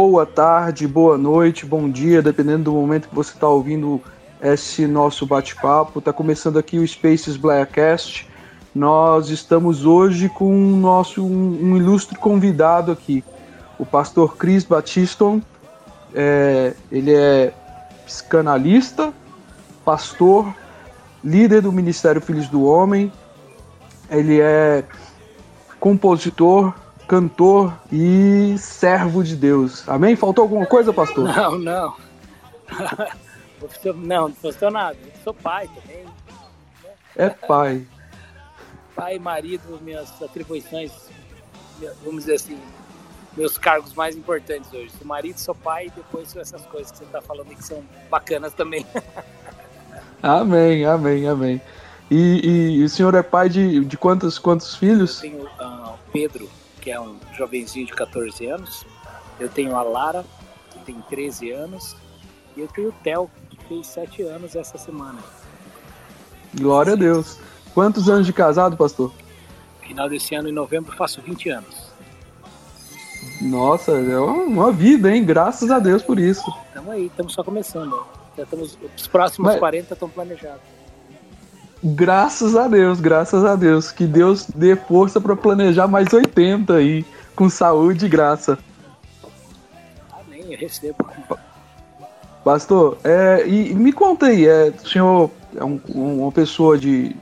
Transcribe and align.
Boa 0.00 0.24
tarde, 0.24 0.86
boa 0.86 1.18
noite, 1.18 1.66
bom 1.66 1.90
dia, 1.90 2.22
dependendo 2.22 2.70
do 2.70 2.72
momento 2.72 3.08
que 3.08 3.14
você 3.16 3.32
está 3.32 3.48
ouvindo 3.48 4.00
esse 4.40 4.86
nosso 4.86 5.26
bate-papo. 5.26 5.98
Está 5.98 6.12
começando 6.12 6.56
aqui 6.56 6.78
o 6.78 6.86
Spaces 6.86 7.36
Blackcast. 7.36 8.24
Nós 8.72 9.28
estamos 9.28 9.84
hoje 9.84 10.28
com 10.28 10.54
um 10.54 10.76
nosso 10.76 11.24
um, 11.24 11.72
um 11.72 11.76
ilustre 11.76 12.16
convidado 12.16 12.92
aqui, 12.92 13.24
o 13.76 13.84
pastor 13.84 14.36
Chris 14.36 14.62
Batiston. 14.62 15.42
É, 16.14 16.74
ele 16.92 17.12
é 17.12 17.52
psicanalista, 18.06 19.12
pastor, 19.84 20.54
líder 21.24 21.60
do 21.60 21.72
Ministério 21.72 22.20
Filhos 22.20 22.46
do 22.46 22.62
Homem. 22.62 23.10
Ele 24.08 24.40
é 24.40 24.84
compositor, 25.80 26.72
cantor 27.08 27.72
e 27.90 28.54
servo 28.58 29.24
de 29.24 29.34
Deus. 29.34 29.88
Amém? 29.88 30.14
Faltou 30.14 30.42
alguma 30.42 30.66
coisa, 30.66 30.92
pastor? 30.92 31.24
Não, 31.34 31.58
não. 31.58 31.96
não, 33.96 34.28
não 34.28 34.34
faltou 34.34 34.70
nada. 34.70 34.96
Eu 35.02 35.12
sou 35.24 35.34
pai 35.34 35.68
também. 35.68 36.04
É 37.16 37.30
pai. 37.30 37.86
Pai 38.94 39.16
e 39.16 39.18
marido, 39.18 39.80
minhas 39.80 40.20
atribuições, 40.22 40.92
vamos 42.04 42.24
dizer 42.24 42.34
assim, 42.34 42.58
meus 43.36 43.56
cargos 43.56 43.94
mais 43.94 44.14
importantes 44.16 44.70
hoje. 44.72 44.90
Sou 44.90 45.06
marido, 45.06 45.38
sou 45.38 45.54
pai 45.54 45.86
e 45.86 45.90
depois 45.90 46.36
essas 46.36 46.66
coisas 46.66 46.92
que 46.92 46.98
você 46.98 47.04
está 47.04 47.22
falando 47.22 47.48
que 47.48 47.64
são 47.64 47.82
bacanas 48.10 48.52
também. 48.52 48.84
amém, 50.22 50.84
amém, 50.84 51.26
amém. 51.26 51.62
E, 52.10 52.76
e, 52.78 52.84
o 52.84 52.88
senhor 52.88 53.14
é 53.14 53.22
pai 53.22 53.48
de, 53.48 53.84
de 53.84 53.96
quantos, 53.96 54.38
quantos 54.38 54.74
filhos? 54.74 55.22
Eu 55.22 55.30
tenho 55.30 55.44
uh, 55.44 55.98
Pedro, 56.12 56.48
que 56.88 56.92
é 56.92 56.98
um 56.98 57.18
jovenzinho 57.36 57.86
de 57.86 57.92
14 57.92 58.46
anos. 58.46 58.86
Eu 59.38 59.50
tenho 59.50 59.76
a 59.76 59.82
Lara, 59.82 60.24
que 60.70 60.78
tem 60.86 60.98
13 61.10 61.50
anos. 61.50 61.94
E 62.56 62.62
eu 62.62 62.68
tenho 62.68 62.88
o 62.88 62.92
Theo, 62.92 63.30
que 63.50 63.62
fez 63.66 63.86
7 63.88 64.22
anos 64.22 64.56
essa 64.56 64.78
semana. 64.78 65.18
Glória 66.54 66.94
a 66.94 66.96
Deus. 66.96 67.38
Quantos 67.74 68.08
anos 68.08 68.24
de 68.24 68.32
casado, 68.32 68.74
pastor? 68.74 69.12
Final 69.82 70.08
desse 70.08 70.34
ano, 70.34 70.48
em 70.48 70.52
novembro, 70.52 70.96
faço 70.96 71.20
20 71.20 71.50
anos. 71.50 71.92
Nossa, 73.42 73.92
é 73.92 74.18
uma 74.18 74.72
vida, 74.72 75.14
hein? 75.14 75.22
Graças 75.26 75.70
a 75.70 75.78
Deus 75.78 76.02
por 76.02 76.18
isso. 76.18 76.50
Estamos 76.68 76.90
aí, 76.90 77.06
estamos 77.08 77.34
só 77.34 77.44
começando. 77.44 78.02
Já 78.34 78.44
estamos, 78.44 78.78
os 78.96 79.06
próximos 79.06 79.50
Mas... 79.50 79.58
40 79.58 79.92
estão 79.92 80.08
planejados. 80.08 80.77
Graças 81.82 82.56
a 82.56 82.66
Deus, 82.66 83.00
graças 83.00 83.44
a 83.44 83.54
Deus. 83.54 83.92
Que 83.92 84.06
Deus 84.06 84.46
dê 84.54 84.74
força 84.74 85.20
para 85.20 85.36
planejar 85.36 85.86
mais 85.86 86.12
80 86.12 86.74
aí, 86.74 87.04
com 87.36 87.48
saúde 87.48 88.06
e 88.06 88.08
graça. 88.08 88.58
Amém, 90.12 90.44
eu 90.50 90.58
recebo. 90.58 91.06
Pastor, 92.44 92.98
é, 93.04 93.46
e 93.46 93.74
me 93.74 93.92
conta 93.92 94.26
aí, 94.26 94.46
é, 94.46 94.72
o 94.82 94.88
senhor 94.88 95.30
é 95.54 95.64
um, 95.64 95.80
uma 95.94 96.32
pessoa 96.32 96.78
de 96.78 97.14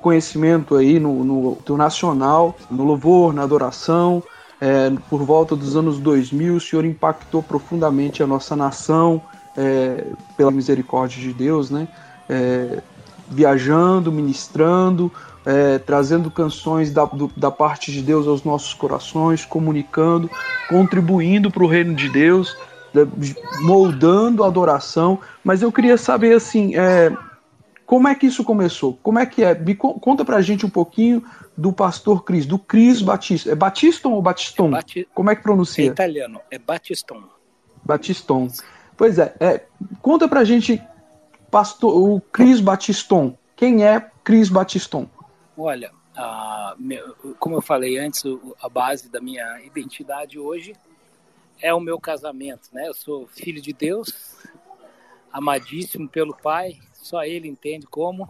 conhecimento 0.00 0.76
aí 0.76 1.00
no, 1.00 1.24
no, 1.24 1.58
no 1.66 1.76
nacional, 1.76 2.54
no 2.70 2.84
louvor, 2.84 3.32
na 3.32 3.42
adoração, 3.42 4.22
é, 4.60 4.90
por 5.08 5.22
volta 5.22 5.56
dos 5.56 5.74
anos 5.74 5.98
2000, 5.98 6.54
o 6.54 6.60
senhor 6.60 6.84
impactou 6.84 7.42
profundamente 7.42 8.22
a 8.22 8.26
nossa 8.26 8.54
nação, 8.54 9.22
é, 9.56 10.06
pela 10.36 10.50
misericórdia 10.50 11.20
de 11.20 11.32
Deus, 11.32 11.70
né? 11.70 11.88
É, 12.28 12.80
viajando, 13.30 14.10
ministrando, 14.10 15.10
é, 15.44 15.78
trazendo 15.78 16.30
canções 16.30 16.92
da, 16.92 17.04
do, 17.04 17.30
da 17.36 17.50
parte 17.50 17.92
de 17.92 18.02
Deus 18.02 18.26
aos 18.26 18.44
nossos 18.44 18.74
corações, 18.74 19.44
comunicando, 19.44 20.30
contribuindo 20.68 21.50
para 21.50 21.62
o 21.62 21.66
reino 21.66 21.94
de 21.94 22.08
Deus, 22.08 22.56
moldando 23.62 24.44
a 24.44 24.46
adoração. 24.46 25.18
Mas 25.44 25.62
eu 25.62 25.72
queria 25.72 25.96
saber 25.96 26.34
assim, 26.34 26.74
é, 26.76 27.12
como 27.86 28.08
é 28.08 28.14
que 28.14 28.26
isso 28.26 28.44
começou? 28.44 28.98
Como 29.02 29.18
é 29.18 29.26
que 29.26 29.42
é? 29.42 29.54
Me 29.54 29.74
conta 29.74 30.24
pra 30.24 30.42
gente 30.42 30.66
um 30.66 30.70
pouquinho 30.70 31.24
do 31.56 31.72
pastor 31.72 32.24
Cris, 32.24 32.46
do 32.46 32.58
Cris 32.58 33.02
Batista. 33.02 33.50
É 33.50 33.54
Batiston 33.54 34.12
ou 34.12 34.22
Batiston? 34.22 34.68
É 34.68 34.70
Bati... 34.70 35.08
Como 35.14 35.30
é 35.30 35.36
que 35.36 35.42
pronuncia? 35.42 35.84
É 35.84 35.88
italiano, 35.88 36.40
é 36.50 36.58
Batiston. 36.58 37.22
Batiston. 37.84 38.48
Pois 38.96 39.18
é, 39.18 39.34
é 39.40 39.64
conta 40.02 40.28
pra 40.28 40.44
gente 40.44 40.80
pastor, 41.50 41.94
o 41.94 42.20
Cris 42.20 42.60
Batiston. 42.60 43.36
Quem 43.56 43.84
é 43.84 44.00
Cris 44.24 44.48
Batiston? 44.48 45.08
Olha, 45.56 45.92
como 47.38 47.56
eu 47.56 47.62
falei 47.62 47.98
antes, 47.98 48.22
a 48.62 48.68
base 48.68 49.08
da 49.08 49.20
minha 49.20 49.60
identidade 49.62 50.38
hoje 50.38 50.74
é 51.60 51.74
o 51.74 51.80
meu 51.80 52.00
casamento, 52.00 52.70
né? 52.72 52.88
Eu 52.88 52.94
sou 52.94 53.26
filho 53.26 53.60
de 53.60 53.72
Deus, 53.72 54.36
amadíssimo 55.30 56.08
pelo 56.08 56.34
Pai, 56.34 56.78
só 56.94 57.24
Ele 57.24 57.48
entende 57.48 57.86
como. 57.86 58.26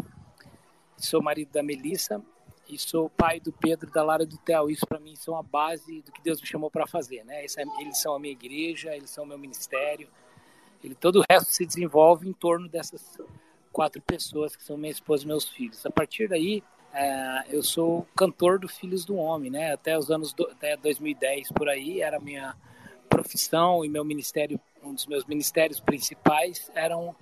Sou 0.97 1.23
marido 1.23 1.53
da 1.53 1.63
Melissa 1.63 2.21
e 2.69 2.79
sou 2.79 3.09
pai 3.09 3.41
do 3.41 3.51
Pedro 3.51 3.91
da 3.91 4.03
Lara 4.03 4.27
do 4.27 4.37
Theo. 4.37 4.69
Isso 4.69 4.87
para 4.87 5.01
mim 5.01 5.17
são 5.17 5.37
a 5.37 5.43
base 5.43 6.03
do 6.03 6.13
que 6.13 6.23
Deus 6.23 6.41
me 6.41 6.47
chamou 6.47 6.71
para 6.71 6.87
fazer, 6.87 7.25
né? 7.25 7.45
Eles 7.79 7.99
são 7.99 8.15
a 8.15 8.19
minha 8.19 8.33
igreja, 8.33 8.95
eles 8.95 9.11
são 9.11 9.25
o 9.25 9.27
meu 9.27 9.39
ministério, 9.39 10.09
ele, 10.83 10.95
todo 10.95 11.21
o 11.21 11.25
resto 11.31 11.53
se 11.53 11.67
desenvolve 11.67 12.29
em 12.29 12.33
torno 12.33 12.69
dessas 12.69 13.19
quatro 13.73 14.01
pessoas 14.03 14.57
que 14.57 14.65
são 14.65 14.77
minha 14.77 14.91
esposa 14.91 15.25
e 15.25 15.27
meus 15.27 15.49
filhos. 15.49 15.85
A 15.85 15.91
partir 15.91 16.29
daí, 16.29 16.63
é, 16.93 17.45
eu 17.51 17.63
sou 17.63 18.07
cantor 18.17 18.59
do 18.59 18.69
Filhos 18.69 19.05
do 19.05 19.17
Homem, 19.17 19.51
né? 19.51 19.73
Até 19.73 19.97
os 19.97 20.11
anos 20.11 20.33
do, 20.33 20.45
até 20.47 20.77
2010 20.77 21.53
por 21.53 21.69
aí 21.69 22.01
era 22.01 22.19
minha 22.19 22.57
profissão 23.09 23.85
e 23.85 23.89
meu 23.89 24.05
ministério, 24.05 24.61
um 24.83 24.95
dos 24.95 25.07
meus 25.07 25.25
ministérios 25.25 25.81
principais 25.81 26.71
eram 26.75 27.15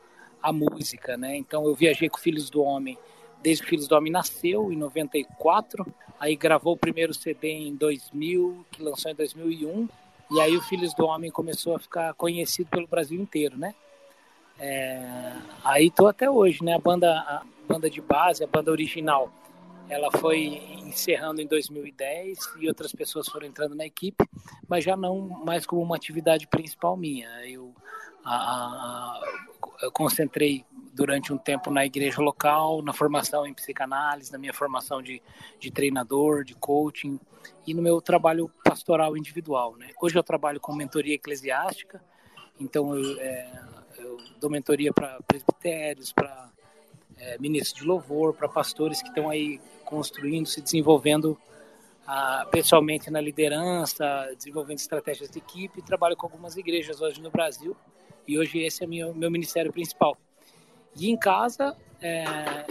a 0.42 0.52
música, 0.52 1.16
né? 1.16 1.36
Então 1.36 1.64
eu 1.66 1.74
viajei 1.74 2.08
com 2.08 2.18
Filhos 2.18 2.48
do 2.48 2.62
Homem 2.62 2.96
desde 3.42 3.62
que 3.62 3.70
Filhos 3.70 3.88
do 3.88 3.94
Homem 3.94 4.10
nasceu 4.10 4.72
em 4.72 4.76
94, 4.76 5.86
aí 6.18 6.34
gravou 6.34 6.74
o 6.74 6.78
primeiro 6.78 7.14
CD 7.14 7.50
em 7.50 7.74
2000, 7.74 8.66
que 8.70 8.82
lançou 8.82 9.10
em 9.10 9.14
2001 9.14 9.88
e 10.30 10.40
aí 10.40 10.56
o 10.56 10.62
Filhos 10.62 10.94
do 10.94 11.06
Homem 11.06 11.30
começou 11.30 11.74
a 11.74 11.78
ficar 11.78 12.12
conhecido 12.14 12.68
pelo 12.68 12.86
Brasil 12.86 13.20
inteiro, 13.20 13.56
né? 13.56 13.74
É, 14.58 15.32
aí 15.64 15.90
tô 15.90 16.06
até 16.06 16.28
hoje, 16.30 16.62
né? 16.62 16.74
A 16.74 16.78
banda, 16.78 17.10
a 17.12 17.42
banda 17.66 17.88
de 17.88 18.00
base, 18.00 18.42
a 18.42 18.46
banda 18.46 18.70
original, 18.70 19.32
ela 19.88 20.10
foi 20.10 20.60
encerrando 20.84 21.40
em 21.40 21.46
2010 21.46 22.38
e 22.60 22.68
outras 22.68 22.92
pessoas 22.92 23.28
foram 23.28 23.46
entrando 23.46 23.74
na 23.74 23.86
equipe, 23.86 24.28
mas 24.68 24.84
já 24.84 24.96
não 24.96 25.20
mais 25.20 25.64
como 25.64 25.80
uma 25.80 25.96
atividade 25.96 26.46
principal 26.46 26.96
minha. 26.96 27.28
Eu, 27.46 27.74
a, 28.24 28.34
a, 28.34 29.20
eu 29.82 29.90
concentrei 29.90 30.64
durante 30.98 31.32
um 31.32 31.38
tempo 31.38 31.70
na 31.70 31.86
igreja 31.86 32.20
local, 32.20 32.82
na 32.82 32.92
formação 32.92 33.46
em 33.46 33.54
psicanálise, 33.54 34.32
na 34.32 34.38
minha 34.38 34.52
formação 34.52 35.00
de, 35.00 35.22
de 35.60 35.70
treinador, 35.70 36.42
de 36.42 36.56
coaching 36.56 37.20
e 37.64 37.72
no 37.72 37.80
meu 37.80 38.00
trabalho 38.00 38.50
pastoral 38.64 39.16
individual. 39.16 39.76
Né? 39.76 39.90
Hoje 40.02 40.18
eu 40.18 40.24
trabalho 40.24 40.58
com 40.58 40.74
mentoria 40.74 41.14
eclesiástica, 41.14 42.02
então 42.58 42.96
eu, 42.96 43.20
é, 43.20 43.62
eu 43.98 44.18
dou 44.40 44.50
mentoria 44.50 44.92
para 44.92 45.20
presbitérios, 45.22 46.12
para 46.12 46.50
é, 47.16 47.38
ministros 47.38 47.80
de 47.80 47.86
louvor, 47.86 48.34
para 48.34 48.48
pastores 48.48 49.00
que 49.00 49.08
estão 49.08 49.30
aí 49.30 49.60
construindo, 49.84 50.46
se 50.46 50.60
desenvolvendo 50.60 51.38
ah, 52.08 52.44
pessoalmente 52.50 53.08
na 53.08 53.20
liderança, 53.20 54.34
desenvolvendo 54.36 54.78
estratégias 54.78 55.30
de 55.30 55.38
equipe. 55.38 55.80
Trabalho 55.80 56.16
com 56.16 56.26
algumas 56.26 56.56
igrejas 56.56 57.00
hoje 57.00 57.22
no 57.22 57.30
Brasil 57.30 57.76
e 58.26 58.36
hoje 58.36 58.58
esse 58.58 58.82
é 58.82 58.86
meu, 58.86 59.14
meu 59.14 59.30
ministério 59.30 59.72
principal. 59.72 60.18
E 60.98 61.10
em 61.10 61.16
casa, 61.16 61.76
é, 62.00 62.24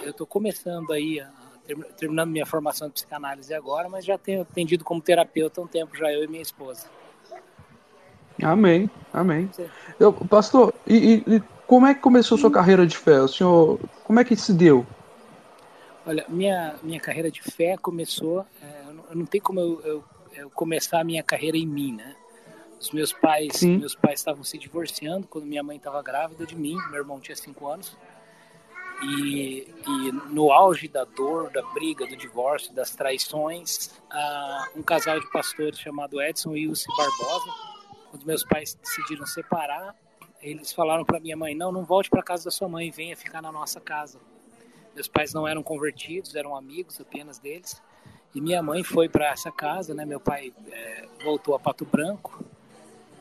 eu 0.04 0.12
estou 0.12 0.28
começando 0.28 0.92
aí, 0.92 1.20
a, 1.20 1.30
terminando 1.98 2.30
minha 2.30 2.46
formação 2.46 2.88
de 2.88 2.94
psicanálise 2.94 3.54
agora, 3.54 3.90
mas 3.90 4.06
já 4.06 4.18
tenho 4.18 4.42
atendido 4.42 4.84
como 4.84 5.02
terapeuta 5.02 5.62
há 5.62 5.64
um 5.64 5.68
tempo 5.68 5.96
já, 5.96 6.12
eu 6.12 6.24
e 6.24 6.28
minha 6.28 6.42
esposa. 6.42 6.88
Amém, 8.44 8.90
amém. 9.14 9.50
Eu, 10.00 10.14
pastor, 10.14 10.74
e, 10.86 11.24
e, 11.28 11.44
como 11.66 11.88
é 11.88 11.94
que 11.94 12.02
começou 12.02 12.38
sua 12.38 12.52
carreira 12.52 12.86
de 12.86 12.98
fé? 12.98 13.20
O 13.20 13.28
senhor, 13.28 13.80
como 14.04 14.20
é 14.20 14.24
que 14.24 14.36
se 14.36 14.54
deu? 14.54 14.86
Olha, 16.06 16.26
minha, 16.30 16.76
minha 16.84 17.00
carreira 17.00 17.30
de 17.30 17.42
fé 17.42 17.76
começou, 17.76 18.46
é, 18.62 18.84
eu 19.10 19.16
não 19.16 19.26
tenho 19.26 19.44
como 19.44 19.60
eu, 19.60 19.82
eu, 19.84 20.04
eu, 20.34 20.50
começar 20.52 21.02
a 21.02 21.04
minha 21.04 21.24
carreira 21.24 21.58
em 21.58 21.66
mim, 21.66 21.94
né? 21.94 22.16
Os 22.80 22.92
meus 22.92 23.12
pais, 23.12 23.58
Sim. 23.58 23.80
meus 23.80 23.96
pais 23.96 24.20
estavam 24.20 24.44
se 24.44 24.58
divorciando 24.58 25.28
quando 25.28 25.46
minha 25.46 25.64
mãe 25.64 25.78
estava 25.78 26.02
grávida 26.02 26.46
de 26.46 26.56
mim, 26.56 26.78
meu 26.90 27.00
irmão 27.00 27.20
tinha 27.20 27.36
cinco 27.36 27.68
anos. 27.68 27.98
E, 29.04 29.68
e, 29.88 30.12
no 30.32 30.52
auge 30.52 30.88
da 30.88 31.04
dor, 31.06 31.52
da 31.52 31.62
briga, 31.74 32.08
do 32.08 32.18
divórcio, 32.18 32.74
das 32.74 32.96
traições, 32.96 33.92
uh, 34.12 34.80
um 34.80 34.82
casal 34.82 35.20
de 35.20 35.30
pastores 35.32 35.80
chamado 35.80 36.20
Edson 36.20 36.56
e 36.56 36.64
Ilse 36.64 36.88
Barbosa, 36.98 37.52
quando 38.10 38.26
meus 38.26 38.44
pais 38.44 38.74
decidiram 38.74 39.26
separar, 39.28 39.96
eles 40.42 40.72
falaram 40.74 41.06
para 41.06 41.20
minha 41.20 41.38
mãe: 41.38 41.54
não, 41.54 41.72
não 41.72 41.84
volte 41.84 42.10
para 42.10 42.24
casa 42.24 42.46
da 42.46 42.52
sua 42.52 42.68
mãe, 42.68 42.90
venha 42.90 43.16
ficar 43.16 43.42
na 43.42 43.52
nossa 43.52 43.80
casa. 43.80 44.20
Meus 44.96 45.08
pais 45.08 45.32
não 45.32 45.48
eram 45.48 45.62
convertidos, 45.62 46.34
eram 46.36 46.56
amigos 46.56 47.00
apenas 47.00 47.38
deles. 47.38 47.82
E 48.34 48.42
minha 48.42 48.62
mãe 48.64 48.84
foi 48.84 49.08
para 49.08 49.30
essa 49.30 49.52
casa, 49.52 49.94
né? 49.94 50.06
Meu 50.06 50.20
pai 50.20 50.52
é, 50.72 51.08
voltou 51.24 51.56
a 51.56 51.60
Pato 51.60 51.86
Branco 51.86 52.44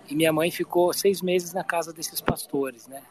e 0.09 0.15
minha 0.15 0.33
mãe 0.33 0.51
ficou 0.51 0.93
seis 0.93 1.21
meses 1.21 1.53
na 1.53 1.65
casa 1.65 1.93
desses 1.93 2.21
pastores, 2.21 2.87
né? 2.87 3.03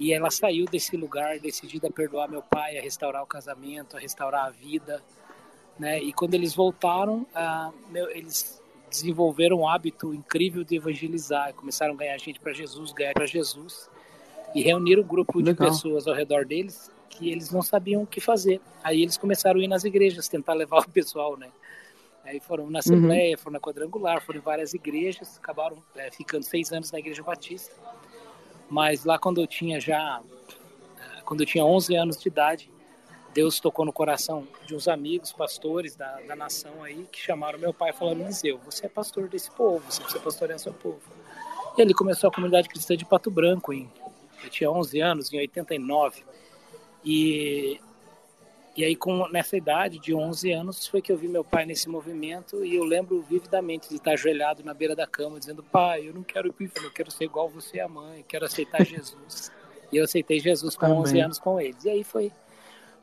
E 0.00 0.14
ela 0.14 0.30
saiu 0.30 0.64
desse 0.64 0.96
lugar 0.96 1.38
decidida 1.38 1.88
a 1.88 1.92
perdoar 1.92 2.28
meu 2.28 2.42
pai, 2.42 2.78
a 2.78 2.82
restaurar 2.82 3.22
o 3.22 3.26
casamento, 3.26 3.96
a 3.98 4.00
restaurar 4.00 4.46
a 4.46 4.50
vida, 4.50 5.02
né? 5.78 6.02
E 6.02 6.10
quando 6.12 6.32
eles 6.32 6.54
voltaram, 6.54 7.26
ah, 7.34 7.70
meu, 7.90 8.10
eles 8.10 8.60
desenvolveram 8.88 9.60
um 9.60 9.68
hábito 9.68 10.14
incrível 10.14 10.64
de 10.64 10.76
evangelizar, 10.76 11.52
começaram 11.54 11.94
a 11.94 11.96
ganhar 11.96 12.18
gente 12.18 12.40
para 12.40 12.52
Jesus, 12.52 12.92
ganhar 12.92 13.12
para 13.12 13.26
Jesus, 13.26 13.90
e 14.54 14.62
reuniram 14.62 15.02
um 15.02 15.06
grupo 15.06 15.38
Legal. 15.38 15.52
de 15.52 15.72
pessoas 15.72 16.08
ao 16.08 16.14
redor 16.14 16.46
deles 16.46 16.90
que 17.10 17.30
eles 17.30 17.50
não 17.50 17.60
sabiam 17.60 18.02
o 18.02 18.06
que 18.06 18.20
fazer. 18.20 18.60
Aí 18.82 19.02
eles 19.02 19.18
começaram 19.18 19.60
a 19.60 19.62
ir 19.62 19.68
nas 19.68 19.84
igrejas, 19.84 20.28
tentar 20.28 20.54
levar 20.54 20.78
o 20.88 20.90
pessoal, 20.90 21.36
né? 21.36 21.50
Aí 22.24 22.40
foram 22.40 22.70
na 22.70 22.78
Assembleia, 22.78 23.36
uhum. 23.36 23.42
foram 23.42 23.52
na 23.54 23.60
Quadrangular, 23.60 24.22
foram 24.22 24.38
em 24.38 24.42
várias 24.42 24.72
igrejas, 24.72 25.36
acabaram 25.36 25.76
é, 25.96 26.10
ficando 26.10 26.44
seis 26.44 26.72
anos 26.72 26.90
na 26.90 26.98
Igreja 26.98 27.22
Batista. 27.22 27.74
Mas 28.70 29.04
lá 29.04 29.18
quando 29.18 29.40
eu 29.40 29.46
tinha 29.46 29.80
já, 29.80 30.22
eh, 30.98 31.20
quando 31.24 31.40
eu 31.40 31.46
tinha 31.46 31.64
11 31.64 31.94
anos 31.96 32.20
de 32.20 32.28
idade, 32.28 32.70
Deus 33.34 33.60
tocou 33.60 33.84
no 33.84 33.92
coração 33.92 34.46
de 34.66 34.74
uns 34.74 34.88
amigos, 34.88 35.32
pastores 35.32 35.94
da, 35.94 36.20
da 36.20 36.34
nação 36.34 36.82
aí, 36.82 37.06
que 37.10 37.20
chamaram 37.20 37.58
meu 37.58 37.72
pai 37.74 37.90
e 37.90 37.92
falaram, 37.92 38.22
Eliseu, 38.22 38.58
você 38.64 38.86
é 38.86 38.88
pastor 38.88 39.28
desse 39.28 39.50
povo, 39.50 39.84
você 39.88 40.00
precisa 40.00 40.22
pastorear 40.22 40.58
seu 40.58 40.72
povo. 40.72 41.00
E 41.76 41.82
ele 41.82 41.94
começou 41.94 42.28
a 42.28 42.32
comunidade 42.32 42.68
cristã 42.68 42.96
de 42.96 43.04
Pato 43.04 43.30
Branco, 43.30 43.72
em, 43.72 43.90
eu 44.42 44.50
tinha 44.50 44.70
11 44.70 45.00
anos, 45.00 45.32
em 45.32 45.38
89. 45.38 46.24
E, 47.04 47.80
e 48.76 48.84
aí, 48.84 48.94
com, 48.94 49.28
nessa 49.28 49.56
idade 49.56 49.98
de 49.98 50.14
11 50.14 50.52
anos, 50.52 50.86
foi 50.86 51.02
que 51.02 51.10
eu 51.10 51.16
vi 51.16 51.26
meu 51.28 51.42
pai 51.42 51.66
nesse 51.66 51.88
movimento 51.88 52.64
e 52.64 52.76
eu 52.76 52.84
lembro 52.84 53.20
vividamente 53.20 53.88
de 53.88 53.96
estar 53.96 54.12
ajoelhado 54.12 54.62
na 54.62 54.72
beira 54.72 54.94
da 54.94 55.06
cama, 55.06 55.38
dizendo: 55.38 55.62
Pai, 55.62 56.08
eu 56.08 56.14
não 56.14 56.22
quero 56.22 56.48
ir 56.48 56.52
para 56.52 56.62
o 56.62 56.66
inferno, 56.66 56.88
eu 56.88 56.92
quero 56.92 57.10
ser 57.10 57.24
igual 57.24 57.48
você 57.48 57.78
e 57.78 57.80
a 57.80 57.88
mãe, 57.88 58.24
quero 58.28 58.44
aceitar 58.44 58.82
Jesus. 58.86 59.50
e 59.92 59.96
eu 59.96 60.04
aceitei 60.04 60.38
Jesus 60.38 60.76
com 60.76 60.86
Amém. 60.86 60.98
11 60.98 61.20
anos 61.20 61.38
com 61.38 61.60
eles. 61.60 61.84
E 61.84 61.90
aí 61.90 62.04
foi 62.04 62.30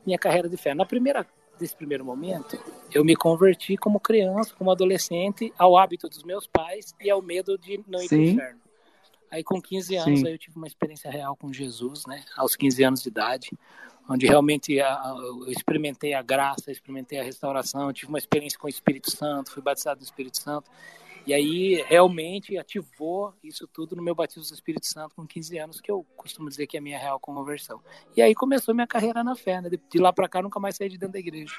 minha 0.06 0.18
carreira 0.18 0.48
de 0.48 0.56
fé. 0.56 0.74
Na 0.74 0.86
primeira 0.86 1.26
desse 1.58 1.76
primeiro 1.76 2.04
momento, 2.04 2.58
eu 2.94 3.04
me 3.04 3.16
converti 3.16 3.76
como 3.76 4.00
criança, 4.00 4.54
como 4.56 4.70
adolescente, 4.70 5.52
ao 5.58 5.76
hábito 5.76 6.08
dos 6.08 6.22
meus 6.22 6.46
pais 6.46 6.94
e 7.00 7.10
ao 7.10 7.20
medo 7.20 7.58
de 7.58 7.82
não 7.86 8.00
ir 8.00 8.08
para 8.08 8.18
o 8.18 8.22
inferno. 8.22 8.60
Aí 9.30 9.44
com 9.44 9.60
15 9.60 9.96
anos 9.96 10.24
aí 10.24 10.32
eu 10.32 10.38
tive 10.38 10.56
uma 10.56 10.66
experiência 10.66 11.10
real 11.10 11.36
com 11.36 11.52
Jesus, 11.52 12.06
né? 12.06 12.24
Aos 12.36 12.56
15 12.56 12.82
anos 12.82 13.02
de 13.02 13.08
idade, 13.08 13.50
onde 14.08 14.26
realmente 14.26 14.72
eu 14.74 15.48
experimentei 15.48 16.14
a 16.14 16.22
graça, 16.22 16.72
experimentei 16.72 17.20
a 17.20 17.22
restauração, 17.22 17.92
tive 17.92 18.08
uma 18.08 18.18
experiência 18.18 18.58
com 18.58 18.66
o 18.66 18.70
Espírito 18.70 19.10
Santo, 19.10 19.50
fui 19.50 19.62
batizado 19.62 20.00
no 20.00 20.04
Espírito 20.04 20.38
Santo. 20.38 20.70
E 21.26 21.34
aí 21.34 21.84
realmente 21.86 22.56
ativou 22.56 23.34
isso 23.44 23.68
tudo 23.68 23.94
no 23.94 24.02
meu 24.02 24.14
batismo 24.14 24.42
do 24.42 24.54
Espírito 24.54 24.86
Santo 24.86 25.14
com 25.14 25.26
15 25.26 25.58
anos, 25.58 25.80
que 25.80 25.90
eu 25.90 26.06
costumo 26.16 26.48
dizer 26.48 26.66
que 26.66 26.78
é 26.78 26.80
a 26.80 26.82
minha 26.82 26.98
real 26.98 27.20
conversão. 27.20 27.82
E 28.16 28.22
aí 28.22 28.34
começou 28.34 28.74
minha 28.74 28.86
carreira 28.86 29.22
na 29.22 29.36
fé, 29.36 29.60
né? 29.60 29.68
De 29.68 29.98
lá 29.98 30.10
para 30.10 30.26
cá 30.26 30.40
nunca 30.40 30.58
mais 30.58 30.76
saí 30.76 30.88
de 30.88 30.96
dentro 30.96 31.12
da 31.12 31.18
igreja. 31.18 31.52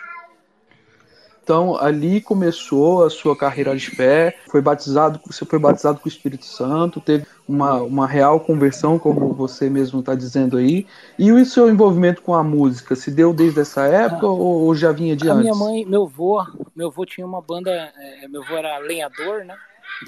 Então, 1.50 1.75
ali 1.78 2.22
começou 2.22 3.04
a 3.04 3.10
sua 3.10 3.36
carreira 3.36 3.75
de 3.75 3.90
fé, 3.90 4.38
foi 4.51 4.62
batizado, 4.62 5.19
você 5.25 5.44
foi 5.44 5.57
batizado 5.57 6.00
com 6.00 6.06
o 6.06 6.07
Espírito 6.07 6.46
Santo, 6.46 7.01
teve 7.01 7.25
uma, 7.48 7.81
uma 7.81 8.06
real 8.06 8.40
conversão, 8.40 9.00
como 9.00 9.34
você 9.34 9.68
mesmo 9.68 10.00
está 10.01 10.13
dizendo 10.13 10.57
aí. 10.57 10.86
E 11.18 11.31
o 11.31 11.44
seu 11.44 11.68
envolvimento 11.68 12.22
com 12.22 12.36
a 12.36 12.44
música, 12.44 12.96
se 12.96 13.10
deu 13.10 13.34
desde 13.34 13.62
essa 13.62 13.81
época 13.88 14.28
ah, 14.28 14.30
ou, 14.30 14.66
ou, 14.66 14.75
já 14.75 14.92
vinha 14.92 15.16
de 15.16 15.28
a 15.28 15.34
antes? 15.34 15.42
Minha 15.42 15.56
mãe, 15.56 15.86
meu 15.88 16.04
avô, 16.04 16.46
meu 16.75 16.90
avô 16.90 17.04
tinha 17.04 17.25
uma 17.25 17.42
banda, 17.42 17.72
é, 17.72 18.28
meu 18.28 18.44
avô 18.44 18.56
era 18.56 18.78
lenhador, 18.78 19.44
né? 19.44 19.57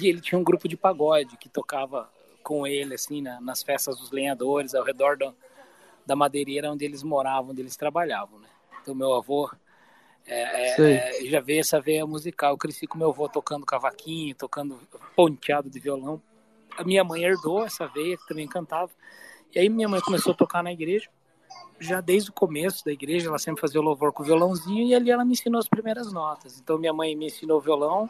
E 0.00 0.06
ele 0.06 0.20
tinha 0.20 0.38
um 0.38 0.44
grupo 0.44 0.68
de 0.68 0.76
pagode 0.76 1.36
que 1.36 1.48
tocava 1.48 2.08
com 2.44 2.64
ele, 2.64 2.94
assim, 2.94 3.20
na, 3.20 3.40
nas 3.40 3.64
festas 3.64 3.98
dos 3.98 4.12
lenhadores, 4.12 4.76
ao 4.76 4.84
redor 4.84 5.16
do, 5.16 5.34
da 6.06 6.14
madeireira 6.14 6.70
onde 6.70 6.84
eles 6.84 7.02
moravam, 7.02 7.50
onde 7.50 7.62
eles 7.62 7.74
trabalhavam, 7.74 8.38
né? 8.38 8.46
Então, 8.80 8.94
meu 8.94 9.12
avô 9.12 9.50
é, 10.26 10.80
é, 10.80 11.22
é, 11.22 11.24
já 11.24 11.40
veio 11.40 11.60
essa 11.60 11.80
veia 11.80 12.06
musical. 12.06 12.52
Eu 12.52 12.58
cresci 12.58 12.86
com 12.86 12.98
meu 12.98 13.10
avô 13.10 13.28
tocando 13.28 13.66
cavaquinho, 13.66 14.34
tocando 14.34 14.78
ponteado 15.16 15.68
de 15.68 15.80
violão. 15.80 16.20
A 16.76 16.84
minha 16.84 17.04
mãe 17.04 17.24
herdou 17.24 17.64
essa 17.64 17.86
veia, 17.86 18.16
que 18.16 18.26
também 18.26 18.46
cantava. 18.46 18.90
E 19.54 19.58
aí 19.58 19.68
minha 19.68 19.88
mãe 19.88 20.00
começou 20.00 20.32
a 20.32 20.36
tocar 20.36 20.62
na 20.62 20.72
igreja. 20.72 21.08
Já 21.78 22.00
desde 22.00 22.30
o 22.30 22.32
começo 22.32 22.84
da 22.84 22.92
igreja, 22.92 23.28
ela 23.28 23.38
sempre 23.38 23.60
fazia 23.60 23.80
o 23.80 23.84
louvor 23.84 24.12
com 24.12 24.22
o 24.22 24.26
violãozinho 24.26 24.86
e 24.86 24.94
ali 24.94 25.10
ela 25.10 25.24
me 25.24 25.32
ensinou 25.32 25.58
as 25.58 25.68
primeiras 25.68 26.12
notas. 26.12 26.58
Então 26.58 26.78
minha 26.78 26.92
mãe 26.92 27.14
me 27.16 27.26
ensinou 27.26 27.60
violão, 27.60 28.08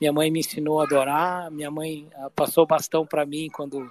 minha 0.00 0.12
mãe 0.12 0.30
me 0.30 0.40
ensinou 0.40 0.80
a 0.80 0.84
adorar, 0.84 1.50
minha 1.50 1.70
mãe 1.70 2.08
ah, 2.14 2.30
passou 2.30 2.64
o 2.64 2.66
bastão 2.66 3.04
para 3.04 3.26
mim 3.26 3.48
quando 3.52 3.90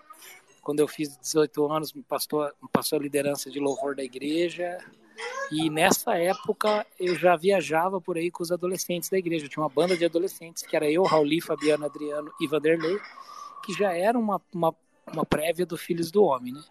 quando 0.63 0.79
eu 0.79 0.87
fiz 0.87 1.17
18 1.17 1.71
anos, 1.71 1.93
me 1.93 2.01
passou, 2.01 2.45
me 2.61 2.69
passou 2.71 2.97
a 2.97 3.01
liderança 3.01 3.51
de 3.51 3.59
louvor 3.59 3.95
da 3.95 4.03
igreja. 4.03 4.77
E 5.51 5.69
nessa 5.69 6.17
época 6.17 6.85
eu 6.99 7.15
já 7.15 7.35
viajava 7.35 7.99
por 7.99 8.17
aí 8.17 8.31
com 8.31 8.41
os 8.41 8.51
adolescentes 8.51 9.09
da 9.09 9.17
igreja. 9.17 9.45
Eu 9.45 9.49
tinha 9.49 9.61
uma 9.61 9.69
banda 9.69 9.95
de 9.95 10.05
adolescentes, 10.05 10.63
que 10.63 10.75
era 10.75 10.89
eu, 10.89 11.03
Rauli, 11.03 11.41
Fabiano, 11.41 11.85
Adriano 11.85 12.31
e 12.39 12.47
Vanderlei, 12.47 12.97
que 13.63 13.73
já 13.73 13.93
era 13.93 14.17
uma, 14.17 14.41
uma, 14.53 14.73
uma 15.11 15.25
prévia 15.25 15.65
do 15.65 15.77
Filhos 15.77 16.09
do 16.09 16.23
Homem, 16.23 16.53
né? 16.53 16.63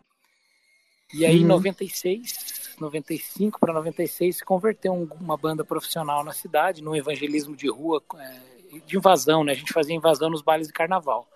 E 1.13 1.27
aí, 1.27 1.37
em 1.37 1.43
uhum. 1.43 1.49
96, 1.49 2.77
95 2.81 3.61
para 3.61 3.75
96, 3.75 4.39
se 4.39 4.45
converteu 4.45 4.95
uma 5.21 5.37
banda 5.37 5.63
profissional 5.63 6.25
na 6.25 6.33
cidade, 6.33 6.83
num 6.83 6.97
evangelismo 6.97 7.55
de 7.55 7.69
rua, 7.69 8.03
é, 8.17 8.79
de 8.87 8.97
invasão, 8.97 9.45
né? 9.45 9.53
A 9.53 9.55
gente 9.55 9.75
fazia 9.75 9.95
invasão 9.95 10.31
nos 10.31 10.41
bailes 10.41 10.69
de 10.69 10.73
carnaval. 10.73 11.29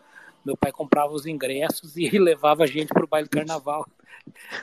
Meu 0.47 0.57
pai 0.57 0.71
comprava 0.71 1.13
os 1.13 1.27
ingressos 1.27 1.97
e 1.97 2.09
levava 2.19 2.63
a 2.63 2.67
gente 2.67 2.89
para 2.89 3.05
o 3.05 3.09
baile 3.09 3.29
de 3.29 3.37
carnaval 3.37 3.85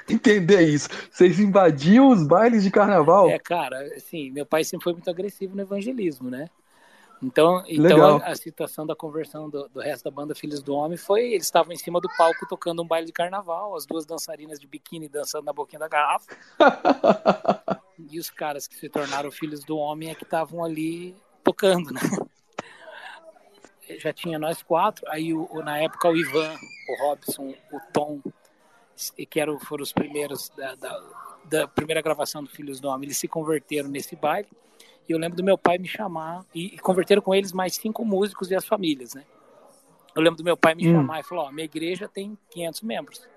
entender 0.10 0.62
isso. 0.62 0.90
Vocês 1.12 1.40
invadiam 1.40 2.10
os 2.10 2.26
bailes 2.26 2.64
de 2.64 2.72
carnaval? 2.72 3.30
É, 3.30 3.40
cara, 3.40 3.82
assim, 3.96 4.32
meu 4.32 4.46
pai 4.46 4.64
sempre 4.64 4.84
foi 4.84 4.94
muito 4.94 5.10
agressivo 5.10 5.56
no 5.56 5.62
evangelismo, 5.62 6.30
né? 6.30 6.50
Então, 7.22 7.64
então 7.68 8.18
a, 8.18 8.32
a, 8.32 8.36
situação 8.36 8.86
da 8.86 8.96
conversão 8.96 9.50
do, 9.50 9.70
do, 9.70 9.80
resto 9.80 10.04
da 10.04 10.12
banda 10.12 10.36
Filhos 10.36 10.62
do 10.62 10.74
Homem 10.74 10.98
foi: 10.98 11.32
eles 11.32 11.46
estavam 11.46 11.72
em 11.72 11.78
cima 11.78 12.02
do 12.02 12.10
palco 12.18 12.46
tocando 12.50 12.82
um 12.82 12.88
baile 12.88 13.08
de 13.08 13.14
carnaval, 13.14 13.76
as 13.78 13.86
duas 13.86 14.06
dançarinas 14.06 14.60
de 14.60 14.68
biquíni 14.68 15.08
dançando 15.08 15.46
na 15.46 15.54
boquinha 15.54 15.80
da 15.80 15.88
garrafa. 15.88 16.36
e 18.12 18.20
os 18.20 18.30
caras 18.30 18.68
que 18.68 18.76
se 18.76 18.90
tornaram 18.90 19.32
Filhos 19.32 19.64
do 19.64 19.78
Homem 19.78 20.10
é 20.10 20.16
que 20.16 20.26
estavam 20.26 20.66
ali 20.66 21.16
tocando, 21.44 21.94
né? 21.94 22.02
Já 24.00 24.14
tinha 24.14 24.40
nós 24.40 24.64
quatro, 24.64 25.06
aí 25.10 25.34
o, 25.34 25.62
na 25.64 25.78
época 25.78 26.10
o 26.10 26.16
Ivan, 26.16 26.56
o 26.90 27.08
Robson, 27.08 27.54
o 27.72 27.80
Tom 27.92 28.22
que 29.30 29.40
eram, 29.40 29.60
foram 29.60 29.84
os 29.84 29.92
primeiros 29.92 30.50
da, 30.50 30.76
da, 30.76 31.04
da, 31.46 31.68
primeira 31.68 32.02
gravação 32.02 32.44
do 32.44 32.50
Filhos 32.50 32.80
do 32.80 32.88
Homem, 32.88 33.08
eles 33.08 33.18
se 33.18 33.28
converteram 33.28 33.90
nesse 33.90 34.16
baile. 34.16 34.48
E 35.08 35.12
eu 35.12 35.18
lembro 35.18 35.36
do 35.36 35.44
meu 35.44 35.58
pai 35.58 35.78
me 35.78 35.88
chamar, 35.88 36.46
e, 36.54 36.68
e 36.68 36.78
converteram 36.78 37.22
com 37.22 37.36
eles 37.36 37.52
mais 37.52 37.76
cinco 37.76 38.06
músicos 38.06 38.52
e 38.52 38.56
as 38.56 38.66
famílias, 38.66 39.14
né? 39.14 39.26
Eu 40.16 40.22
lembro 40.22 40.38
do 40.38 40.44
meu 40.44 40.56
pai 40.56 40.76
me 40.76 40.88
hum. 40.88 40.94
chamar 40.94 41.20
e 41.20 41.24
falou: 41.24 41.46
Ó, 41.46 41.52
minha 41.52 41.66
igreja 41.66 42.08
tem 42.08 42.38
500 42.52 42.82
membros. 42.82 43.28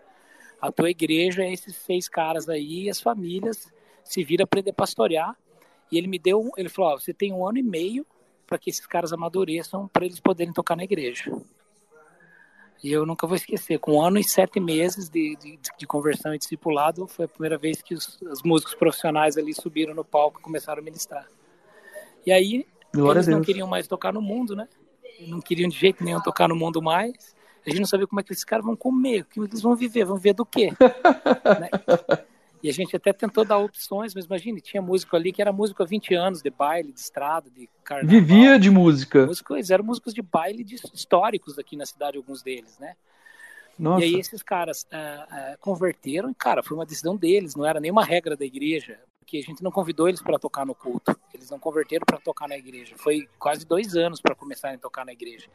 A 0.61 0.71
tua 0.71 0.91
igreja 0.91 1.43
é 1.43 1.53
esses 1.53 1.75
seis 1.77 2.09
caras 2.09 2.49
aí, 2.49 2.85
e 2.85 2.91
as 2.91 3.01
famílias 3.01 3.73
se 4.05 4.23
viram 4.23 4.45
aprender 4.45 4.71
a 4.71 4.75
pastorear. 4.75 5.37
E 5.91 5.97
ele 5.97 6.07
me 6.07 6.19
deu, 6.19 6.51
ele 6.57 6.69
falou: 6.69 6.93
Ó, 6.93 6.99
você 6.99 7.15
tem 7.15 7.33
um 7.33 7.47
ano 7.47 7.59
e 7.59 7.63
meio 7.63 8.07
para 8.47 8.59
que 8.59 8.71
esses 8.71 8.87
caras 8.87 9.13
amadureçam, 9.13 9.89
para 9.89 10.05
eles 10.05 10.21
poderem 10.21 10.53
tocar 10.53 10.77
na 10.77 10.85
igreja. 10.85 11.33
E 12.83 12.93
eu 12.93 13.07
nunca 13.07 13.27
vou 13.27 13.37
esquecer, 13.37 13.79
com 13.79 13.97
um 13.97 14.03
ano 14.03 14.19
e 14.19 14.25
sete 14.25 14.61
meses 14.61 15.09
de, 15.09 15.37
de, 15.37 15.59
de 15.79 15.87
conversão 15.87 16.35
e 16.35 16.39
discipulado, 16.39 17.07
foi 17.07 17.25
a 17.25 17.29
primeira 17.29 17.57
vez 17.57 17.81
que 17.83 17.95
os, 17.95 18.21
os, 18.23 18.43
músicos 18.43 18.75
profissionais 18.75 19.37
ali 19.37 19.55
subiram 19.55 19.95
no 19.95 20.05
palco 20.05 20.39
e 20.39 20.43
começaram 20.43 20.81
a 20.81 20.85
ministrar. 20.85 21.27
E 22.25 22.31
aí, 22.31 22.67
Glória 22.95 23.19
eles 23.19 23.29
não 23.29 23.43
queriam 23.43 23.67
mais 23.67 23.89
tocar 23.89 24.13
no 24.13 24.21
mundo, 24.21 24.55
né? 24.55 24.69
Não 25.27 25.41
queriam 25.41 25.69
de 25.69 25.77
jeito 25.77 26.05
nenhum 26.05 26.21
tocar 26.21 26.49
no 26.49 26.55
mundo 26.55 26.83
mais. 26.83 27.35
A 27.67 27.71
gente 27.71 27.81
não 27.81 27.87
sabia 27.87 28.07
como 28.07 28.21
é 28.21 28.23
que 28.23 28.33
esses 28.33 28.45
caras 28.45 28.65
vão 28.65 28.77
comer, 28.77 29.21
é 29.21 29.23
que 29.25 29.41
eles 29.41 29.63
vão 29.63 29.75
viver, 29.75 30.05
vão 30.05 30.17
viver 30.17 30.35
do 30.35 30.45
quê? 30.45 30.71
né? 31.61 31.71
E 32.63 32.71
a 32.71 32.73
gente 32.73 32.97
até 32.97 33.13
tentou 33.13 33.45
dar 33.45 33.59
opções, 33.59 34.15
mas 34.15 34.25
imagine, 34.25 34.61
tinha 34.61 34.83
músico 34.83 35.15
ali 35.15 35.33
que 35.33 35.41
era 35.43 35.53
músico 35.53 35.83
há 35.83 35.87
20 35.87 36.15
anos, 36.15 36.43
de 36.43 36.51
baile, 36.51 36.93
de 36.93 37.01
estrada, 37.01 37.51
de 37.51 37.69
carnaval. 37.85 38.21
Vivia 38.21 38.59
de 38.59 38.71
música. 38.71 39.27
Músicos, 39.27 39.71
eram 39.71 39.85
músicos 39.85 40.15
de 40.15 40.23
baile 40.23 40.65
de, 40.65 40.77
históricos 40.93 41.59
aqui 41.59 41.77
na 41.77 41.87
cidade, 41.87 42.17
alguns 42.17 42.43
deles, 42.43 42.79
né? 42.79 42.95
Nossa. 43.79 44.05
E 44.05 44.09
aí 44.09 44.15
esses 44.19 44.43
caras 44.43 44.85
uh, 44.85 45.55
uh, 45.55 45.59
converteram 45.61 46.31
e, 46.31 46.35
cara, 46.35 46.63
foi 46.63 46.77
uma 46.77 46.87
decisão 46.87 47.17
deles, 47.17 47.55
não 47.55 47.67
era 47.67 47.79
nenhuma 47.79 48.05
regra 48.05 48.37
da 48.37 48.45
igreja. 48.45 48.99
Que 49.27 49.39
a 49.39 49.43
gente 49.43 49.63
não 49.63 49.73
convidou 49.73 50.09
eles 50.09 50.23
para 50.23 50.39
tocar 50.39 50.65
no 50.65 50.75
culto. 50.75 51.19
Eles 51.35 51.51
não 51.51 51.59
converteram 51.59 52.07
para 52.07 52.19
tocar 52.19 52.49
na 52.49 52.57
igreja. 52.57 52.95
Foi 52.97 53.29
quase 53.39 53.67
dois 53.67 53.97
anos 53.97 54.21
para 54.21 54.35
começarem 54.35 54.77
a 54.77 54.79
tocar 54.79 55.05
na 55.05 55.13
igreja. 55.13 55.49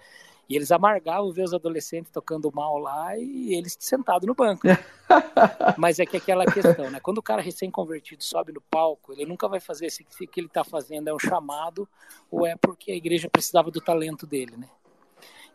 E 0.50 0.56
eles 0.56 0.70
amargavam 0.72 1.32
ver 1.32 1.44
os 1.44 1.54
adolescentes 1.54 2.12
tocando 2.12 2.52
mal 2.54 2.78
lá 2.78 3.18
e 3.18 3.56
eles 3.56 3.78
sentados 3.80 4.28
no 4.28 4.36
banco. 4.36 4.68
Mas 5.78 6.00
é 6.00 6.06
que 6.06 6.18
aquela 6.18 6.46
questão, 6.46 6.92
né? 6.92 7.00
Quando 7.00 7.20
o 7.20 7.24
cara 7.24 7.42
recém-convertido 7.42 8.22
sobe 8.22 8.52
no 8.52 8.60
palco, 8.60 9.14
ele 9.14 9.26
nunca 9.26 9.48
vai 9.48 9.62
fazer 9.62 9.90
se 9.90 10.04
o 10.04 10.28
que 10.28 10.40
ele 10.42 10.48
está 10.48 10.66
fazendo 10.66 11.08
é 11.08 11.14
um 11.14 11.20
chamado 11.20 11.88
ou 12.30 12.46
é 12.46 12.58
porque 12.58 12.92
a 12.92 12.96
igreja 12.96 13.30
precisava 13.30 13.72
do 13.72 13.80
talento 13.80 14.28
dele, 14.28 14.58
né? 14.58 14.68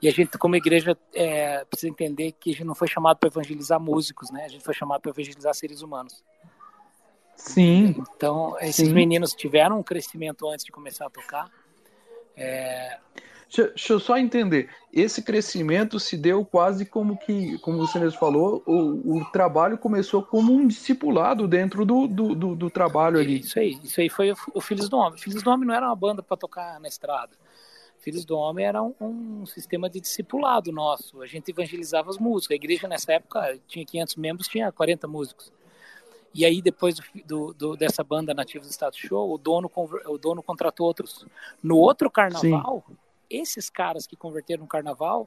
E 0.01 0.09
a 0.09 0.11
gente, 0.11 0.37
como 0.39 0.57
igreja, 0.57 0.97
é, 1.15 1.65
precisa 1.65 1.91
entender 1.91 2.33
que 2.33 2.51
a 2.51 2.53
gente 2.53 2.65
não 2.65 2.75
foi 2.75 2.89
chamado 2.89 3.19
para 3.19 3.29
evangelizar 3.29 3.81
músicos, 3.81 4.31
né? 4.31 4.45
A 4.45 4.49
gente 4.49 4.65
foi 4.65 4.75
chamado 4.75 5.01
para 5.01 5.11
evangelizar 5.11 5.55
seres 5.55 5.83
humanos. 5.83 6.23
Sim. 7.37 7.95
Então, 8.17 8.57
esses 8.61 8.89
Sim. 8.89 8.95
meninos 8.95 9.33
tiveram 9.33 9.79
um 9.79 9.83
crescimento 9.83 10.49
antes 10.49 10.65
de 10.65 10.73
começar 10.73 11.07
a 11.07 11.11
tocar. 11.11 11.51
É... 12.37 12.99
Deixa, 13.49 13.69
deixa, 13.69 13.93
eu 13.93 14.01
só 14.01 14.19
entender. 14.19 14.69
Esse 14.93 15.23
crescimento 15.23 16.01
se 16.01 16.17
deu 16.17 16.45
quase 16.45 16.85
como 16.85 17.17
que, 17.17 17.59
como 17.59 17.79
você 17.79 17.99
mesmo 17.99 18.19
falou, 18.19 18.63
o, 18.67 19.19
o 19.19 19.25
trabalho 19.27 19.79
começou 19.79 20.23
como 20.23 20.53
um 20.53 20.67
discipulado 20.67 21.47
dentro 21.47 21.85
do, 21.85 22.09
do, 22.09 22.35
do, 22.35 22.57
do 22.57 22.71
trabalho 22.71 23.21
ali. 23.21 23.41
Isso 23.41 23.59
aí, 23.59 23.79
isso 23.85 24.01
aí 24.01 24.09
foi 24.09 24.33
o, 24.33 24.37
o 24.55 24.61
Filhos 24.61 24.89
do 24.89 24.97
Homem. 24.97 25.19
Filhos 25.19 25.43
do 25.43 25.51
Homem 25.51 25.67
não 25.67 25.75
era 25.75 25.87
uma 25.87 25.95
banda 25.95 26.23
para 26.23 26.37
tocar 26.37 26.81
na 26.81 26.89
estrada. 26.89 27.33
Filhos 27.99 28.25
do 28.25 28.37
Homem 28.37 28.67
era 28.67 28.83
um, 28.83 28.95
um, 29.01 29.47
sistema 29.47 29.89
de 29.89 30.01
discipulado 30.01 30.73
nosso. 30.73 31.23
A 31.23 31.27
gente 31.27 31.51
evangelizava 31.51 32.11
as 32.11 32.19
músicas. 32.19 32.55
A 32.55 32.57
igreja 32.57 32.89
nessa 32.89 33.13
época 33.13 33.59
tinha 33.67 33.85
500 33.85 34.17
membros, 34.17 34.49
tinha 34.49 34.71
40 34.71 35.07
músicos. 35.07 35.53
E 36.37 36.45
aí, 36.45 36.61
depois 36.61 36.97
do, 36.97 37.03
do, 37.25 37.55
do, 37.55 37.77
dessa 37.79 38.05
banda 38.05 38.35
Nativos 38.35 38.69
Status 38.69 38.99
Show, 38.99 39.33
o 39.33 39.39
dono, 39.39 39.71
o 39.75 40.19
dono 40.19 40.43
contratou 40.43 40.87
outros. 40.87 41.27
No 41.63 41.79
outro 41.79 42.11
carnaval, 42.11 42.85
Sim. 42.87 42.97
esses 43.31 43.71
caras 43.71 44.07
que 44.07 44.15
converteram 44.15 44.65
no 44.65 44.69
carnaval 44.69 45.27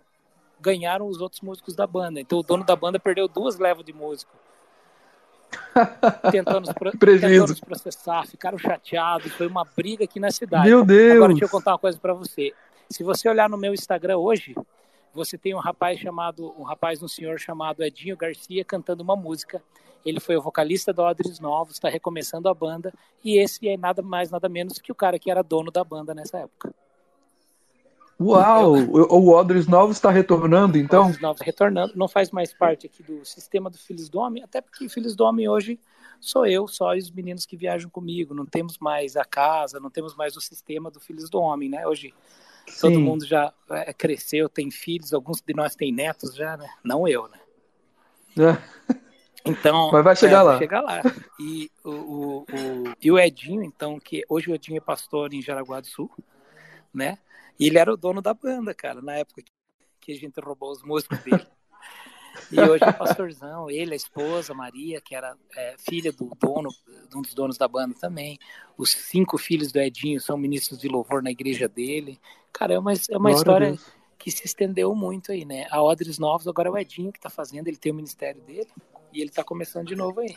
ganharam 0.62 1.08
os 1.08 1.20
outros 1.20 1.42
músicos 1.42 1.76
da 1.76 1.88
banda. 1.88 2.22
Então, 2.22 2.38
o 2.38 2.44
dono 2.44 2.64
da 2.64 2.76
banda 2.76 3.00
perdeu 3.00 3.28
duas 3.28 3.58
levas 3.58 3.84
de 3.84 3.92
músico. 3.92 4.32
tentando, 6.32 6.60
nos, 6.60 6.70
tentando 7.00 7.48
nos 7.48 7.60
processar, 7.60 8.28
ficaram 8.28 8.60
chateados. 8.60 9.34
Foi 9.34 9.48
uma 9.48 9.66
briga 9.66 10.04
aqui 10.04 10.20
na 10.20 10.30
cidade. 10.30 10.70
Meu 10.70 10.86
Deus! 10.86 11.16
Agora, 11.16 11.34
deixa 11.34 11.46
eu 11.46 11.50
contar 11.50 11.72
uma 11.72 11.80
coisa 11.80 11.98
para 11.98 12.14
você. 12.14 12.54
Se 12.88 13.04
você 13.04 13.28
olhar 13.28 13.50
no 13.50 13.58
meu 13.58 13.74
Instagram 13.74 14.18
hoje, 14.18 14.56
você 15.12 15.40
tem 15.40 15.56
um 15.56 15.60
rapaz 15.60 16.00
chamado, 16.00 16.54
um 16.56 16.62
rapaz, 16.62 17.02
um 17.02 17.08
senhor 17.08 17.40
chamado 17.40 17.82
Edinho 17.82 18.16
Garcia 18.16 18.64
cantando 18.64 19.02
uma 19.02 19.16
música 19.16 19.60
ele 20.06 20.20
foi 20.20 20.38
o 20.38 20.42
vocalista 20.42 20.94
do 20.94 21.02
Odres 21.02 21.40
Novos, 21.40 21.74
está 21.74 21.90
recomeçando 21.90 22.48
a 22.50 22.54
banda, 22.54 22.94
e 23.24 23.38
esse 23.38 23.68
é 23.68 23.78
nada 23.78 24.02
mais, 24.02 24.30
nada 24.30 24.48
menos 24.48 24.80
que 24.80 24.92
o 24.92 24.96
cara 24.96 25.20
que 25.20 25.30
era 25.30 25.44
dono 25.44 25.72
da 25.72 25.84
banda 25.84 26.14
nessa 26.14 26.40
época. 26.40 26.74
Uau! 28.22 28.74
O 28.74 29.30
Odres 29.30 29.66
Novos 29.66 29.96
está 29.96 30.12
retornando, 30.12 30.78
então? 30.78 31.04
Odres 31.04 31.22
Novos 31.22 31.42
retornando, 31.42 31.94
não 31.96 32.08
faz 32.08 32.32
mais 32.32 32.54
parte 32.54 32.86
aqui 32.86 33.02
do 33.02 33.24
sistema 33.24 33.70
do 33.70 33.78
Filhos 33.78 34.10
do 34.10 34.20
Homem, 34.20 34.44
até 34.44 34.60
porque 34.60 34.90
Filhos 34.90 35.16
do 35.16 35.24
Homem 35.24 35.48
hoje 35.48 35.80
sou 36.20 36.46
eu, 36.46 36.68
só 36.68 36.96
e 36.96 37.00
os 37.00 37.10
meninos 37.12 37.46
que 37.46 37.56
viajam 37.56 37.90
comigo. 37.90 38.34
Não 38.34 38.46
temos 38.46 38.78
mais 38.78 39.16
a 39.16 39.24
casa, 39.24 39.80
não 39.80 39.90
temos 39.90 40.16
mais 40.16 40.36
o 40.36 40.42
sistema 40.42 40.92
do 40.92 41.00
Filhos 41.00 41.30
do 41.30 41.40
Homem, 41.40 41.70
né? 41.70 41.88
Hoje 41.88 42.14
Sim. 42.68 42.82
todo 42.82 43.00
mundo 43.00 43.26
já 43.26 43.54
é, 43.70 43.94
cresceu, 43.94 44.50
tem 44.50 44.70
filhos, 44.70 45.14
alguns 45.14 45.42
de 45.42 45.54
nós 45.54 45.76
têm 45.76 45.92
netos 45.92 46.36
já, 46.36 46.58
né? 46.58 46.70
Não 46.84 47.08
eu, 47.08 47.30
né? 47.30 47.40
É. 48.38 48.96
Então, 49.50 49.92
Mas 49.92 50.04
vai 50.04 50.16
chegar 50.16 50.40
é, 50.40 50.42
lá. 50.42 50.52
Vai 50.52 50.60
chegar 50.60 50.82
lá. 50.82 51.02
E 51.40 51.72
o, 51.84 51.90
o, 51.90 52.40
o, 52.42 52.96
e 53.02 53.12
o 53.12 53.20
Edinho, 53.20 53.64
então, 53.64 54.00
que 54.00 54.24
hoje 54.30 54.52
o 54.52 54.56
Edinho 54.56 54.78
é 54.78 54.82
pastor 54.82 55.34
em 55.34 55.42
Jaraguá 55.42 55.80
do 55.80 55.88
Sul, 55.88 56.10
né? 56.94 57.18
E 57.60 57.68
ele 57.68 57.78
era 57.78 57.94
o 57.94 57.98
dono 57.98 58.22
da 58.22 58.34
banda, 58.34 58.74
cara, 58.74 59.02
na 59.02 59.16
época 59.16 59.44
que 60.00 60.12
a 60.12 60.16
gente 60.16 60.40
roubou 60.40 60.72
os 60.72 60.84
músicos 60.84 61.20
dele. 61.20 61.46
E 62.52 62.60
hoje 62.60 62.84
é 62.84 62.92
pastorzão, 62.92 63.70
ele, 63.70 63.94
a 63.94 63.98
esposa, 63.98 64.54
Maria, 64.54 65.02
que 65.02 65.14
era 65.14 65.36
é, 65.56 65.76
filha 65.78 66.12
do 66.12 66.32
dono, 66.40 66.70
de 67.10 67.18
um 67.18 67.22
dos 67.22 67.34
donos 67.34 67.58
da 67.58 67.68
banda 67.68 67.94
também. 68.00 68.40
Os 68.78 68.92
cinco 68.92 69.38
filhos 69.38 69.72
do 69.72 69.80
Edinho 69.80 70.22
são 70.22 70.38
ministros 70.38 70.80
de 70.80 70.88
louvor 70.88 71.22
na 71.22 71.32
igreja 71.32 71.68
dele. 71.68 72.20
Cara, 72.54 72.74
é 72.74 72.80
uma, 72.80 72.94
é 72.94 73.18
uma 73.18 73.32
história 73.32 73.78
que 74.18 74.32
se 74.32 74.46
estendeu 74.46 74.96
muito 74.96 75.32
aí, 75.32 75.46
né? 75.46 75.68
A 75.70 75.82
Odres 75.82 76.18
Novos, 76.18 76.48
agora 76.48 76.70
é 76.70 76.72
o 76.72 76.78
Edinho 76.78 77.12
que 77.12 77.20
tá 77.20 77.30
fazendo, 77.30 77.68
ele 77.68 77.78
tem 77.78 77.92
o 77.92 77.96
ministério 77.96 78.42
dele. 78.42 78.70
E 79.14 79.22
ele 79.22 79.30
tá 79.30 79.44
começando 79.44 79.88
de 79.88 79.96
novo 79.96 80.20
aí. 80.20 80.36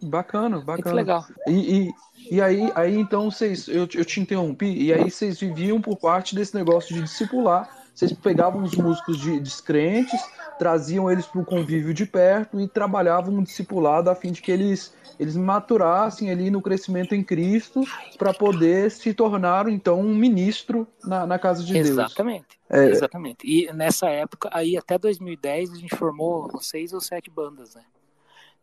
Bacana, 0.00 0.58
bacana. 0.58 0.74
Muito 0.74 0.90
legal. 0.94 1.26
E, 1.46 1.52
e, 1.78 1.94
e, 2.36 2.40
aí, 2.40 2.70
aí, 2.74 2.96
então, 2.96 3.30
vocês, 3.30 3.66
eu, 3.66 3.88
eu 3.94 4.04
te 4.04 4.20
interrompi, 4.20 4.66
e 4.66 4.92
aí 4.92 5.10
vocês 5.10 5.40
viviam 5.40 5.80
por 5.80 5.96
parte 5.96 6.34
desse 6.34 6.54
negócio 6.54 6.94
de 6.94 7.02
discipular. 7.02 7.68
Vocês 7.98 8.12
pegavam 8.12 8.62
os 8.62 8.76
músicos 8.76 9.18
de, 9.18 9.40
descrentes, 9.40 10.20
traziam 10.56 11.10
eles 11.10 11.26
para 11.26 11.40
o 11.40 11.44
convívio 11.44 11.92
de 11.92 12.06
perto 12.06 12.60
e 12.60 12.68
trabalhavam 12.68 13.34
um 13.34 13.42
discipulado 13.42 14.08
a 14.08 14.14
fim 14.14 14.30
de 14.30 14.40
que 14.40 14.52
eles, 14.52 14.94
eles 15.18 15.34
maturassem 15.34 16.30
ali 16.30 16.48
no 16.48 16.62
crescimento 16.62 17.12
em 17.12 17.24
Cristo 17.24 17.82
para 18.16 18.32
poder 18.32 18.88
se 18.92 19.12
tornar, 19.12 19.68
então, 19.68 20.00
um 20.00 20.14
ministro 20.14 20.86
na, 21.02 21.26
na 21.26 21.40
casa 21.40 21.64
de 21.64 21.72
Deus. 21.72 21.88
Exatamente. 21.88 22.46
É. 22.70 22.84
Exatamente. 22.84 23.38
E 23.44 23.72
nessa 23.72 24.08
época, 24.08 24.48
aí 24.52 24.76
até 24.76 24.96
2010, 24.96 25.72
a 25.72 25.76
gente 25.76 25.96
formou 25.96 26.56
seis 26.60 26.92
ou 26.92 27.00
sete 27.00 27.28
bandas, 27.28 27.74
né? 27.74 27.82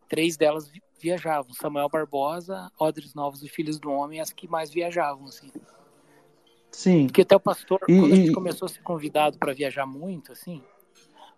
Três 0.08 0.38
delas 0.38 0.72
viajavam. 0.98 1.52
Samuel 1.52 1.90
Barbosa, 1.90 2.72
Odres 2.78 3.12
Novos 3.12 3.42
e 3.42 3.50
Filhos 3.50 3.78
do 3.78 3.90
Homem, 3.90 4.18
as 4.18 4.32
que 4.32 4.48
mais 4.48 4.70
viajavam, 4.70 5.26
assim. 5.26 5.50
Sim. 6.76 7.06
Porque 7.06 7.22
até 7.22 7.34
o 7.34 7.40
pastor, 7.40 7.80
e, 7.88 7.98
quando 7.98 8.12
a 8.12 8.16
gente 8.16 8.32
começou 8.32 8.66
a 8.66 8.68
ser 8.68 8.82
convidado 8.82 9.38
para 9.38 9.54
viajar 9.54 9.86
muito, 9.86 10.30
assim, 10.30 10.62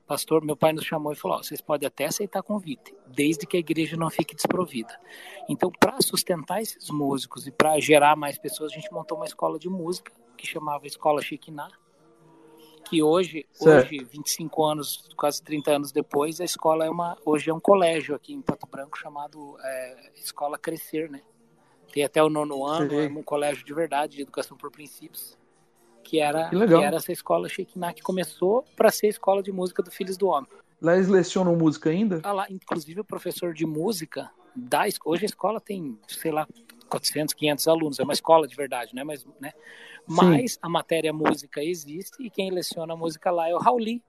pastor, 0.05 0.45
meu 0.45 0.57
pai 0.57 0.73
nos 0.73 0.85
chamou 0.85 1.13
e 1.13 1.15
falou: 1.15 1.39
vocês 1.39 1.61
podem 1.61 1.87
até 1.87 2.07
aceitar 2.07 2.43
convite, 2.43 2.93
desde 3.07 3.47
que 3.47 3.57
a 3.57 3.61
igreja 3.61 3.97
não 3.97 4.11
fique 4.11 4.35
desprovida. 4.35 4.99
Então, 5.49 5.71
para 5.79 6.03
sustentar 6.03 6.61
esses 6.61 6.91
músicos 6.91 7.47
e 7.47 7.53
para 7.53 7.79
gerar 7.79 8.17
mais 8.17 8.37
pessoas, 8.37 8.73
a 8.73 8.75
gente 8.75 8.93
montou 8.93 9.17
uma 9.17 9.27
escola 9.27 9.61
de 9.61 9.69
música 9.69 10.11
que 10.37 10.45
chamava 10.45 10.89
Escola 10.89 11.23
Chiquiná 11.23 11.71
que 12.89 13.01
hoje, 13.03 13.47
hoje, 13.61 14.03
25 14.03 14.65
anos, 14.65 15.09
quase 15.15 15.43
30 15.43 15.71
anos 15.71 15.93
depois, 15.93 16.41
a 16.41 16.45
escola 16.45 16.87
é 16.87 16.91
uma, 16.91 17.17
hoje 17.25 17.51
é 17.51 17.55
um 17.55 17.61
colégio 17.61 18.15
aqui 18.15 18.33
em 18.33 18.41
Pato 18.41 18.67
Branco 18.67 18.99
chamado 18.99 19.57
é, 19.63 20.11
Escola 20.17 20.59
Crescer, 20.59 21.11
né? 21.11 21.21
Tem 21.93 22.05
até 22.05 22.23
o 22.23 22.29
nono 22.29 22.65
ano, 22.65 23.01
é 23.01 23.07
um 23.07 23.23
colégio 23.23 23.65
de 23.65 23.73
verdade, 23.73 24.17
de 24.17 24.23
educação 24.23 24.57
por 24.57 24.71
princípios, 24.71 25.37
que 26.03 26.21
era, 26.21 26.49
que, 26.49 26.67
que 26.67 26.75
era 26.75 26.97
essa 26.97 27.13
escola 27.13 27.49
Shekinah 27.49 27.93
que 27.93 28.03
começou 28.03 28.65
para 28.77 28.91
ser 28.91 29.07
a 29.07 29.11
escola 29.11 29.43
de 29.43 29.51
música 29.51 29.83
do 29.83 29.91
Filhos 29.91 30.17
do 30.17 30.29
Homem. 30.29 30.51
Lá 30.81 30.95
eles 30.95 31.09
lecionam 31.09 31.57
música 31.57 31.91
ainda? 31.91 32.21
Ah, 32.23 32.33
lá, 32.33 32.47
inclusive 32.49 33.01
o 33.01 33.05
professor 33.05 33.53
de 33.53 33.67
música 33.67 34.31
da 34.55 34.85
hoje 35.05 35.25
a 35.25 35.27
escola 35.27 35.61
tem, 35.61 35.99
sei 36.07 36.31
lá, 36.31 36.47
400, 36.89 37.35
500 37.35 37.69
alunos, 37.69 37.99
é 37.99 38.03
uma 38.03 38.13
escola 38.13 38.47
de 38.47 38.55
verdade, 38.55 38.95
né? 38.95 39.05
Mas, 39.05 39.27
né? 39.41 39.53
Mas 40.07 40.53
Sim. 40.53 40.59
a 40.63 40.69
matéria 40.69 41.13
música 41.13 41.63
existe 41.63 42.23
e 42.23 42.31
quem 42.31 42.51
leciona 42.51 42.95
a 42.95 42.97
música 42.97 43.31
lá 43.31 43.49
é 43.49 43.55
o 43.55 43.59
Rauli, 43.59 44.03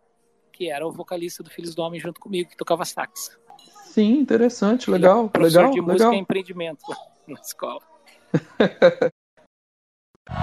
que 0.51 0.69
era 0.69 0.87
o 0.87 0.91
vocalista 0.91 1.43
do 1.43 1.49
Filhos 1.49 1.75
do 1.75 1.81
Homem 1.81 1.99
junto 1.99 2.19
comigo, 2.19 2.49
que 2.49 2.57
tocava 2.57 2.85
sax. 2.85 3.37
Sim, 3.85 4.19
interessante, 4.19 4.89
legal, 4.89 5.29
é 5.33 5.37
legal, 5.39 5.71
de 5.71 5.79
legal. 5.79 5.93
música 5.93 6.15
e 6.15 6.19
empreendimento 6.19 6.85
na 7.29 7.39
escola. 7.39 7.79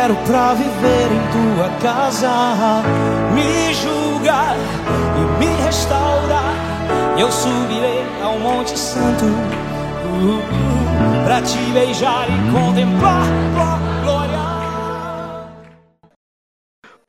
quero 0.00 0.16
pra 0.26 0.54
viver 0.54 1.08
em 1.12 1.54
tua 1.54 1.68
casa. 1.78 2.82
Me 3.34 3.74
julgar 3.74 4.56
e 4.56 5.38
me 5.38 5.62
restaurar. 5.62 6.54
Eu 7.18 7.30
subirei 7.30 8.02
ao 8.22 8.38
Monte 8.38 8.78
Santo 8.78 9.26
uh, 9.26 10.38
uh, 10.38 11.24
pra 11.24 11.42
te 11.42 11.58
beijar 11.72 12.26
e 12.30 12.50
contemplar 12.50 13.26
tua 13.54 13.78
glória. 14.02 14.59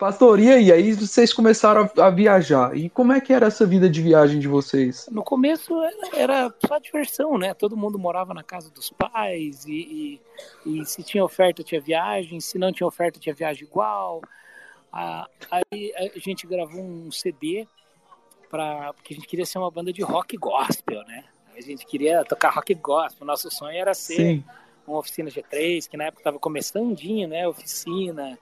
Pastor, 0.01 0.39
e 0.39 0.51
aí? 0.51 0.93
Vocês 0.93 1.31
começaram 1.31 1.87
a, 1.95 2.07
a, 2.07 2.09
viajar. 2.09 2.75
E 2.75 2.89
como 2.89 3.13
é 3.13 3.21
que 3.21 3.31
era 3.31 3.45
essa 3.45 3.67
vida 3.67 3.87
de 3.87 4.01
viagem 4.01 4.39
de 4.39 4.47
vocês? 4.47 5.07
No 5.11 5.21
começo 5.23 5.79
era, 5.79 6.09
era 6.15 6.55
só 6.65 6.79
diversão, 6.79 7.37
né? 7.37 7.53
Todo 7.53 7.77
mundo 7.77 7.99
morava 7.99 8.33
na 8.33 8.41
casa 8.41 8.71
dos 8.71 8.89
pais 8.89 9.63
e, 9.67 10.19
e, 10.65 10.79
e, 10.79 10.85
se 10.87 11.03
tinha 11.03 11.23
oferta 11.23 11.61
tinha 11.61 11.79
viagem, 11.79 12.39
se 12.39 12.57
não 12.57 12.73
tinha 12.73 12.87
oferta 12.87 13.19
tinha 13.19 13.35
viagem 13.35 13.63
igual. 13.63 14.23
Ah, 14.91 15.29
aí 15.51 15.93
a 15.95 16.17
gente 16.17 16.47
gravou 16.47 16.81
um 16.81 17.11
CD 17.11 17.67
para 18.49 18.93
porque 18.93 19.13
a 19.13 19.17
gente 19.17 19.27
queria 19.27 19.45
ser 19.45 19.59
uma 19.59 19.69
banda 19.69 19.93
de 19.93 20.01
rock 20.01 20.35
gospel, 20.35 21.03
né? 21.05 21.25
A 21.55 21.61
gente 21.61 21.85
queria 21.85 22.25
tocar 22.25 22.49
rock 22.49 22.73
gospel. 22.73 23.27
Nosso 23.27 23.51
sonho 23.51 23.77
era 23.77 23.93
ser 23.93 24.15
Sim. 24.15 24.43
uma 24.87 24.97
oficina 24.97 25.29
G3, 25.29 25.87
que 25.87 25.95
na 25.95 26.05
época 26.05 26.21
estava 26.21 26.39
começandinho, 26.39 27.27
né? 27.27 27.47
Oficina 27.47 28.35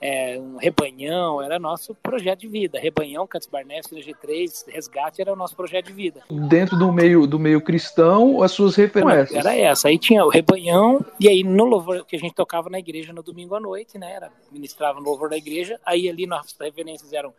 é, 0.00 0.38
um 0.38 0.56
rebanhão, 0.56 1.40
era 1.40 1.58
nosso 1.58 1.94
projeto 1.94 2.40
de 2.40 2.48
vida. 2.48 2.78
Rebanhão, 2.78 3.26
Cantos 3.26 3.48
Barnett, 3.48 3.88
G3, 3.88 4.66
Resgate 4.68 5.20
era 5.20 5.32
o 5.32 5.36
nosso 5.36 5.56
projeto 5.56 5.86
de 5.86 5.92
vida. 5.92 6.22
Dentro 6.48 6.76
do 6.78 6.92
meio, 6.92 7.26
do 7.26 7.38
meio 7.38 7.62
cristão, 7.62 8.42
as 8.42 8.52
suas 8.52 8.76
referências? 8.76 9.32
Era 9.32 9.56
essa. 9.56 9.88
Aí 9.88 9.98
tinha 9.98 10.24
o 10.24 10.28
Rebanhão, 10.28 11.04
e 11.18 11.28
aí 11.28 11.42
no 11.42 11.64
louvor 11.64 12.04
que 12.04 12.16
a 12.16 12.18
gente 12.18 12.34
tocava 12.34 12.68
na 12.68 12.78
igreja 12.78 13.12
no 13.12 13.22
domingo 13.22 13.54
à 13.54 13.60
noite, 13.60 13.98
né? 13.98 14.12
Era, 14.12 14.30
ministrava 14.52 15.00
no 15.00 15.06
louvor 15.06 15.30
da 15.30 15.36
igreja. 15.36 15.80
Aí 15.84 16.08
ali 16.08 16.26
nossas 16.26 16.56
referências 16.60 17.12
eram 17.12 17.32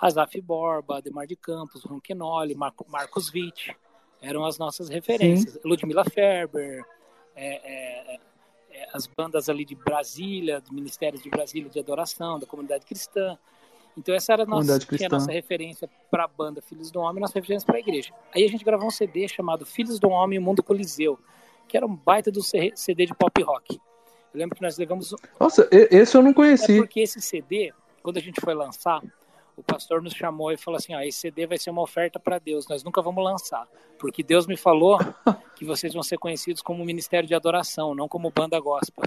Azaf 0.00 0.38
Borba, 0.40 1.00
Demar 1.00 1.26
de 1.26 1.36
Campos, 1.36 1.82
Ronquinoli, 1.84 2.54
Marco, 2.54 2.86
Marcos 2.88 3.32
Witt. 3.32 3.74
Eram 4.20 4.44
as 4.44 4.58
nossas 4.58 4.88
referências. 4.88 5.54
Sim. 5.54 5.60
Ludmila 5.64 6.04
Ferber. 6.04 6.84
É, 7.34 8.14
é, 8.14 8.20
as 8.92 9.06
bandas 9.06 9.48
ali 9.48 9.64
de 9.64 9.74
Brasília, 9.74 10.60
do 10.60 10.72
Ministério 10.72 11.18
de 11.18 11.28
Brasília 11.28 11.68
de 11.68 11.78
Adoração, 11.78 12.38
da 12.38 12.46
comunidade 12.46 12.84
cristã. 12.86 13.38
Então 13.96 14.14
essa 14.14 14.32
era 14.32 14.44
a 14.44 14.46
nossa, 14.46 14.74
a 14.74 15.08
nossa 15.10 15.30
referência 15.30 15.88
para 16.10 16.24
a 16.24 16.28
banda 16.28 16.62
Filhos 16.62 16.90
do 16.90 17.00
Homem, 17.00 17.20
nossa 17.20 17.34
referência 17.34 17.66
para 17.66 17.76
a 17.76 17.80
igreja. 17.80 18.12
Aí 18.34 18.44
a 18.44 18.48
gente 18.48 18.64
gravou 18.64 18.86
um 18.86 18.90
CD 18.90 19.28
chamado 19.28 19.66
Filhos 19.66 19.98
do 19.98 20.08
Homem 20.08 20.36
e 20.36 20.38
o 20.38 20.42
Mundo 20.42 20.62
Coliseu, 20.62 21.18
que 21.68 21.76
era 21.76 21.86
um 21.86 21.94
baita 21.94 22.30
do 22.30 22.42
CD 22.42 23.06
de 23.06 23.14
pop 23.14 23.42
rock. 23.42 23.78
Eu 24.32 24.40
lembro 24.40 24.56
que 24.56 24.62
nós 24.62 24.78
levamos. 24.78 25.14
Nossa, 25.38 25.68
esse 25.70 26.16
eu 26.16 26.22
não 26.22 26.32
conheci. 26.32 26.78
É 26.78 26.78
porque 26.78 27.00
esse 27.00 27.20
CD, 27.20 27.72
quando 28.02 28.16
a 28.16 28.20
gente 28.20 28.40
foi 28.40 28.54
lançar, 28.54 29.02
o 29.56 29.62
pastor 29.62 30.02
nos 30.02 30.14
chamou 30.14 30.50
e 30.52 30.56
falou 30.56 30.78
assim: 30.78 30.94
ah, 30.94 31.06
esse 31.06 31.18
CD 31.18 31.46
vai 31.46 31.58
ser 31.58 31.70
uma 31.70 31.82
oferta 31.82 32.18
para 32.18 32.38
Deus, 32.38 32.66
nós 32.68 32.82
nunca 32.82 33.02
vamos 33.02 33.22
lançar, 33.22 33.66
porque 33.98 34.22
Deus 34.22 34.46
me 34.46 34.56
falou 34.56 34.98
que 35.54 35.64
vocês 35.64 35.92
vão 35.92 36.02
ser 36.02 36.18
conhecidos 36.18 36.62
como 36.62 36.84
ministério 36.84 37.28
de 37.28 37.34
adoração, 37.34 37.94
não 37.94 38.08
como 38.08 38.30
banda 38.30 38.58
gospel. 38.58 39.04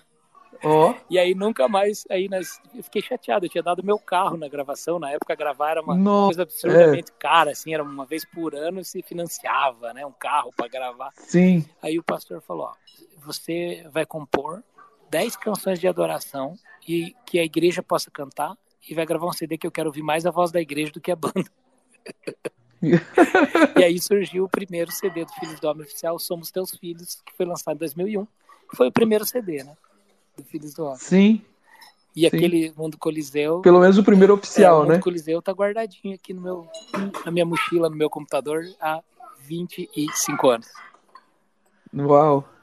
Oh. 0.64 0.94
E 1.10 1.20
aí 1.20 1.36
nunca 1.36 1.68
mais, 1.68 2.06
aí 2.10 2.30
nós, 2.30 2.60
eu 2.74 2.84
fiquei 2.84 3.02
chateado, 3.02 3.46
eu 3.46 3.50
tinha 3.50 3.62
dado 3.62 3.84
meu 3.84 4.00
carro 4.00 4.38
na 4.38 4.48
gravação, 4.48 4.98
na 4.98 5.12
época 5.12 5.36
gravar 5.36 5.72
era 5.72 5.82
uma 5.82 5.96
Nossa, 5.96 6.28
coisa 6.28 6.42
absurdamente 6.44 7.12
é. 7.12 7.16
cara, 7.20 7.52
assim, 7.52 7.74
era 7.74 7.84
uma 7.84 8.06
vez 8.06 8.26
por 8.26 8.56
ano 8.56 8.84
se 8.84 9.02
financiava, 9.02 9.94
né, 9.94 10.06
um 10.06 10.14
carro 10.14 10.52
para 10.56 10.68
gravar. 10.68 11.12
Sim. 11.18 11.66
Aí 11.82 12.00
o 12.00 12.04
pastor 12.04 12.42
falou, 12.42 12.68
ó, 12.68 12.74
você 13.18 13.86
vai 13.92 14.06
compor 14.06 14.64
10 15.10 15.36
canções 15.36 15.80
de 15.80 15.88
adoração 15.88 16.56
e 16.88 17.14
que 17.26 17.38
a 17.38 17.44
igreja 17.44 17.84
possa 17.84 18.10
cantar 18.10 18.56
e 18.90 18.94
vai 18.94 19.06
gravar 19.06 19.28
um 19.28 19.34
CD 19.34 19.58
que 19.58 19.66
eu 19.66 19.72
quero 19.72 19.90
ouvir 19.90 20.04
mais 20.04 20.26
a 20.26 20.32
voz 20.32 20.52
da 20.52 20.62
igreja 20.62 20.92
do 20.92 21.02
que 21.02 21.12
a 21.12 21.16
banda. 21.16 21.50
e 23.80 23.84
aí 23.84 24.00
surgiu 24.00 24.46
o 24.46 24.50
primeiro 24.50 24.92
CD 24.92 25.26
do 25.26 25.32
Filhos 25.34 25.60
do 25.60 25.68
Homem 25.68 25.84
Oficial, 25.84 26.20
Somos 26.20 26.52
Teus 26.52 26.72
Filhos, 26.72 27.22
que 27.26 27.34
foi 27.36 27.46
lançado 27.46 27.76
em 27.76 27.80
2001. 27.80 28.28
Foi 28.76 28.88
o 28.88 28.92
primeiro 28.92 29.26
CD, 29.26 29.64
né? 29.64 29.76
Do 30.38 30.44
Filhos 30.44 30.74
do 30.74 30.86
Homem. 30.86 31.00
Sim. 31.00 31.42
E 32.16 32.22
Sim. 32.22 32.28
aquele 32.28 32.74
Mundo 32.78 32.98
Coliseu. 32.98 33.62
Pelo 33.62 33.80
menos 33.80 33.98
o 33.98 34.04
primeiro 34.04 34.34
oficial, 34.34 34.76
é, 34.76 34.78
o 34.78 34.82
Mundo 34.84 34.94
né? 34.94 35.00
Coliseu 35.00 35.42
tá 35.42 35.52
guardadinho 35.52 36.16
aqui 36.16 36.34
no 36.34 36.42
meu, 36.42 36.68
na 37.26 37.32
minha 37.32 37.46
mochila, 37.46 37.90
no 37.90 37.96
meu 37.96 38.10
computador, 38.10 38.64
há 38.80 39.02
25 39.40 40.50
anos. 40.50 40.68
Uau! 41.94 42.55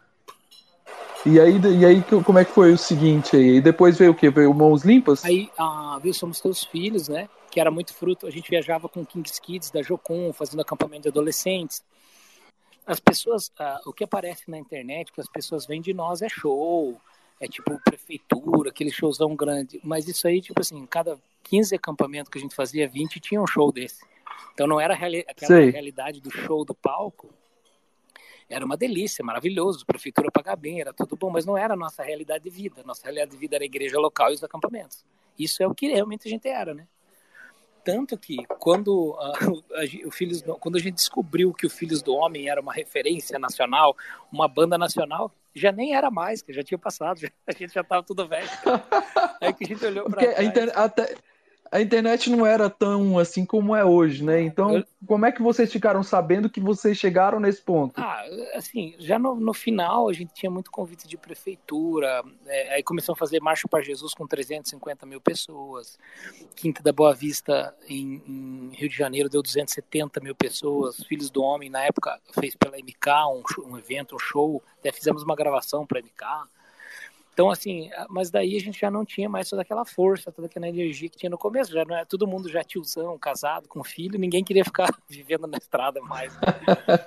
E 1.24 1.38
aí, 1.38 1.60
e 1.78 1.86
aí, 1.86 2.02
como 2.24 2.38
é 2.38 2.44
que 2.44 2.50
foi 2.50 2.72
o 2.72 2.78
seguinte 2.78 3.36
aí? 3.36 3.56
E 3.56 3.60
depois 3.60 3.96
veio 3.96 4.10
o 4.10 4.14
quê? 4.14 4.28
Veio 4.28 4.52
Mãos 4.52 4.82
Limpas? 4.82 5.24
Aí, 5.24 5.48
ah, 5.56 5.96
viu, 6.02 6.12
Somos 6.12 6.40
Teus 6.40 6.64
Filhos, 6.64 7.08
né? 7.08 7.28
Que 7.48 7.60
era 7.60 7.70
muito 7.70 7.94
fruto. 7.94 8.26
A 8.26 8.30
gente 8.30 8.50
viajava 8.50 8.88
com 8.88 9.06
Kings 9.06 9.40
Kids 9.40 9.70
da 9.70 9.82
Jocum, 9.82 10.32
fazendo 10.32 10.60
acampamento 10.60 11.02
de 11.02 11.08
adolescentes. 11.08 11.84
As 12.84 12.98
pessoas, 12.98 13.52
ah, 13.56 13.80
o 13.86 13.92
que 13.92 14.02
aparece 14.02 14.50
na 14.50 14.58
internet, 14.58 15.12
que 15.12 15.20
as 15.20 15.28
pessoas 15.28 15.64
veem 15.64 15.80
de 15.80 15.94
nós 15.94 16.22
é 16.22 16.28
show, 16.28 17.00
é 17.40 17.46
tipo 17.46 17.78
prefeitura, 17.84 18.70
aquele 18.70 18.90
showzão 18.90 19.36
grande. 19.36 19.80
Mas 19.84 20.08
isso 20.08 20.26
aí, 20.26 20.40
tipo 20.40 20.60
assim, 20.60 20.84
cada 20.86 21.16
15 21.44 21.76
acampamentos 21.76 22.30
que 22.30 22.38
a 22.38 22.40
gente 22.40 22.54
fazia, 22.54 22.88
20 22.88 23.20
tinha 23.20 23.40
um 23.40 23.46
show 23.46 23.70
desse. 23.70 24.04
Então 24.54 24.66
não 24.66 24.80
era 24.80 24.94
aquela 24.94 25.46
Sei. 25.46 25.70
realidade 25.70 26.20
do 26.20 26.32
show 26.32 26.64
do 26.64 26.74
palco, 26.74 27.32
era 28.52 28.64
uma 28.64 28.76
delícia, 28.76 29.24
maravilhoso, 29.24 29.80
a 29.82 29.86
prefeitura 29.86 30.30
pagar 30.30 30.56
bem, 30.56 30.80
era 30.80 30.92
tudo 30.92 31.16
bom, 31.16 31.30
mas 31.30 31.46
não 31.46 31.56
era 31.56 31.72
a 31.72 31.76
nossa 31.76 32.02
realidade 32.02 32.44
de 32.44 32.50
vida. 32.50 32.82
Nossa 32.84 33.04
realidade 33.04 33.30
de 33.30 33.36
vida 33.38 33.56
era 33.56 33.64
a 33.64 33.66
igreja 33.66 33.98
local 33.98 34.30
e 34.30 34.34
os 34.34 34.44
acampamentos. 34.44 35.04
Isso 35.38 35.62
é 35.62 35.66
o 35.66 35.74
que 35.74 35.88
realmente 35.88 36.28
a 36.28 36.30
gente 36.30 36.46
era, 36.46 36.74
né? 36.74 36.86
Tanto 37.82 38.16
que 38.18 38.36
quando, 38.58 39.16
a, 39.18 39.80
a, 39.80 40.06
o 40.06 40.10
Filhos 40.10 40.42
do, 40.42 40.54
quando 40.56 40.76
a 40.76 40.80
gente 40.80 40.96
descobriu 40.96 41.52
que 41.52 41.66
o 41.66 41.70
Filhos 41.70 42.02
do 42.02 42.14
Homem 42.14 42.48
era 42.48 42.60
uma 42.60 42.74
referência 42.74 43.38
nacional, 43.38 43.96
uma 44.30 44.46
banda 44.46 44.76
nacional, 44.76 45.32
já 45.54 45.72
nem 45.72 45.94
era 45.94 46.10
mais, 46.10 46.42
que 46.42 46.52
já 46.52 46.62
tinha 46.62 46.78
passado, 46.78 47.18
já, 47.20 47.30
a 47.46 47.52
gente 47.52 47.72
já 47.72 47.80
estava 47.80 48.02
tudo 48.02 48.28
velho. 48.28 48.48
Aí 49.40 49.52
que 49.54 49.64
a 49.64 49.66
gente 49.66 49.84
olhou 49.84 50.10
para 50.10 50.22
até, 50.76 51.16
a 51.72 51.80
internet 51.80 52.28
não 52.28 52.44
era 52.44 52.68
tão 52.68 53.18
assim 53.18 53.46
como 53.46 53.74
é 53.74 53.82
hoje, 53.82 54.22
né? 54.22 54.42
Então, 54.42 54.76
eu... 54.76 54.84
como 55.06 55.24
é 55.24 55.32
que 55.32 55.40
vocês 55.40 55.72
ficaram 55.72 56.02
sabendo 56.02 56.50
que 56.50 56.60
vocês 56.60 56.98
chegaram 56.98 57.40
nesse 57.40 57.62
ponto? 57.62 57.98
Ah, 57.98 58.22
assim, 58.54 58.94
já 58.98 59.18
no, 59.18 59.34
no 59.34 59.54
final 59.54 60.06
a 60.06 60.12
gente 60.12 60.34
tinha 60.34 60.50
muito 60.50 60.70
convite 60.70 61.08
de 61.08 61.16
prefeitura, 61.16 62.22
é, 62.46 62.74
aí 62.74 62.82
começou 62.82 63.14
a 63.14 63.16
fazer 63.16 63.40
Marcha 63.40 63.66
para 63.66 63.82
Jesus 63.82 64.12
com 64.12 64.26
350 64.26 65.06
mil 65.06 65.18
pessoas, 65.18 65.98
Quinta 66.54 66.82
da 66.82 66.92
Boa 66.92 67.14
Vista 67.14 67.74
em, 67.88 68.22
em, 68.28 68.70
Rio 68.74 68.90
de 68.90 68.96
Janeiro 68.96 69.30
deu 69.30 69.42
270 69.42 70.20
mil 70.20 70.34
pessoas, 70.34 71.02
Filhos 71.04 71.30
do 71.30 71.42
Homem 71.42 71.70
na 71.70 71.82
época 71.82 72.20
fez 72.38 72.54
pela 72.54 72.76
MK 72.76 73.08
um, 73.32 73.70
um 73.72 73.78
evento, 73.78 74.14
um 74.14 74.18
show, 74.18 74.62
até 74.78 74.92
fizemos 74.92 75.22
uma 75.22 75.34
gravação 75.34 75.86
para 75.86 76.00
MK. 76.00 76.50
Então, 77.32 77.50
assim, 77.50 77.90
mas 78.10 78.30
daí 78.30 78.56
a 78.56 78.60
gente 78.60 78.78
já 78.78 78.90
não 78.90 79.06
tinha 79.06 79.28
mais 79.28 79.48
toda 79.48 79.62
aquela 79.62 79.86
força, 79.86 80.30
toda 80.30 80.46
aquela 80.46 80.68
energia 80.68 81.08
que 81.08 81.16
tinha 81.16 81.30
no 81.30 81.38
começo. 81.38 81.72
Já 81.72 81.84
não 81.84 81.96
é 81.96 82.04
todo 82.04 82.26
mundo 82.26 82.48
já 82.48 82.62
tiozão, 82.62 83.18
casado, 83.18 83.68
com 83.68 83.82
filho, 83.82 84.18
ninguém 84.18 84.44
queria 84.44 84.64
ficar 84.64 84.88
vivendo 85.08 85.46
na 85.46 85.56
estrada 85.56 86.00
mais. 86.02 86.32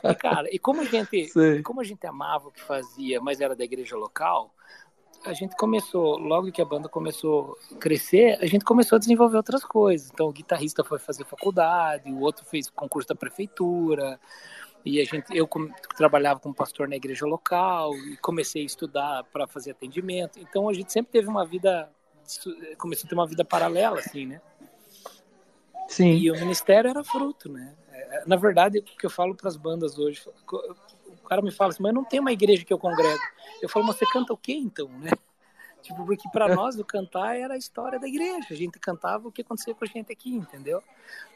e, 0.03 0.15
cara, 0.15 0.47
e 0.51 0.57
como 0.57 0.81
a 0.81 0.85
gente, 0.85 1.31
como 1.63 1.79
a 1.79 1.83
gente 1.83 2.05
amava 2.07 2.47
o 2.47 2.51
que 2.51 2.61
fazia, 2.61 3.21
mas 3.21 3.39
era 3.39 3.55
da 3.55 3.63
igreja 3.63 3.95
local, 3.95 4.51
a 5.23 5.33
gente 5.33 5.55
começou, 5.55 6.17
logo 6.17 6.51
que 6.51 6.61
a 6.61 6.65
banda 6.65 6.89
começou 6.89 7.57
a 7.71 7.75
crescer, 7.75 8.37
a 8.41 8.45
gente 8.45 8.65
começou 8.65 8.95
a 8.95 8.99
desenvolver 8.99 9.37
outras 9.37 9.63
coisas. 9.63 10.09
Então, 10.11 10.27
o 10.27 10.31
guitarrista 10.31 10.83
foi 10.83 10.99
fazer 10.99 11.23
faculdade, 11.25 12.11
o 12.11 12.19
outro 12.19 12.45
fez 12.45 12.69
concurso 12.69 13.09
da 13.09 13.15
prefeitura. 13.15 14.19
E 14.85 15.01
a 15.01 15.03
gente, 15.03 15.35
eu 15.35 15.49
trabalhava 15.97 16.39
como 16.39 16.53
pastor 16.53 16.87
na 16.87 16.95
igreja 16.95 17.25
local 17.25 17.95
e 17.95 18.17
comecei 18.17 18.61
a 18.61 18.65
estudar 18.65 19.23
para 19.33 19.47
fazer 19.47 19.71
atendimento. 19.71 20.39
Então 20.39 20.69
a 20.69 20.73
gente 20.73 20.93
sempre 20.93 21.11
teve 21.11 21.27
uma 21.27 21.43
vida, 21.43 21.89
começou 22.77 23.07
a 23.07 23.09
ter 23.09 23.15
uma 23.15 23.25
vida 23.25 23.43
paralela, 23.43 23.99
assim, 23.99 24.27
né? 24.27 24.41
Sim. 25.87 26.11
E 26.11 26.29
o 26.29 26.35
ministério 26.35 26.89
era 26.89 27.03
fruto, 27.03 27.51
né? 27.51 27.75
É, 27.91 28.23
na 28.27 28.35
verdade, 28.35 28.77
o 28.79 28.83
que 28.83 29.05
eu 29.05 29.09
falo 29.09 29.33
para 29.33 29.47
as 29.47 29.57
bandas 29.57 29.97
hoje, 29.97 30.21
o 30.47 31.27
cara 31.27 31.41
me 31.41 31.51
fala 31.51 31.71
assim, 31.71 31.81
mas 31.81 31.93
não 31.93 32.03
tem 32.03 32.19
uma 32.19 32.31
igreja 32.31 32.63
que 32.63 32.73
eu 32.73 32.77
congrego. 32.77 33.19
Eu 33.61 33.69
falo, 33.69 33.87
mas 33.87 33.95
você 33.95 34.05
canta 34.05 34.33
o 34.33 34.37
quê 34.37 34.53
então, 34.53 34.87
né? 34.89 35.09
Tipo, 35.85 36.03
porque 36.03 36.27
para 36.29 36.55
nós 36.55 36.79
o 36.79 36.83
cantar 36.83 37.37
era 37.37 37.53
a 37.53 37.57
história 37.57 37.99
da 37.99 38.07
igreja. 38.07 38.47
A 38.49 38.55
gente 38.55 38.79
cantava 38.79 39.27
o 39.27 39.31
que 39.31 39.43
acontecia 39.43 39.75
com 39.75 39.85
a 39.85 39.87
gente 39.87 40.11
aqui, 40.11 40.33
entendeu? 40.33 40.81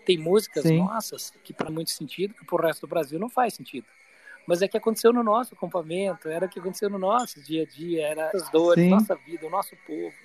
Tem 0.04 0.18
músicas 0.18 0.64
Sim. 0.64 0.80
nossas 0.80 1.32
que 1.44 1.54
para 1.54 1.70
muito 1.70 1.92
sentido, 1.92 2.34
que 2.34 2.44
para 2.44 2.56
o 2.56 2.66
resto 2.66 2.82
do 2.82 2.90
Brasil 2.90 3.20
não 3.20 3.30
faz 3.30 3.54
sentido. 3.54 3.86
Mas 4.48 4.64
é 4.64 4.68
que 4.68 4.76
aconteceu 4.76 5.14
no 5.14 5.22
nosso 5.22 5.54
acampamento, 5.54 6.28
era 6.28 6.48
o 6.48 6.50
que 6.50 6.60
aconteceu 6.60 6.90
no 6.90 6.98
nosso 6.98 7.40
dia 7.44 7.62
a 7.62 7.66
dia, 7.68 8.08
era 8.08 8.32
as 8.34 8.50
dores, 8.50 8.84
Sim. 8.84 8.90
nossa 8.90 9.14
vida, 9.14 9.46
o 9.46 9.50
nosso 9.52 9.76
povo. 9.86 10.16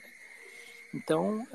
Então, 0.95 1.47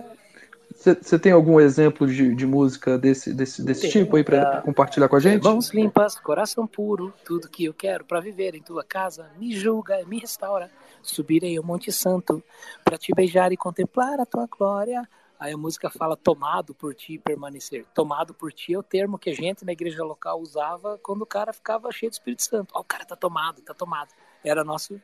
você 0.80 1.20
tem 1.20 1.34
algum 1.34 1.60
exemplo 1.60 2.08
de, 2.08 2.34
de 2.34 2.46
música 2.46 2.98
desse, 2.98 3.34
desse, 3.34 3.62
desse 3.62 3.90
tipo 3.90 4.16
aí 4.16 4.24
para 4.24 4.62
compartilhar 4.62 5.10
com 5.10 5.18
a 5.18 5.20
gente? 5.20 5.44
Mãos 5.44 5.72
limpas, 5.72 6.16
coração 6.16 6.66
puro, 6.66 7.14
tudo 7.26 7.50
que 7.50 7.66
eu 7.66 7.74
quero 7.74 8.06
para 8.06 8.22
viver 8.22 8.56
em 8.56 8.62
tua 8.62 8.82
casa, 8.82 9.30
me 9.38 9.54
julga, 9.54 10.02
me 10.06 10.20
restaura. 10.20 10.72
Subirei 11.04 11.58
ao 11.58 11.64
Monte 11.66 11.92
Santo 11.92 12.42
para 12.86 12.98
te 12.98 13.14
beijar 13.14 13.52
e 13.52 13.58
contemplar 13.58 14.22
a 14.22 14.26
tua 14.26 14.48
glória. 14.48 15.06
Aí 15.38 15.52
a 15.52 15.58
música 15.58 15.90
fala 15.90 16.16
tomado 16.16 16.74
por 16.74 16.96
ti 16.96 17.18
permanecer. 17.18 17.86
Tomado 17.94 18.34
por 18.34 18.54
ti 18.54 18.74
é 18.74 18.80
o 18.80 18.84
termo 18.84 19.20
que 19.20 19.30
a 19.30 19.36
gente 19.36 19.66
na 19.66 19.74
igreja 19.74 20.04
local 20.04 20.40
usava 20.40 20.98
quando 21.04 21.24
o 21.24 21.26
cara 21.26 21.52
ficava 21.52 21.92
cheio 21.92 22.10
do 22.10 22.14
Espírito 22.14 22.44
Santo. 22.44 22.72
Ó, 22.74 22.80
oh, 22.80 22.82
o 22.82 22.86
cara 22.86 23.04
tá 23.04 23.18
tomado, 23.18 23.62
tá 23.62 23.74
tomado. 23.74 24.10
Era 24.44 24.62
a 24.62 24.64
nossa, 24.64 25.02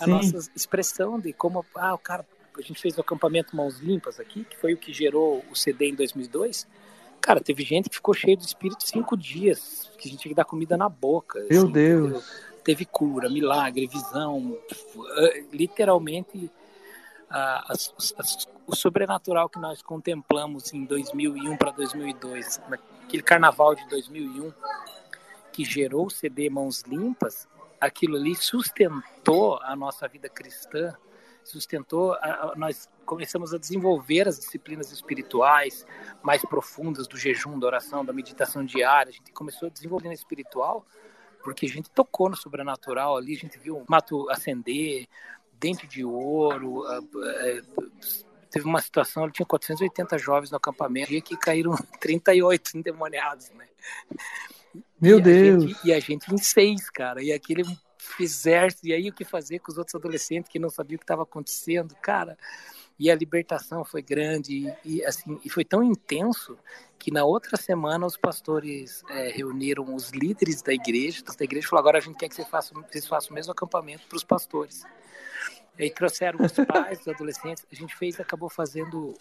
a 0.00 0.06
nossa 0.06 0.50
expressão 0.56 1.20
de 1.20 1.34
como 1.34 1.64
ah, 1.74 1.94
o 1.94 1.98
cara 1.98 2.26
a 2.58 2.62
gente 2.62 2.80
fez 2.80 2.96
o 2.98 3.00
acampamento 3.00 3.56
Mãos 3.56 3.78
Limpas 3.78 4.20
aqui, 4.20 4.44
que 4.44 4.56
foi 4.56 4.74
o 4.74 4.76
que 4.76 4.92
gerou 4.92 5.44
o 5.50 5.56
CD 5.56 5.88
em 5.88 5.94
2002. 5.94 6.66
Cara, 7.20 7.40
teve 7.40 7.62
gente 7.62 7.88
que 7.88 7.96
ficou 7.96 8.14
cheio 8.14 8.36
do 8.36 8.44
espírito 8.44 8.86
cinco 8.86 9.16
dias, 9.16 9.90
que 9.96 10.08
a 10.08 10.10
gente 10.10 10.20
tinha 10.20 10.30
que 10.30 10.36
dar 10.36 10.44
comida 10.44 10.76
na 10.76 10.88
boca. 10.88 11.38
Meu 11.48 11.62
assim, 11.62 11.72
Deus! 11.72 12.10
Entendeu? 12.10 12.22
Teve 12.64 12.84
cura, 12.84 13.28
milagre, 13.28 13.88
visão, 13.88 14.56
eh, 15.18 15.44
literalmente 15.52 16.50
o 18.66 18.76
sobrenatural 18.76 19.48
que 19.48 19.58
nós 19.58 19.82
contemplamos 19.82 20.72
em 20.72 20.84
2001 20.84 21.56
para 21.56 21.70
2002, 21.70 22.60
aquele 23.04 23.22
carnaval 23.22 23.74
de 23.74 23.88
2001 23.88 24.52
que 25.52 25.64
gerou 25.64 26.06
o 26.06 26.10
CD 26.10 26.48
Mãos 26.48 26.82
Limpas, 26.82 27.48
aquilo 27.80 28.16
ali 28.16 28.34
sustentou 28.34 29.58
a 29.62 29.74
nossa 29.76 30.08
vida 30.08 30.28
cristã, 30.28 30.94
sustentou, 31.44 32.12
a, 32.14 32.52
a, 32.52 32.54
nós 32.56 32.88
começamos 33.04 33.52
a 33.52 33.58
desenvolver 33.58 34.28
as 34.28 34.38
disciplinas 34.38 34.90
espirituais 34.92 35.84
mais 36.22 36.42
profundas 36.42 37.06
do 37.06 37.16
jejum, 37.16 37.58
da 37.58 37.66
oração, 37.66 38.04
da 38.04 38.12
meditação 38.12 38.64
diária, 38.64 39.10
a 39.10 39.12
gente 39.12 39.32
começou 39.32 39.68
a 39.68 39.70
desenvolver 39.70 40.08
a 40.08 40.14
espiritual 40.14 40.86
porque 41.42 41.66
a 41.66 41.68
gente 41.68 41.90
tocou 41.90 42.28
no 42.28 42.36
sobrenatural 42.36 43.16
ali, 43.16 43.34
a 43.34 43.38
gente 43.38 43.58
viu 43.58 43.78
o 43.78 43.84
mato 43.88 44.30
acender, 44.30 45.06
dente 45.58 45.86
de 45.86 46.04
ouro, 46.04 46.84
teve 48.50 48.66
uma 48.66 48.80
situação, 48.80 49.30
tinha 49.30 49.46
480 49.46 50.18
jovens 50.18 50.50
no 50.50 50.56
acampamento, 50.56 51.08
que 51.22 51.36
caíram 51.36 51.74
38 52.00 52.78
endemoniados, 52.78 53.50
né? 53.50 53.66
Meu 55.00 55.18
e 55.18 55.22
Deus! 55.22 55.64
A 55.64 55.66
gente, 55.66 55.86
e 55.86 55.92
a 55.92 56.00
gente 56.00 56.34
em 56.34 56.38
seis, 56.38 56.88
cara. 56.88 57.22
E 57.22 57.32
aquele 57.32 57.64
exército, 58.20 58.86
e 58.86 58.92
aí 58.92 59.08
o 59.08 59.12
que 59.12 59.24
fazer 59.24 59.58
com 59.60 59.70
os 59.70 59.78
outros 59.78 59.94
adolescentes 59.94 60.50
que 60.50 60.58
não 60.58 60.70
sabiam 60.70 60.96
o 60.96 60.98
que 60.98 61.04
estava 61.04 61.22
acontecendo, 61.22 61.94
cara. 61.96 62.36
E 62.98 63.10
a 63.10 63.14
libertação 63.14 63.84
foi 63.84 64.02
grande 64.02 64.74
e, 64.84 64.96
e, 64.96 65.04
assim 65.04 65.40
e 65.44 65.48
foi 65.48 65.64
tão 65.64 65.82
intenso 65.82 66.56
que 66.98 67.10
na 67.10 67.24
outra 67.24 67.56
semana 67.56 68.06
os 68.06 68.16
pastores 68.16 69.02
é, 69.10 69.28
reuniram 69.30 69.94
os 69.94 70.10
líderes 70.10 70.62
da 70.62 70.72
igreja, 70.72 71.22
da 71.24 71.44
igreja, 71.44 71.66
falou 71.68 71.80
agora 71.80 71.98
a 71.98 72.00
gente 72.00 72.16
quer 72.16 72.28
que 72.28 72.34
vocês 72.34 72.48
façam, 72.48 72.80
vocês 72.82 73.06
façam 73.06 73.30
o 73.30 73.34
mesmo 73.34 73.50
acampamento 73.50 74.06
para 74.06 74.16
os 74.16 74.22
pastores. 74.22 74.84
E 75.78 75.84
aí 75.84 75.90
trouxeram 75.90 76.38
os 76.44 76.52
pais, 76.52 77.00
os 77.00 77.08
adolescentes. 77.08 77.66
A 77.72 77.74
gente 77.74 77.96
fez, 77.96 78.20
acabou 78.20 78.50
fazendo 78.50 79.14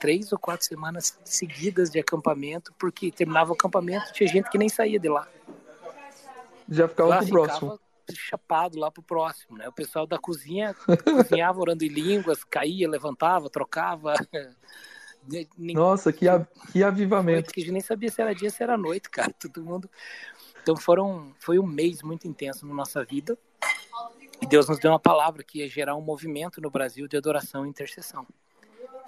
três 0.00 0.32
ou 0.32 0.38
quatro 0.38 0.66
semanas 0.66 1.18
seguidas 1.24 1.90
de 1.90 2.00
acampamento, 2.00 2.74
porque 2.78 3.10
terminava 3.10 3.52
o 3.52 3.54
acampamento, 3.54 4.12
tinha 4.12 4.28
gente 4.28 4.50
que 4.50 4.58
nem 4.58 4.68
saía 4.68 4.98
de 4.98 5.08
lá. 5.08 5.28
Já 6.68 6.88
ficava 6.88 7.08
lá 7.08 7.18
pro 7.18 7.28
próximo. 7.28 7.80
Chapado 8.14 8.78
lá 8.78 8.90
pro 8.90 9.02
próximo, 9.02 9.56
né? 9.56 9.68
O 9.68 9.72
pessoal 9.72 10.06
da 10.06 10.18
cozinha 10.18 10.74
cozinhava 11.04 11.60
orando 11.60 11.84
em 11.84 11.88
línguas, 11.88 12.44
caía, 12.44 12.88
levantava, 12.88 13.50
trocava. 13.50 14.14
Nossa, 15.56 16.12
que, 16.12 16.26
que 16.72 16.82
avivamento. 16.82 17.52
Que 17.52 17.60
a 17.60 17.64
gente 17.64 17.72
nem 17.72 17.80
sabia 17.80 18.10
se 18.10 18.20
era 18.20 18.34
dia, 18.34 18.50
se 18.50 18.62
era 18.62 18.76
noite, 18.76 19.08
cara. 19.08 19.32
Todo 19.38 19.64
mundo. 19.64 19.88
Então 20.62 20.76
foram, 20.76 21.32
foi 21.38 21.58
um 21.58 21.66
mês 21.66 22.02
muito 22.02 22.26
intenso 22.26 22.66
na 22.66 22.74
nossa 22.74 23.04
vida. 23.04 23.38
E 24.40 24.46
Deus 24.46 24.68
nos 24.68 24.80
deu 24.80 24.90
uma 24.90 24.98
palavra 24.98 25.44
que 25.44 25.58
ia 25.58 25.68
gerar 25.68 25.94
um 25.94 26.00
movimento 26.00 26.60
no 26.60 26.70
Brasil 26.70 27.06
de 27.06 27.16
adoração 27.16 27.64
e 27.64 27.68
intercessão. 27.68 28.26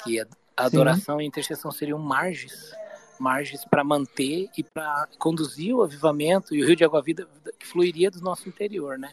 Que 0.02 0.20
a 0.20 0.26
adoração 0.56 1.18
Sim. 1.18 1.24
e 1.24 1.26
intercessão 1.26 1.72
seriam 1.72 1.98
margens, 1.98 2.72
margens 3.24 3.64
para 3.64 3.82
manter 3.82 4.50
e 4.58 4.62
para 4.62 5.08
conduzir 5.18 5.74
o 5.74 5.82
avivamento 5.82 6.54
e 6.54 6.62
o 6.62 6.66
rio 6.66 6.76
de 6.76 6.84
água 6.84 7.00
vida 7.00 7.26
que 7.58 7.66
fluiria 7.66 8.10
do 8.10 8.20
nosso 8.20 8.46
interior, 8.46 8.98
né? 8.98 9.10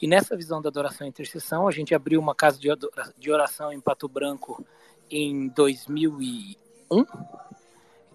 E 0.00 0.06
nessa 0.06 0.36
visão 0.36 0.62
da 0.62 0.68
adoração 0.68 1.04
e 1.04 1.10
intercessão, 1.10 1.66
a 1.66 1.72
gente 1.72 1.92
abriu 1.92 2.20
uma 2.20 2.32
casa 2.32 2.56
de 3.18 3.30
oração 3.32 3.72
em 3.72 3.80
Pato 3.80 4.08
Branco 4.08 4.64
em 5.10 5.48
2001, 5.48 7.04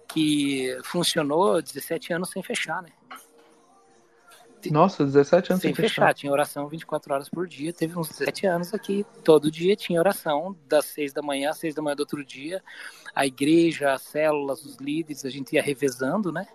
que 0.08 0.78
funcionou 0.82 1.60
17 1.60 2.14
anos 2.14 2.30
sem 2.30 2.42
fechar, 2.42 2.82
né? 2.82 2.88
Nossa, 4.70 5.04
17 5.04 5.52
anos 5.52 5.62
sem, 5.62 5.74
sem 5.74 5.74
fechar. 5.74 6.02
fechar. 6.02 6.14
Tinha 6.14 6.32
oração 6.32 6.68
24 6.68 7.14
horas 7.14 7.28
por 7.28 7.46
dia. 7.46 7.72
Teve 7.72 7.98
uns 7.98 8.08
17 8.08 8.46
anos 8.46 8.74
aqui. 8.74 9.04
Todo 9.22 9.50
dia 9.50 9.76
tinha 9.76 9.98
oração, 9.98 10.56
das 10.66 10.86
6 10.86 11.12
da 11.12 11.22
manhã 11.22 11.50
às 11.50 11.58
6 11.58 11.74
da 11.74 11.82
manhã 11.82 11.96
do 11.96 12.00
outro 12.00 12.24
dia. 12.24 12.62
A 13.14 13.26
igreja, 13.26 13.92
as 13.92 14.02
células, 14.02 14.64
os 14.64 14.76
líderes, 14.76 15.24
a 15.24 15.30
gente 15.30 15.54
ia 15.54 15.62
revezando, 15.62 16.32
né? 16.32 16.46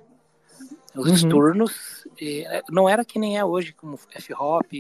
Os 0.96 1.24
uhum. 1.24 1.30
turnos. 1.30 2.08
É, 2.22 2.62
não 2.70 2.88
era 2.90 3.06
que 3.06 3.20
nem 3.20 3.38
é 3.38 3.46
hoje, 3.46 3.74
como 3.74 4.00
F-Hop 4.12 4.72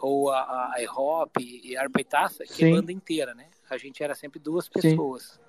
ou 0.00 0.30
a, 0.30 0.72
a 0.74 0.82
E-Hop 0.82 1.36
e 1.40 1.76
a 1.76 1.82
Arpeitaça, 1.82 2.44
que 2.44 2.64
é 2.64 2.70
banda 2.70 2.92
inteira, 2.92 3.34
né? 3.34 3.46
A 3.70 3.78
gente 3.78 4.02
era 4.02 4.14
sempre 4.14 4.38
duas 4.38 4.68
pessoas 4.68 5.40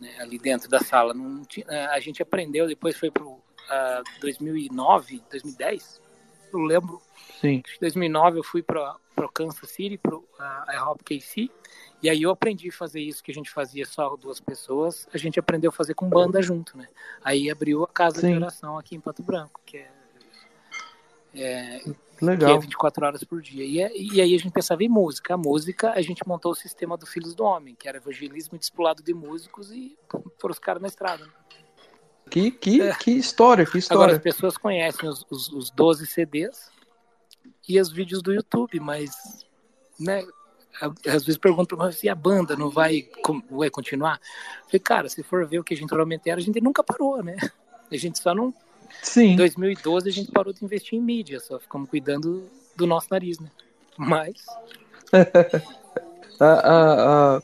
né, 0.00 0.16
ali 0.18 0.38
dentro 0.38 0.68
da 0.68 0.80
sala. 0.80 1.12
Não 1.12 1.44
tinha, 1.44 1.66
a 1.90 2.00
gente 2.00 2.22
aprendeu, 2.22 2.66
depois 2.66 2.96
foi 2.96 3.10
para 3.10 3.24
uh, 3.24 3.40
2009, 4.20 5.22
2010 5.30 6.01
eu 6.52 6.60
lembro. 6.60 7.00
Sim. 7.40 7.62
Em 7.76 7.80
2009 7.80 8.38
eu 8.38 8.44
fui 8.44 8.62
para 8.62 8.96
o 9.16 9.28
Kansas 9.28 9.70
City, 9.70 9.98
para 9.98 10.16
a 10.68 10.74
IHOP 10.74 11.04
KC, 11.04 11.50
e 12.02 12.10
aí 12.10 12.22
eu 12.22 12.30
aprendi 12.30 12.68
a 12.68 12.72
fazer 12.72 13.00
isso 13.00 13.22
que 13.22 13.30
a 13.30 13.34
gente 13.34 13.50
fazia 13.50 13.86
só 13.86 14.16
duas 14.16 14.40
pessoas, 14.40 15.06
a 15.12 15.18
gente 15.18 15.38
aprendeu 15.38 15.70
a 15.70 15.72
fazer 15.72 15.94
com 15.94 16.08
banda 16.08 16.42
junto, 16.42 16.76
né? 16.76 16.88
Aí 17.22 17.50
abriu 17.50 17.84
a 17.84 17.88
casa 17.88 18.20
Sim. 18.20 18.32
de 18.32 18.36
oração 18.36 18.78
aqui 18.78 18.96
em 18.96 19.00
Pato 19.00 19.22
Branco, 19.22 19.60
que 19.64 19.76
é, 19.76 19.90
é 21.34 21.80
Legal. 22.20 22.50
que 22.50 22.56
é 22.56 22.60
24 22.60 23.06
horas 23.06 23.24
por 23.24 23.40
dia. 23.40 23.64
E, 23.64 23.80
é, 23.80 23.90
e 23.96 24.20
aí 24.20 24.34
a 24.34 24.38
gente 24.38 24.52
pensava 24.52 24.82
em 24.82 24.88
música. 24.88 25.34
A 25.34 25.36
música, 25.36 25.92
a 25.92 26.02
gente 26.02 26.26
montou 26.26 26.52
o 26.52 26.56
sistema 26.56 26.96
do 26.96 27.06
Filhos 27.06 27.34
do 27.34 27.44
Homem, 27.44 27.74
que 27.74 27.88
era 27.88 27.98
evangelismo 27.98 28.58
discipulado 28.58 29.02
de 29.02 29.14
músicos 29.14 29.72
e 29.72 29.96
foram 30.38 30.52
os 30.52 30.58
caras 30.58 30.82
na 30.82 30.88
estrada. 30.88 31.24
Né? 31.24 31.32
Que, 32.32 32.50
que, 32.50 32.80
é. 32.80 32.94
que 32.94 33.10
história, 33.10 33.66
que 33.66 33.76
história. 33.76 34.04
Agora, 34.04 34.16
as 34.16 34.22
pessoas 34.22 34.56
conhecem 34.56 35.06
os, 35.06 35.22
os, 35.28 35.52
os 35.52 35.70
12 35.70 36.06
CDs 36.06 36.70
e 37.68 37.78
os 37.78 37.92
vídeos 37.92 38.22
do 38.22 38.32
YouTube, 38.32 38.80
mas, 38.80 39.44
né, 40.00 40.24
às 40.80 41.26
vezes 41.26 41.36
perguntam 41.36 41.76
mas 41.76 41.96
se 41.96 42.08
a 42.08 42.14
banda 42.14 42.56
não 42.56 42.70
vai, 42.70 43.06
vai 43.50 43.68
continuar? 43.68 44.18
Eu 44.60 44.64
falei, 44.64 44.80
cara, 44.80 45.08
se 45.10 45.22
for 45.22 45.46
ver 45.46 45.58
o 45.58 45.64
que 45.64 45.74
a 45.74 45.76
gente 45.76 45.90
realmente 45.90 46.30
era, 46.30 46.40
a 46.40 46.42
gente 46.42 46.58
nunca 46.58 46.82
parou, 46.82 47.22
né? 47.22 47.36
A 47.90 47.96
gente 47.98 48.18
só 48.18 48.34
não. 48.34 48.54
Sim. 49.02 49.32
Em 49.32 49.36
2012 49.36 50.08
a 50.08 50.12
gente 50.12 50.32
parou 50.32 50.54
de 50.54 50.64
investir 50.64 50.98
em 50.98 51.02
mídia, 51.02 51.38
só 51.38 51.60
ficamos 51.60 51.90
cuidando 51.90 52.48
do 52.74 52.86
nosso 52.86 53.08
nariz, 53.10 53.38
né? 53.40 53.50
Mas. 53.98 54.46
a, 56.40 56.46
a, 56.46 57.36
a, 57.36 57.42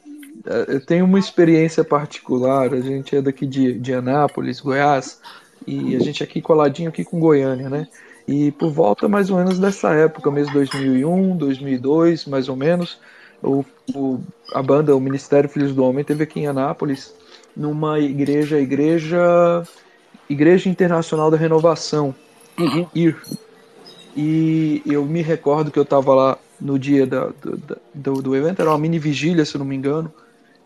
eu 0.68 0.84
tenho 0.84 1.04
uma 1.04 1.18
experiência 1.18 1.84
particular. 1.84 2.72
A 2.72 2.80
gente 2.80 3.16
é 3.16 3.22
daqui 3.22 3.46
de, 3.46 3.74
de 3.74 3.92
Anápolis, 3.92 4.60
Goiás, 4.60 5.20
e 5.66 5.96
a 5.96 6.00
gente 6.00 6.22
é 6.22 6.24
aqui 6.24 6.40
coladinho 6.40 6.88
aqui 6.88 7.04
com 7.04 7.20
Goiânia, 7.20 7.68
né? 7.68 7.88
E 8.26 8.52
por 8.52 8.70
volta 8.70 9.08
mais 9.08 9.30
ou 9.30 9.38
menos 9.38 9.58
dessa 9.58 9.94
época, 9.94 10.30
mesmo 10.30 10.52
2001, 10.52 11.36
2002, 11.36 12.26
mais 12.26 12.48
ou 12.48 12.56
menos, 12.56 12.98
o, 13.42 13.64
o, 13.94 14.20
a 14.52 14.62
banda, 14.62 14.94
o 14.94 15.00
Ministério 15.00 15.48
Filhos 15.48 15.74
do 15.74 15.82
Homem, 15.82 16.04
teve 16.04 16.24
aqui 16.24 16.40
em 16.40 16.46
Anápolis, 16.46 17.14
numa 17.56 17.98
igreja, 17.98 18.60
igreja, 18.60 19.62
igreja 20.28 20.68
Internacional 20.68 21.30
da 21.30 21.36
Renovação, 21.36 22.14
uhum. 22.58 22.86
IR. 22.94 23.16
E 24.14 24.82
eu 24.84 25.04
me 25.06 25.22
recordo 25.22 25.70
que 25.70 25.78
eu 25.78 25.84
estava 25.84 26.14
lá 26.14 26.38
no 26.60 26.78
dia 26.78 27.06
da, 27.06 27.28
do, 27.28 27.80
do, 27.94 28.22
do 28.22 28.36
evento, 28.36 28.60
era 28.60 28.70
uma 28.70 28.78
mini 28.78 28.98
vigília, 28.98 29.44
se 29.44 29.56
não 29.56 29.64
me 29.64 29.76
engano, 29.76 30.12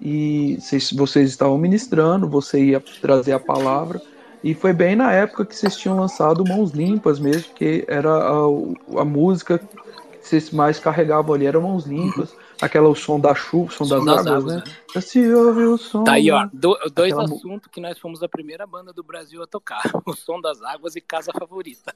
e 0.05 0.59
vocês, 0.61 0.93
vocês 0.93 1.31
estavam 1.31 1.57
ministrando, 1.57 2.29
você 2.29 2.61
ia 2.61 2.83
trazer 3.01 3.33
a 3.33 3.39
palavra, 3.39 4.03
e 4.43 4.53
foi 4.53 4.73
bem 4.73 4.97
na 4.97 5.13
época 5.13 5.47
que 5.47 5.55
vocês 5.55 5.77
tinham 5.77 5.97
lançado 5.97 6.45
Mãos 6.45 6.73
Limpas 6.73 7.21
mesmo, 7.21 7.55
que 7.55 7.85
era 7.87 8.11
a, 8.11 9.01
a 9.01 9.05
música 9.05 9.59
que 9.59 10.29
vocês 10.29 10.51
mais 10.51 10.81
carregavam 10.81 11.33
ali, 11.35 11.47
era 11.47 11.61
Mãos 11.61 11.87
Limpas, 11.87 12.35
aquela 12.63 12.89
o 12.89 12.95
som 12.95 13.19
da 13.19 13.35
chuva, 13.35 13.67
o 13.67 13.71
som, 13.71 13.85
som 13.85 14.05
das, 14.05 14.25
das, 14.25 14.27
águas, 14.27 14.45
né? 14.45 14.63
né? 14.95 15.01
Se 15.01 15.35
ouve 15.35 15.65
o 15.65 15.77
som. 15.77 16.05
Tá 16.05 16.13
aí, 16.13 16.31
ó, 16.31 16.49
do, 16.53 16.79
dois 16.95 17.13
aquela... 17.13 17.25
assuntos 17.25 17.69
que 17.71 17.81
nós 17.81 17.99
fomos 17.99 18.23
a 18.23 18.29
primeira 18.29 18.67
banda 18.67 18.93
do 18.93 19.03
Brasil 19.03 19.43
a 19.43 19.47
tocar: 19.47 19.83
o 20.07 20.15
som 20.15 20.41
das 20.41 20.63
águas 20.63 20.95
e 20.95 21.01
Casa 21.01 21.33
Favorita. 21.37 21.95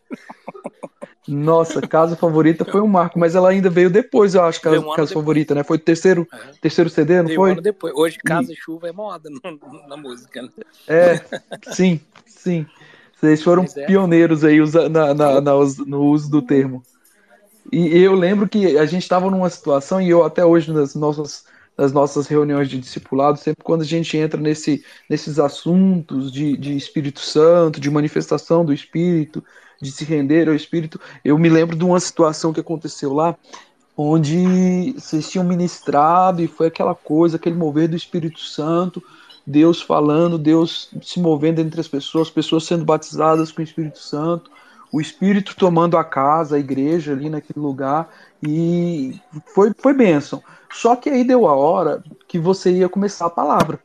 Nossa, 1.28 1.80
Casa 1.80 2.16
Favorita 2.16 2.64
foi 2.64 2.80
um 2.80 2.86
marco, 2.86 3.18
mas 3.18 3.34
ela 3.34 3.48
ainda 3.48 3.68
veio 3.68 3.90
depois, 3.90 4.34
eu 4.34 4.44
acho, 4.44 4.60
Casa, 4.60 4.78
um 4.78 4.94
casa 4.94 5.12
Favorita, 5.12 5.54
né? 5.54 5.64
Foi 5.64 5.76
o 5.76 5.80
terceiro, 5.80 6.26
é. 6.32 6.52
terceiro 6.60 6.88
CD, 6.88 7.20
não 7.22 7.34
foi? 7.34 7.50
Um 7.50 7.52
ano 7.52 7.62
depois. 7.62 7.92
Hoje 7.96 8.18
Casa 8.18 8.52
e... 8.52 8.54
e 8.54 8.56
Chuva 8.56 8.88
é 8.88 8.92
moda 8.92 9.28
no, 9.28 9.88
na 9.88 9.96
música, 9.96 10.42
né? 10.42 10.50
É, 10.86 11.20
sim, 11.72 12.00
sim. 12.26 12.66
Vocês 13.14 13.42
foram 13.42 13.64
é. 13.64 13.86
pioneiros 13.86 14.44
aí 14.44 14.58
na, 14.90 15.14
na, 15.14 15.40
na, 15.40 15.52
no 15.86 16.04
uso 16.04 16.30
do 16.30 16.42
termo. 16.42 16.82
E 17.72 17.98
eu 17.98 18.14
lembro 18.14 18.48
que 18.48 18.78
a 18.78 18.86
gente 18.86 19.02
estava 19.02 19.30
numa 19.30 19.50
situação, 19.50 20.00
e 20.00 20.08
eu 20.08 20.24
até 20.24 20.44
hoje 20.44 20.72
nas 20.72 20.94
nossas, 20.94 21.44
nas 21.76 21.92
nossas 21.92 22.26
reuniões 22.26 22.68
de 22.68 22.78
discipulado, 22.78 23.38
sempre 23.38 23.64
quando 23.64 23.82
a 23.82 23.86
gente 23.86 24.16
entra 24.16 24.40
nesse, 24.40 24.84
nesses 25.10 25.38
assuntos 25.38 26.30
de, 26.30 26.56
de 26.56 26.76
Espírito 26.76 27.20
Santo, 27.20 27.80
de 27.80 27.90
manifestação 27.90 28.64
do 28.64 28.72
Espírito, 28.72 29.42
de 29.80 29.90
se 29.90 30.04
render 30.04 30.48
ao 30.48 30.54
Espírito. 30.54 31.00
Eu 31.24 31.38
me 31.38 31.48
lembro 31.48 31.76
de 31.76 31.84
uma 31.84 32.00
situação 32.00 32.52
que 32.52 32.60
aconteceu 32.60 33.12
lá, 33.12 33.36
onde 33.96 34.92
vocês 34.92 35.30
tinham 35.30 35.44
ministrado 35.44 36.42
e 36.42 36.46
foi 36.46 36.66
aquela 36.66 36.94
coisa, 36.94 37.36
aquele 37.36 37.56
mover 37.56 37.88
do 37.88 37.96
Espírito 37.96 38.40
Santo, 38.40 39.02
Deus 39.46 39.80
falando, 39.80 40.38
Deus 40.38 40.90
se 41.02 41.20
movendo 41.20 41.60
entre 41.60 41.80
as 41.80 41.88
pessoas, 41.88 42.28
pessoas 42.28 42.64
sendo 42.64 42.84
batizadas 42.84 43.52
com 43.52 43.60
o 43.60 43.64
Espírito 43.64 43.98
Santo, 43.98 44.50
o 44.96 45.00
Espírito 45.00 45.54
tomando 45.54 45.98
a 45.98 46.02
casa, 46.02 46.56
a 46.56 46.58
igreja 46.58 47.12
ali 47.12 47.28
naquele 47.28 47.60
lugar, 47.60 48.08
e 48.42 49.20
foi, 49.44 49.70
foi 49.76 49.92
bênção. 49.92 50.42
Só 50.72 50.96
que 50.96 51.10
aí 51.10 51.22
deu 51.22 51.46
a 51.46 51.54
hora 51.54 52.02
que 52.26 52.38
você 52.38 52.70
ia 52.70 52.88
começar 52.88 53.26
a 53.26 53.30
palavra, 53.30 53.78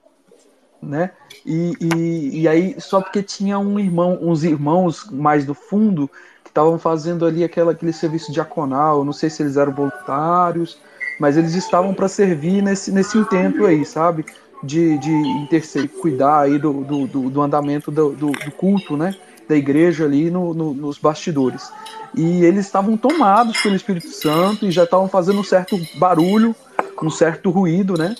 né? 0.82 1.12
E, 1.46 1.74
e, 1.82 2.42
e 2.42 2.48
aí, 2.48 2.80
só 2.80 3.02
porque 3.02 3.22
tinha 3.22 3.60
um 3.60 3.78
irmão, 3.78 4.20
uns 4.22 4.46
irmãos 4.46 5.10
mais 5.12 5.46
do 5.46 5.54
fundo 5.54 6.10
que 6.46 6.50
estavam 6.50 6.80
fazendo 6.80 7.26
ali 7.26 7.44
aquela, 7.44 7.74
aquele 7.74 7.92
serviço 7.92 8.32
diaconal, 8.32 9.04
não 9.04 9.12
sei 9.12 9.30
se 9.30 9.44
eles 9.44 9.58
eram 9.58 9.74
voluntários, 9.74 10.80
mas 11.20 11.36
eles 11.36 11.56
estavam 11.56 11.94
para 11.94 12.08
servir 12.08 12.64
nesse, 12.64 12.90
nesse 12.90 13.18
intento 13.18 13.66
aí, 13.66 13.84
sabe? 13.84 14.26
De, 14.64 14.98
de 15.00 15.12
interceder, 15.12 15.90
cuidar 15.90 16.42
aí 16.42 16.60
do, 16.60 16.84
do, 16.84 17.30
do 17.32 17.42
andamento 17.42 17.90
do, 17.90 18.12
do, 18.12 18.32
do 18.32 18.52
culto, 18.52 18.96
né? 18.96 19.16
da 19.52 19.58
igreja 19.58 20.06
ali 20.06 20.32
no, 20.32 20.54
no, 20.54 20.74
nos 20.74 20.98
bastidores. 20.98 21.70
E 22.16 22.44
eles 22.46 22.66
estavam 22.66 22.96
tomados 22.96 23.62
pelo 23.62 23.76
Espírito 23.76 24.08
Santo 24.10 24.66
e 24.66 24.72
já 24.72 24.86
estavam 24.86 25.10
fazendo 25.10 25.40
um 25.40 25.44
certo 25.44 25.78
barulho, 25.98 26.56
um 27.02 27.10
certo 27.10 27.50
ruído, 27.50 27.98
né? 27.98 28.16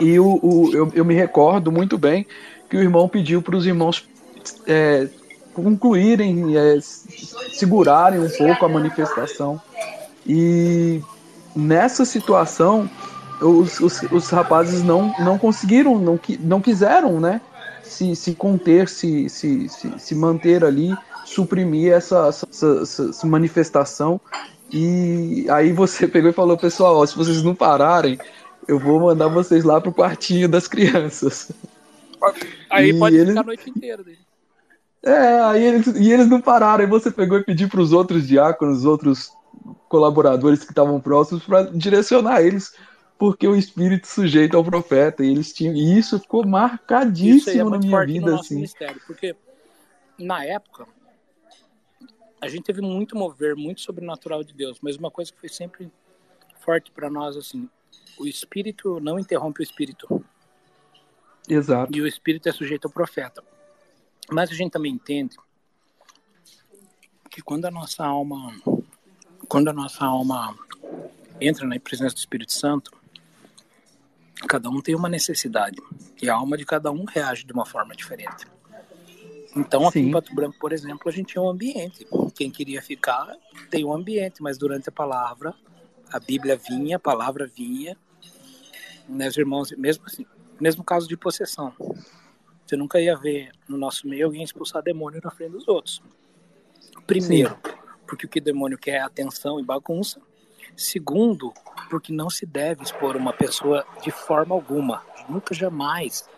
E 0.00 0.18
o, 0.18 0.38
o 0.40 0.70
eu, 0.72 0.90
eu, 0.94 1.04
me 1.04 1.14
recordo 1.14 1.72
muito 1.72 1.98
bem 1.98 2.24
que 2.70 2.76
o 2.76 2.80
irmão 2.80 3.08
pediu 3.08 3.42
para 3.42 3.56
os 3.56 3.66
irmãos 3.66 4.08
é, 4.66 5.08
concluírem, 5.52 6.56
é, 6.56 6.78
segurarem 7.52 8.20
um 8.20 8.30
pouco 8.30 8.64
a 8.64 8.68
manifestação. 8.68 9.60
E 10.24 11.02
nessa 11.54 12.04
situação, 12.04 12.88
os, 13.40 13.80
os, 13.80 14.02
os 14.10 14.30
rapazes 14.30 14.82
não, 14.82 15.14
não 15.18 15.38
conseguiram, 15.38 15.98
não, 15.98 16.18
não 16.40 16.60
quiseram, 16.60 17.20
né? 17.20 17.40
se, 17.88 18.14
se 18.14 18.34
conter, 18.34 18.88
se, 18.88 19.28
se, 19.28 19.68
se, 19.68 19.98
se 19.98 20.14
manter 20.14 20.64
ali, 20.64 20.94
suprimir 21.24 21.92
essa, 21.92 22.28
essa, 22.28 22.46
essa, 22.82 23.08
essa 23.08 23.26
manifestação. 23.26 24.20
E 24.70 25.46
aí 25.50 25.72
você 25.72 26.06
pegou 26.08 26.30
e 26.30 26.34
falou, 26.34 26.56
pessoal, 26.56 26.96
ó, 26.96 27.06
se 27.06 27.16
vocês 27.16 27.42
não 27.42 27.54
pararem, 27.54 28.18
eu 28.66 28.78
vou 28.78 29.00
mandar 29.00 29.28
vocês 29.28 29.64
lá 29.64 29.80
pro 29.80 29.92
quartinho 29.92 30.48
das 30.48 30.68
crianças. 30.68 31.50
Aí 32.68 32.90
e 32.90 32.98
pode 32.98 33.14
eles... 33.14 33.28
ficar 33.28 33.40
a 33.40 33.44
noite 33.44 33.70
inteira. 33.70 34.02
Né? 34.04 34.14
É, 35.04 35.40
aí 35.40 35.64
eles, 35.64 35.86
e 35.86 36.10
eles 36.10 36.28
não 36.28 36.40
pararam, 36.40 36.82
aí 36.82 36.90
você 36.90 37.12
pegou 37.12 37.38
e 37.38 37.44
pediu 37.44 37.68
para 37.68 37.80
os 37.80 37.92
outros 37.92 38.26
diáconos, 38.26 38.78
os 38.78 38.84
outros 38.84 39.30
colaboradores 39.88 40.64
que 40.64 40.72
estavam 40.72 41.00
próximos, 41.00 41.44
para 41.44 41.62
direcionar 41.62 42.42
eles 42.42 42.72
porque 43.18 43.46
o 43.46 43.56
espírito 43.56 44.06
sujeito 44.06 44.56
ao 44.56 44.64
profeta. 44.64 45.24
E 45.24 45.30
eles 45.30 45.52
tinham. 45.52 45.74
E 45.74 45.98
isso 45.98 46.18
ficou 46.20 46.46
marcadíssimo 46.46 47.36
isso 47.36 47.50
é 47.50 47.64
na 47.64 47.78
minha 47.78 48.04
vida. 48.04 48.34
assim. 48.36 48.54
Ministério, 48.56 49.00
porque 49.06 49.34
na 50.18 50.44
época 50.44 50.86
a 52.40 52.48
gente 52.48 52.62
teve 52.62 52.80
muito 52.80 53.16
mover, 53.16 53.56
muito 53.56 53.80
sobrenatural 53.80 54.44
de 54.44 54.54
Deus, 54.54 54.78
mas 54.80 54.96
uma 54.96 55.10
coisa 55.10 55.32
que 55.32 55.40
foi 55.40 55.48
sempre 55.48 55.90
forte 56.60 56.92
para 56.92 57.10
nós 57.10 57.36
assim, 57.36 57.68
o 58.16 58.26
espírito 58.26 59.00
não 59.00 59.18
interrompe 59.18 59.60
o 59.60 59.62
espírito. 59.62 60.24
Exato. 61.48 61.96
E 61.96 62.00
o 62.00 62.06
espírito 62.06 62.48
é 62.48 62.52
sujeito 62.52 62.86
ao 62.86 62.92
profeta. 62.92 63.42
Mas 64.30 64.50
a 64.50 64.54
gente 64.54 64.72
também 64.72 64.92
entende 64.92 65.36
que 67.30 67.42
quando 67.42 67.64
a 67.64 67.70
nossa 67.70 68.04
alma 68.04 68.54
quando 69.48 69.68
a 69.68 69.72
nossa 69.72 70.04
alma 70.04 70.54
entra 71.40 71.66
na 71.66 71.80
presença 71.80 72.14
do 72.14 72.18
Espírito 72.18 72.52
Santo, 72.52 72.92
Cada 74.46 74.68
um 74.70 74.80
tem 74.80 74.94
uma 74.94 75.08
necessidade 75.08 75.80
e 76.20 76.28
a 76.28 76.34
alma 76.34 76.56
de 76.56 76.64
cada 76.64 76.90
um 76.90 77.04
reage 77.04 77.44
de 77.44 77.52
uma 77.52 77.66
forma 77.66 77.94
diferente. 77.94 78.46
Então, 79.56 79.88
aqui 79.88 79.98
Sim. 79.98 80.08
em 80.08 80.10
Pato 80.12 80.34
Branco, 80.34 80.56
por 80.58 80.72
exemplo, 80.72 81.08
a 81.08 81.10
gente 81.10 81.32
tinha 81.32 81.42
um 81.42 81.48
ambiente. 81.48 82.06
Quem 82.34 82.50
queria 82.50 82.80
ficar 82.80 83.34
tem 83.70 83.84
um 83.84 83.92
ambiente, 83.92 84.42
mas 84.42 84.56
durante 84.56 84.88
a 84.88 84.92
palavra, 84.92 85.54
a 86.12 86.20
Bíblia 86.20 86.56
vinha, 86.56 86.96
a 86.96 87.00
palavra 87.00 87.46
vinha. 87.46 87.96
Meus 89.08 89.36
irmãos, 89.36 89.72
mesmo 89.72 90.04
assim, 90.06 90.26
mesmo 90.60 90.84
caso 90.84 91.08
de 91.08 91.16
possessão, 91.16 91.72
você 92.64 92.76
nunca 92.76 93.00
ia 93.00 93.16
ver 93.16 93.50
no 93.66 93.76
nosso 93.78 94.06
meio 94.06 94.26
alguém 94.26 94.42
expulsar 94.42 94.82
demônio 94.82 95.20
na 95.24 95.30
frente 95.30 95.52
dos 95.52 95.66
outros. 95.66 96.02
Primeiro, 97.06 97.54
Sim. 97.54 97.72
porque 98.06 98.26
o 98.26 98.28
que 98.28 98.38
o 98.38 98.42
demônio 98.42 98.76
quer 98.76 98.96
é 98.96 99.00
atenção 99.00 99.58
e 99.58 99.64
bagunça. 99.64 100.20
Segundo, 100.78 101.52
porque 101.90 102.12
não 102.12 102.30
se 102.30 102.46
deve 102.46 102.84
expor 102.84 103.16
uma 103.16 103.32
pessoa 103.32 103.84
de 104.00 104.12
forma 104.12 104.54
alguma, 104.54 105.02
nunca 105.28 105.52
jamais. 105.52 106.30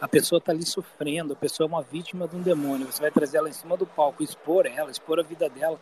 A 0.00 0.08
pessoa 0.08 0.40
está 0.40 0.50
ali 0.50 0.66
sofrendo, 0.66 1.32
a 1.32 1.36
pessoa 1.36 1.68
é 1.68 1.68
uma 1.68 1.80
vítima 1.80 2.26
de 2.26 2.34
um 2.34 2.42
demônio, 2.42 2.90
você 2.90 3.00
vai 3.00 3.12
trazer 3.12 3.36
ela 3.36 3.48
em 3.48 3.52
cima 3.52 3.76
do 3.76 3.86
palco, 3.86 4.20
expor 4.20 4.66
ela, 4.66 4.90
expor 4.90 5.20
a 5.20 5.22
vida 5.22 5.48
dela. 5.48 5.80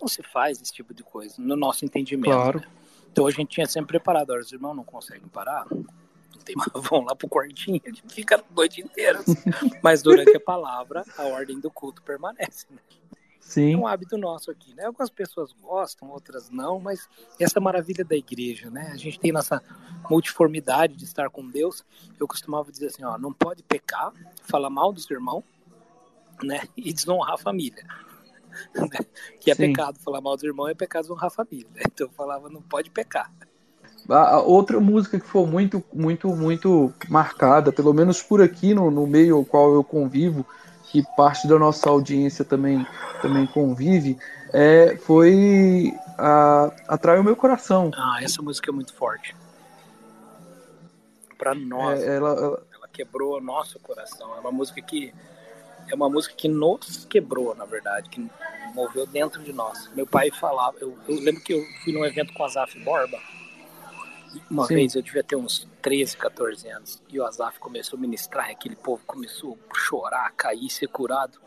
Não 0.00 0.08
se 0.08 0.22
faz 0.22 0.58
esse 0.58 0.72
tipo 0.72 0.94
de 0.94 1.02
coisa, 1.02 1.34
no 1.36 1.54
nosso 1.54 1.84
entendimento. 1.84 2.32
Claro. 2.32 2.60
Né? 2.60 2.66
Então 3.12 3.26
a 3.26 3.30
gente 3.30 3.50
tinha 3.50 3.66
sempre 3.66 3.88
preparado, 3.88 4.30
os 4.30 4.50
irmãos 4.50 4.74
não 4.74 4.84
conseguem 4.84 5.28
parar, 5.28 5.66
não 5.70 5.84
tem 6.42 6.56
mais, 6.56 6.70
vão 6.88 7.04
lá 7.04 7.14
pro 7.14 7.28
quartinho, 7.28 7.78
a 7.84 7.88
gente 7.90 8.02
fica 8.08 8.36
a 8.36 8.54
noite 8.54 8.80
inteira. 8.80 9.20
Mas 9.84 10.02
durante 10.02 10.34
a 10.34 10.40
palavra, 10.40 11.04
a 11.18 11.24
ordem 11.24 11.60
do 11.60 11.70
culto 11.70 12.00
permanece. 12.00 12.64
Né? 12.70 12.78
Sim. 13.40 13.74
É 13.74 13.76
um 13.76 13.86
hábito 13.86 14.16
nosso 14.16 14.50
aqui, 14.50 14.74
né? 14.74 14.84
Algumas 14.84 15.10
pessoas 15.10 15.52
gostam, 15.60 16.10
outras 16.10 16.50
não, 16.50 16.78
mas 16.78 17.08
essa 17.38 17.58
é 17.58 17.60
a 17.60 17.62
maravilha 17.62 18.04
da 18.04 18.14
igreja, 18.14 18.70
né? 18.70 18.90
A 18.92 18.96
gente 18.96 19.18
tem 19.18 19.32
nossa 19.32 19.62
multiformidade 20.08 20.94
de 20.94 21.04
estar 21.04 21.28
com 21.30 21.48
Deus. 21.48 21.84
Eu 22.18 22.28
costumava 22.28 22.70
dizer 22.70 22.88
assim, 22.88 23.02
ó, 23.02 23.18
não 23.18 23.32
pode 23.32 23.62
pecar, 23.62 24.12
falar 24.44 24.70
mal 24.70 24.92
do 24.92 25.00
seu 25.00 25.16
irmão, 25.16 25.42
né? 26.42 26.62
E 26.76 26.92
desonrar 26.92 27.34
a 27.34 27.38
família. 27.38 27.84
Que 29.40 29.50
é 29.50 29.54
Sim. 29.54 29.68
pecado, 29.68 29.98
falar 30.00 30.20
mal 30.20 30.36
do 30.36 30.44
irmão 30.44 30.68
é 30.68 30.74
pecado 30.74 31.02
desonrar 31.02 31.26
a 31.26 31.30
família. 31.30 31.68
Né? 31.74 31.82
Então 31.92 32.06
eu 32.06 32.12
falava, 32.12 32.48
não 32.48 32.60
pode 32.60 32.90
pecar. 32.90 33.32
A 34.08 34.40
outra 34.40 34.80
música 34.80 35.20
que 35.20 35.26
foi 35.26 35.46
muito, 35.46 35.82
muito, 35.92 36.28
muito 36.34 36.92
marcada, 37.08 37.72
pelo 37.72 37.92
menos 37.92 38.22
por 38.22 38.42
aqui 38.42 38.74
no, 38.74 38.90
no 38.90 39.06
meio 39.06 39.36
ao 39.36 39.44
qual 39.44 39.72
eu 39.72 39.84
convivo, 39.84 40.44
que 40.90 41.04
parte 41.16 41.46
da 41.46 41.58
nossa 41.58 41.88
audiência 41.88 42.44
também, 42.44 42.84
também 43.22 43.46
convive, 43.46 44.18
é, 44.52 44.96
foi 44.96 45.92
a, 46.18 46.72
Atrai 46.88 47.18
o 47.18 47.24
Meu 47.24 47.36
Coração. 47.36 47.90
Ah, 47.94 48.18
essa 48.20 48.42
música 48.42 48.70
é 48.70 48.72
muito 48.72 48.92
forte. 48.92 49.34
Para 51.38 51.54
nós, 51.54 52.02
é, 52.02 52.16
ela, 52.16 52.30
ela... 52.30 52.62
ela, 52.74 52.88
quebrou 52.92 53.38
o 53.38 53.40
nosso 53.40 53.78
coração. 53.78 54.34
É 54.36 54.40
uma 54.40 54.50
música 54.50 54.82
que 54.82 55.14
é 55.88 55.94
uma 55.94 56.10
música 56.10 56.34
que 56.36 56.48
nos 56.48 57.04
quebrou, 57.04 57.54
na 57.54 57.64
verdade, 57.64 58.08
que 58.08 58.30
moveu 58.74 59.06
dentro 59.06 59.42
de 59.42 59.52
nós. 59.52 59.88
Meu 59.94 60.06
pai 60.06 60.30
falava, 60.30 60.76
eu, 60.80 60.96
eu 61.08 61.20
lembro 61.20 61.42
que 61.42 61.52
eu 61.52 61.64
fui 61.82 61.92
num 61.92 62.04
evento 62.04 62.32
com 62.34 62.44
a 62.44 62.48
Zaf 62.48 62.78
Borba, 62.80 63.18
uma 64.50 64.66
Sim. 64.66 64.74
vez 64.74 64.94
eu 64.94 65.02
devia 65.02 65.22
ter 65.22 65.36
uns 65.36 65.66
13, 65.82 66.16
14 66.16 66.68
anos, 66.68 67.02
e 67.08 67.18
o 67.18 67.24
Azaf 67.24 67.58
começou 67.58 67.96
a 67.96 68.00
ministrar, 68.00 68.50
aquele 68.50 68.76
povo 68.76 69.02
começou 69.06 69.58
a 69.70 69.78
chorar, 69.78 70.30
cair, 70.32 70.70
ser 70.70 70.88
curado. 70.88 71.38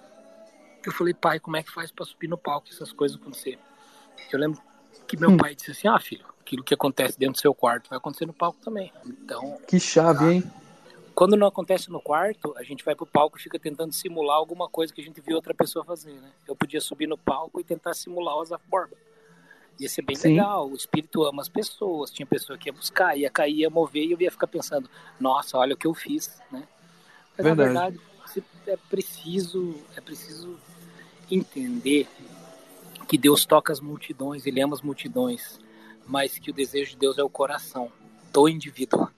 Eu 0.86 0.92
falei, 0.92 1.14
pai, 1.14 1.40
como 1.40 1.56
é 1.56 1.64
que 1.64 1.72
faz 1.72 1.92
para 1.92 2.06
subir 2.06 2.28
no 2.28 2.38
palco 2.38 2.68
essas 2.70 2.92
coisas 2.92 3.18
acontecer? 3.18 3.58
Eu 4.32 4.40
lembro 4.40 4.62
que 5.08 5.18
meu 5.18 5.30
hum. 5.30 5.38
pai 5.38 5.56
disse 5.56 5.72
assim: 5.72 5.88
ah, 5.88 6.00
filho, 6.00 6.26
aquilo 6.42 6.64
que 6.64 6.74
acontece 6.74 7.18
dentro 7.18 7.36
do 7.36 7.40
seu 7.40 7.54
quarto 7.54 7.90
vai 7.90 7.98
acontecer 7.98 8.26
no 8.26 8.34
palco 8.34 8.60
também. 8.64 8.92
Então. 9.06 9.58
Que 9.68 9.80
chave, 9.80 10.20
tá. 10.20 10.34
hein? 10.34 10.44
Quando 11.16 11.38
não 11.38 11.46
acontece 11.46 11.92
no 11.92 12.02
quarto, 12.02 12.56
a 12.58 12.64
gente 12.64 12.84
vai 12.84 12.96
pro 12.96 13.06
palco 13.06 13.38
e 13.38 13.42
fica 13.42 13.60
tentando 13.60 13.94
simular 13.94 14.38
alguma 14.38 14.68
coisa 14.68 14.92
que 14.92 15.00
a 15.00 15.04
gente 15.04 15.22
viu 15.22 15.36
outra 15.36 15.54
pessoa 15.54 15.86
fazer, 15.86 16.14
né? 16.14 16.32
Eu 16.48 16.56
podia 16.56 16.82
subir 16.82 17.08
no 17.08 17.18
palco 17.18 17.60
e 17.60 17.64
tentar 17.64 17.94
simular 17.94 18.36
o 18.36 18.42
Azaf 18.42 18.64
Borba. 18.68 18.96
Ia 19.80 19.90
ser 19.90 20.04
bem 20.04 20.16
Sim. 20.16 20.30
legal, 20.30 20.70
o 20.70 20.76
espírito 20.76 21.24
ama 21.24 21.42
as 21.42 21.50
pessoas, 21.50 22.12
tinha 22.12 22.26
pessoa 22.26 22.58
que 22.58 22.70
ia 22.70 22.74
buscar, 22.74 23.18
ia 23.18 23.30
cair, 23.30 23.62
ia 23.62 23.70
mover, 23.70 24.06
e 24.06 24.12
eu 24.12 24.22
ia 24.22 24.32
ficar 24.32 24.48
pensando, 24.48 24.90
nossa, 25.20 25.58
olha 25.58 25.74
o 25.74 25.78
que 25.78 25.88
eu 25.88 25.94
fiz, 25.94 26.40
né? 26.52 26.68
Mas 27.36 27.46
verdade. 27.46 27.58
na 27.58 27.66
verdade 27.66 28.14
é 28.68 28.78
preciso, 28.90 29.76
é 29.96 30.02
preciso 30.02 30.58
entender 31.30 32.08
que 33.08 33.18
Deus 33.18 33.46
toca 33.46 33.72
as 33.72 33.80
multidões, 33.80 34.46
Ele 34.46 34.62
ama 34.62 34.76
as 34.76 34.82
multidões, 34.82 35.60
mas 36.06 36.38
que 36.38 36.50
o 36.50 36.54
desejo 36.54 36.92
de 36.92 36.98
Deus 36.98 37.18
é 37.18 37.24
o 37.24 37.30
coração 37.30 37.92
do 38.32 38.48
indivíduo. 38.48 39.10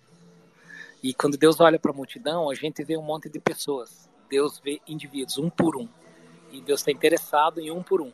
E 1.01 1.13
quando 1.13 1.37
Deus 1.37 1.59
olha 1.59 1.79
para 1.79 1.91
a 1.91 1.93
multidão, 1.93 2.49
a 2.49 2.55
gente 2.55 2.83
vê 2.83 2.97
um 2.97 3.01
monte 3.01 3.29
de 3.29 3.39
pessoas. 3.39 4.09
Deus 4.29 4.59
vê 4.63 4.81
indivíduos, 4.87 5.37
um 5.37 5.49
por 5.49 5.77
um. 5.77 5.87
E 6.51 6.61
Deus 6.61 6.79
está 6.79 6.91
interessado 6.91 7.59
em 7.59 7.69
um 7.69 7.83
por 7.83 8.01
um. 8.01 8.11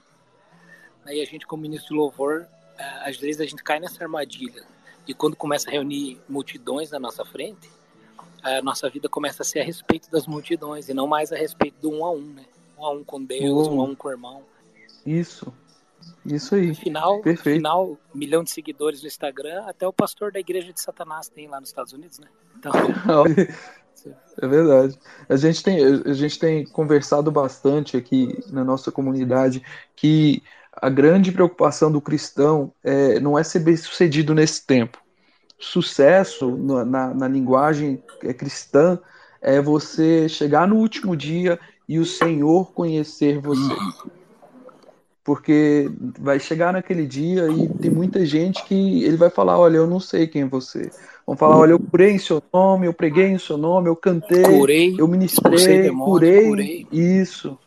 Aí 1.05 1.21
a 1.21 1.25
gente, 1.25 1.45
como 1.45 1.63
ministro 1.63 1.89
de 1.89 1.95
louvor, 1.95 2.47
é, 2.77 3.09
às 3.09 3.17
vezes 3.17 3.41
a 3.41 3.45
gente 3.45 3.63
cai 3.63 3.79
nessa 3.79 4.03
armadilha. 4.03 4.63
E 5.07 5.13
quando 5.13 5.35
começa 5.35 5.69
a 5.69 5.71
reunir 5.71 6.19
multidões 6.29 6.91
na 6.91 6.99
nossa 6.99 7.25
frente, 7.25 7.69
a 8.43 8.61
nossa 8.61 8.89
vida 8.89 9.07
começa 9.09 9.43
a 9.43 9.45
ser 9.45 9.59
a 9.59 9.63
respeito 9.63 10.09
das 10.09 10.25
multidões 10.27 10.89
e 10.89 10.93
não 10.93 11.07
mais 11.07 11.31
a 11.31 11.35
respeito 11.35 11.75
do 11.81 11.91
um 11.91 12.05
a 12.05 12.11
um, 12.11 12.21
né? 12.21 12.45
Um 12.77 12.85
a 12.85 12.91
um 12.91 13.03
com 13.03 13.23
Deus, 13.23 13.67
um 13.67 13.81
a 13.81 13.83
um 13.83 13.95
com 13.95 14.07
o 14.07 14.11
irmão. 14.11 14.43
Isso. 15.05 15.53
Isso 16.25 16.55
aí. 16.55 16.73
Final, 16.73 17.21
Perfeito. 17.21 17.57
final, 17.57 17.97
milhão 18.13 18.43
de 18.43 18.51
seguidores 18.51 19.01
no 19.01 19.07
Instagram, 19.07 19.63
até 19.65 19.87
o 19.87 19.93
pastor 19.93 20.31
da 20.31 20.39
igreja 20.39 20.71
de 20.71 20.81
Satanás 20.81 21.29
tem 21.29 21.47
lá 21.47 21.59
nos 21.59 21.69
Estados 21.69 21.93
Unidos, 21.93 22.19
né? 22.19 22.27
Então, 22.57 22.71
É 24.41 24.47
verdade. 24.47 24.97
A 25.29 25.35
gente 25.35 25.61
tem, 25.61 25.83
a 25.83 26.13
gente 26.13 26.39
tem 26.39 26.65
conversado 26.65 27.31
bastante 27.31 27.97
aqui 27.97 28.43
na 28.51 28.63
nossa 28.63 28.91
comunidade 28.91 29.61
que 29.95 30.41
a 30.73 30.89
grande 30.89 31.31
preocupação 31.31 31.91
do 31.91 32.01
cristão 32.01 32.71
é, 32.83 33.19
não 33.19 33.37
é 33.37 33.43
ser 33.43 33.59
bem 33.59 33.75
sucedido 33.75 34.33
nesse 34.33 34.65
tempo. 34.65 34.97
Sucesso 35.59 36.57
na, 36.57 36.85
na, 36.85 37.13
na 37.13 37.27
linguagem 37.27 38.01
cristã 38.37 38.97
é 39.41 39.61
você 39.61 40.29
chegar 40.29 40.67
no 40.67 40.77
último 40.77 41.15
dia 41.15 41.59
e 41.87 41.99
o 41.99 42.05
Senhor 42.05 42.71
conhecer 42.73 43.39
você. 43.39 43.75
Porque 45.23 45.91
vai 46.19 46.39
chegar 46.39 46.73
naquele 46.73 47.05
dia 47.05 47.47
e 47.47 47.67
tem 47.67 47.91
muita 47.91 48.25
gente 48.25 48.63
que 48.65 49.03
ele 49.03 49.17
vai 49.17 49.29
falar: 49.29 49.59
Olha, 49.59 49.77
eu 49.77 49.85
não 49.85 49.99
sei 49.99 50.25
quem 50.25 50.43
é 50.43 50.47
você. 50.47 50.89
Vão 51.27 51.37
falar: 51.37 51.57
Olha, 51.57 51.71
eu 51.71 51.79
curei 51.79 52.11
em 52.11 52.17
seu 52.17 52.41
nome, 52.51 52.87
eu 52.87 52.93
preguei 52.93 53.27
em 53.27 53.37
seu 53.37 53.55
nome, 53.55 53.87
eu 53.87 53.95
cantei, 53.95 54.43
curei, 54.43 54.95
eu 54.97 55.07
ministrei, 55.07 55.83
demônios, 55.83 56.05
curei, 56.05 56.47
curei. 56.47 56.87
Isso. 56.91 57.57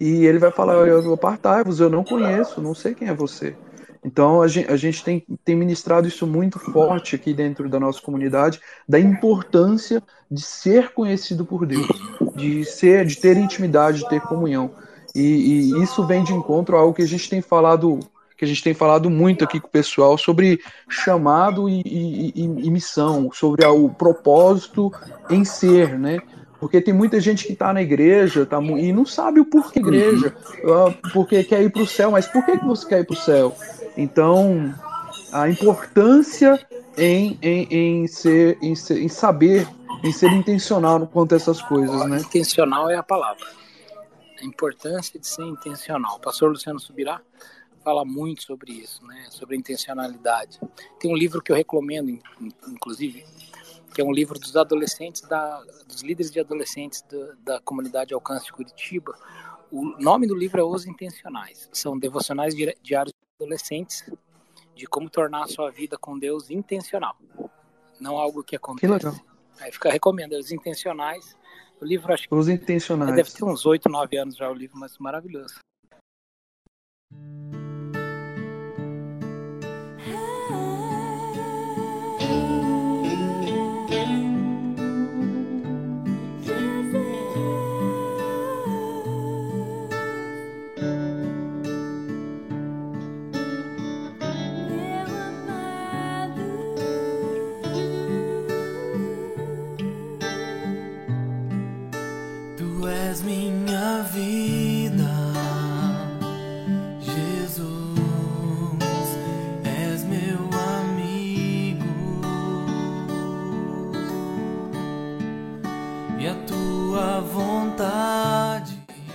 E 0.00 0.26
ele 0.26 0.38
vai 0.38 0.50
falar: 0.50 0.74
eu 0.86 1.12
apartai-vos, 1.12 1.80
eu 1.80 1.88
não 1.88 2.04
conheço, 2.04 2.60
não 2.60 2.74
sei 2.74 2.94
quem 2.94 3.08
é 3.08 3.14
você. 3.14 3.56
Então 4.04 4.42
a 4.42 4.48
gente, 4.48 4.70
a 4.70 4.76
gente 4.76 5.02
tem, 5.02 5.24
tem 5.42 5.56
ministrado 5.56 6.06
isso 6.06 6.26
muito 6.26 6.58
forte 6.58 7.16
aqui 7.16 7.32
dentro 7.32 7.70
da 7.70 7.80
nossa 7.80 8.02
comunidade, 8.02 8.60
da 8.86 9.00
importância 9.00 10.02
de 10.30 10.42
ser 10.42 10.92
conhecido 10.92 11.44
por 11.44 11.64
Deus, 11.64 11.88
de 12.36 12.64
ser, 12.66 13.06
de 13.06 13.16
ter 13.16 13.36
intimidade, 13.38 14.00
de 14.00 14.08
ter 14.08 14.20
comunhão. 14.20 14.70
E, 15.14 15.22
e, 15.22 15.82
isso 15.82 16.06
vem 16.06 16.22
de 16.22 16.34
encontro 16.34 16.76
a 16.76 16.80
algo 16.80 16.92
que 16.92 17.02
a 17.02 17.06
gente 17.06 17.30
tem 17.30 17.40
falado, 17.40 18.00
que 18.36 18.44
a 18.44 18.48
gente 18.48 18.62
tem 18.62 18.74
falado 18.74 19.08
muito 19.08 19.42
aqui 19.42 19.58
com 19.58 19.68
o 19.68 19.70
pessoal 19.70 20.18
sobre 20.18 20.60
chamado 20.88 21.66
e, 21.68 21.80
e, 21.86 22.32
e 22.42 22.70
missão, 22.70 23.30
sobre 23.32 23.64
o 23.64 23.88
propósito 23.88 24.92
em 25.30 25.44
ser, 25.44 25.98
né? 25.98 26.18
Porque 26.64 26.80
tem 26.80 26.94
muita 26.94 27.20
gente 27.20 27.46
que 27.46 27.52
está 27.52 27.74
na 27.74 27.82
igreja 27.82 28.46
tá, 28.46 28.58
e 28.58 28.90
não 28.90 29.04
sabe 29.04 29.38
o 29.38 29.44
porquê 29.44 29.80
igreja, 29.80 30.34
porque 31.12 31.44
quer 31.44 31.62
ir 31.62 31.70
para 31.70 31.82
o 31.82 31.86
céu, 31.86 32.12
mas 32.12 32.26
por 32.26 32.42
que, 32.42 32.56
que 32.56 32.64
você 32.64 32.88
quer 32.88 33.00
ir 33.00 33.04
para 33.04 33.12
o 33.12 33.18
céu? 33.18 33.54
Então, 33.98 34.74
a 35.30 35.46
importância 35.46 36.58
em, 36.96 37.38
em, 37.42 37.66
em, 37.70 38.06
ser, 38.06 38.56
em, 38.62 38.74
ser, 38.74 38.98
em 38.98 39.10
saber, 39.10 39.68
em 40.02 40.10
ser 40.10 40.32
intencional 40.32 41.06
quanto 41.06 41.34
a 41.34 41.36
essas 41.36 41.60
coisas, 41.60 42.08
né? 42.08 42.20
Intencional 42.20 42.88
é 42.88 42.96
a 42.96 43.02
palavra. 43.02 43.44
A 44.40 44.44
importância 44.46 45.20
de 45.20 45.26
ser 45.26 45.44
intencional. 45.44 46.16
O 46.16 46.20
pastor 46.20 46.48
Luciano 46.48 46.80
Subirá 46.80 47.20
fala 47.84 48.06
muito 48.06 48.42
sobre 48.42 48.72
isso, 48.72 49.06
né? 49.06 49.26
Sobre 49.28 49.54
intencionalidade. 49.54 50.58
Tem 50.98 51.12
um 51.12 51.16
livro 51.16 51.42
que 51.42 51.52
eu 51.52 51.56
recomendo, 51.56 52.18
inclusive, 52.66 53.22
que 53.94 54.00
é 54.00 54.04
um 54.04 54.12
livro 54.12 54.38
dos 54.38 54.56
adolescentes, 54.56 55.22
da, 55.22 55.62
dos 55.86 56.02
líderes 56.02 56.30
de 56.30 56.40
adolescentes 56.40 57.02
da, 57.02 57.54
da 57.54 57.60
comunidade 57.60 58.12
Alcance 58.12 58.46
de 58.46 58.52
Curitiba. 58.52 59.16
O 59.70 59.84
nome 60.00 60.26
do 60.26 60.34
livro 60.34 60.60
é 60.60 60.64
Os 60.64 60.84
Intencionais. 60.84 61.68
São 61.72 61.96
devocionais 61.96 62.54
diários 62.82 63.12
de 63.12 63.44
adolescentes 63.44 64.10
de 64.74 64.86
como 64.86 65.08
tornar 65.08 65.44
a 65.44 65.46
sua 65.46 65.70
vida 65.70 65.96
com 65.96 66.18
Deus 66.18 66.50
intencional. 66.50 67.16
Não 68.00 68.18
algo 68.18 68.42
que 68.42 68.56
acontece. 68.56 68.86
Que 68.86 68.92
legal. 68.92 69.14
Aí 69.60 69.70
fica 69.70 69.88
recomendo, 69.90 70.32
Os 70.32 70.50
Intencionais. 70.50 71.36
O 71.80 71.84
livro 71.84 72.12
acho 72.12 72.28
que 72.28 72.34
Os 72.34 72.48
Intencionais. 72.48 73.14
deve 73.14 73.30
ter 73.30 73.44
uns 73.44 73.64
8, 73.64 73.88
9 73.88 74.16
anos 74.16 74.36
já 74.36 74.50
o 74.50 74.54
livro, 74.54 74.76
mas 74.76 74.98
maravilhoso. 74.98 75.54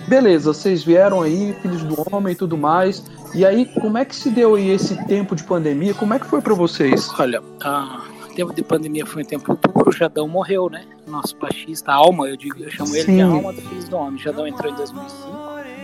Beleza, 0.09 0.51
vocês 0.51 0.83
vieram 0.83 1.21
aí, 1.21 1.55
filhos 1.61 1.83
do 1.83 1.95
homem 2.11 2.33
e 2.33 2.35
tudo 2.35 2.57
mais. 2.57 3.05
E 3.35 3.45
aí, 3.45 3.67
como 3.67 3.95
é 3.95 4.03
que 4.03 4.15
se 4.15 4.31
deu 4.31 4.55
aí 4.55 4.71
esse 4.71 4.95
tempo 5.05 5.35
de 5.35 5.43
pandemia? 5.43 5.93
Como 5.93 6.11
é 6.15 6.19
que 6.19 6.25
foi 6.25 6.41
para 6.41 6.55
vocês? 6.55 7.07
Olha, 7.19 7.39
o 7.39 8.33
tempo 8.33 8.51
de 8.51 8.63
pandemia 8.63 9.05
foi 9.05 9.21
um 9.21 9.25
tempo 9.25 9.55
duro, 9.55 9.89
o 9.89 9.91
Jadão 9.91 10.27
morreu, 10.27 10.67
né? 10.67 10.83
Nosso 11.05 11.37
baixista, 11.37 11.91
a 11.91 11.95
alma, 11.95 12.27
eu 12.27 12.35
digo, 12.35 12.57
eu 12.57 12.71
chamo 12.71 12.95
ele 12.95 13.05
de 13.05 13.11
Sim. 13.11 13.21
alma 13.21 13.53
do 13.53 13.61
Filhos 13.61 13.87
do 13.87 13.97
Homem. 13.97 14.15
O 14.15 14.17
Jadão 14.17 14.47
entrou 14.47 14.73
em 14.73 14.75
2005, 14.75 15.27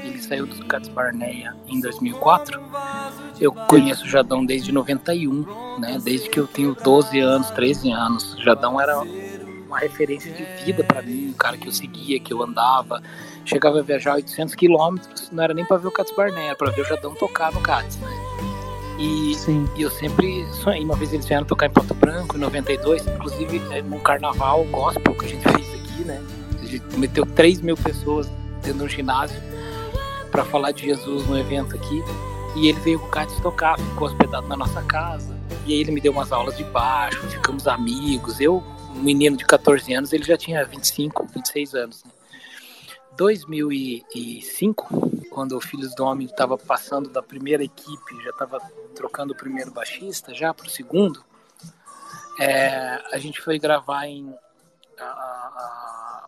ele 0.04 0.20
saiu 0.20 0.48
do 0.48 0.66
Cats 0.66 0.90
Barneia 0.90 1.56
em 1.68 1.80
2004. 1.80 2.60
Eu 3.40 3.52
conheço 3.52 4.06
o 4.06 4.10
Jadão 4.10 4.44
desde 4.44 4.72
91, 4.72 5.78
né? 5.80 6.00
Desde 6.04 6.32
que 6.32 6.40
eu 6.40 6.48
tenho 6.48 6.76
12 6.84 7.20
anos, 7.20 7.52
13 7.52 7.92
anos. 7.92 8.34
O 8.34 8.42
Jadão 8.42 8.82
era 8.82 9.04
uma 9.68 9.78
referência 9.78 10.32
de 10.32 10.44
vida 10.66 10.84
para 10.84 11.04
mim, 11.04 11.30
um 11.30 11.34
cara 11.34 11.58
que 11.58 11.68
eu 11.68 11.72
seguia, 11.72 12.20
que 12.20 12.34
eu 12.34 12.42
andava. 12.42 13.04
Chegava 13.46 13.80
a 13.80 13.84
viajar 13.84 14.16
800 14.16 14.56
quilômetros, 14.56 15.30
não 15.32 15.44
era 15.44 15.54
nem 15.54 15.64
para 15.64 15.78
ver 15.78 15.88
o 15.88 15.92
Cats 15.92 16.14
Barneia, 16.16 16.48
era 16.48 16.56
para 16.56 16.72
ver 16.72 16.82
o 16.82 16.86
Jadão 16.86 17.14
tocar 17.14 17.52
no 17.52 17.62
Cats, 17.62 17.98
né? 17.98 18.10
E 18.98 19.36
e 19.76 19.82
eu 19.82 19.92
sempre 19.92 20.46
sonhei. 20.54 20.84
Uma 20.84 20.96
vez 20.96 21.14
eles 21.14 21.26
vieram 21.26 21.46
tocar 21.46 21.68
em 21.68 21.70
Pato 21.70 21.94
Branco, 21.94 22.36
em 22.36 22.40
92, 22.40 23.06
inclusive 23.06 23.62
é, 23.72 23.82
num 23.82 24.00
carnaval 24.00 24.64
gospel 24.66 25.14
que 25.14 25.26
a 25.26 25.28
gente 25.28 25.44
fez 25.44 25.74
aqui, 25.74 26.04
né? 26.04 26.22
A 26.62 26.66
gente 26.66 26.98
meteu 26.98 27.26
3 27.26 27.62
mil 27.62 27.78
pessoas 27.78 28.28
dentro 28.64 28.80
de 28.80 28.84
um 28.86 28.90
ginásio 28.90 29.40
para 30.32 30.44
falar 30.46 30.72
de 30.72 30.84
Jesus 30.86 31.28
no 31.28 31.38
evento 31.38 31.76
aqui. 31.76 32.04
E 32.56 32.70
ele 32.70 32.80
veio 32.80 33.00
com 33.00 33.08
o 33.08 33.10
Cátia 33.10 33.38
tocar, 33.42 33.78
ficou 33.78 34.08
hospedado 34.08 34.48
na 34.48 34.56
nossa 34.56 34.82
casa. 34.82 35.36
E 35.66 35.74
aí 35.74 35.82
ele 35.82 35.92
me 35.92 36.00
deu 36.00 36.12
umas 36.12 36.32
aulas 36.32 36.56
de 36.58 36.64
baixo, 36.64 37.20
ficamos 37.28 37.68
amigos. 37.68 38.40
Eu, 38.40 38.64
um 38.96 39.02
menino 39.02 39.36
de 39.36 39.46
14 39.46 39.94
anos, 39.94 40.14
ele 40.14 40.24
já 40.24 40.38
tinha 40.38 40.64
25, 40.66 41.28
26 41.34 41.76
anos. 41.76 42.04
Né? 42.04 42.12
2005, 43.18 45.28
quando 45.30 45.58
o 45.58 45.62
Filhos 45.62 45.96
do 45.96 46.04
Homem 46.04 46.28
estava 46.28 46.58
passando 46.58 47.10
da 47.10 47.24
primeira 47.24 47.64
equipe, 47.64 48.24
já 48.24 48.30
estava 48.30 48.60
trocando 48.94 49.34
o 49.34 49.38
primeiro 49.38 49.72
baixista, 49.72 50.34
já 50.34 50.54
para 50.54 50.66
o 50.66 50.70
segundo, 50.70 51.24
é, 52.40 53.02
a 53.14 53.18
gente 53.18 53.42
foi 53.42 53.58
gravar 53.58 54.08
em 54.08 54.34
a, 55.00 55.06
a, 55.06 56.28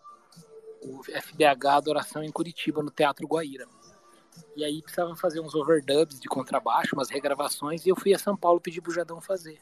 o 0.82 1.02
FBH 1.04 1.66
Adoração 1.66 2.22
em 2.22 2.32
Curitiba, 2.32 2.82
no 2.82 2.90
Teatro 2.90 3.26
Guaíra. 3.26 3.66
E 4.56 4.64
aí 4.64 4.80
precisava 4.80 5.14
fazer 5.14 5.40
uns 5.40 5.54
overdubs 5.54 6.18
de 6.18 6.28
contrabaixo, 6.28 6.96
umas 6.96 7.10
regravações, 7.10 7.84
e 7.84 7.90
eu 7.90 7.96
fui 7.96 8.14
a 8.14 8.18
São 8.18 8.36
Paulo 8.36 8.60
pedir 8.60 8.80
pro 8.80 8.92
Jadão 8.92 9.20
fazer. 9.20 9.60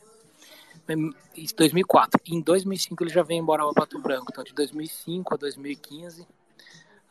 Isso 1.37 1.57
2004. 1.57 2.21
Em 2.27 2.41
2005 2.41 3.03
ele 3.03 3.11
já 3.11 3.23
veio 3.23 3.41
embora 3.41 3.65
para 3.65 3.75
Pato 3.75 3.99
Branco. 3.99 4.29
Então 4.31 4.45
de 4.45 4.55
2005 4.55 5.35
a 5.35 5.37
2015 5.37 6.27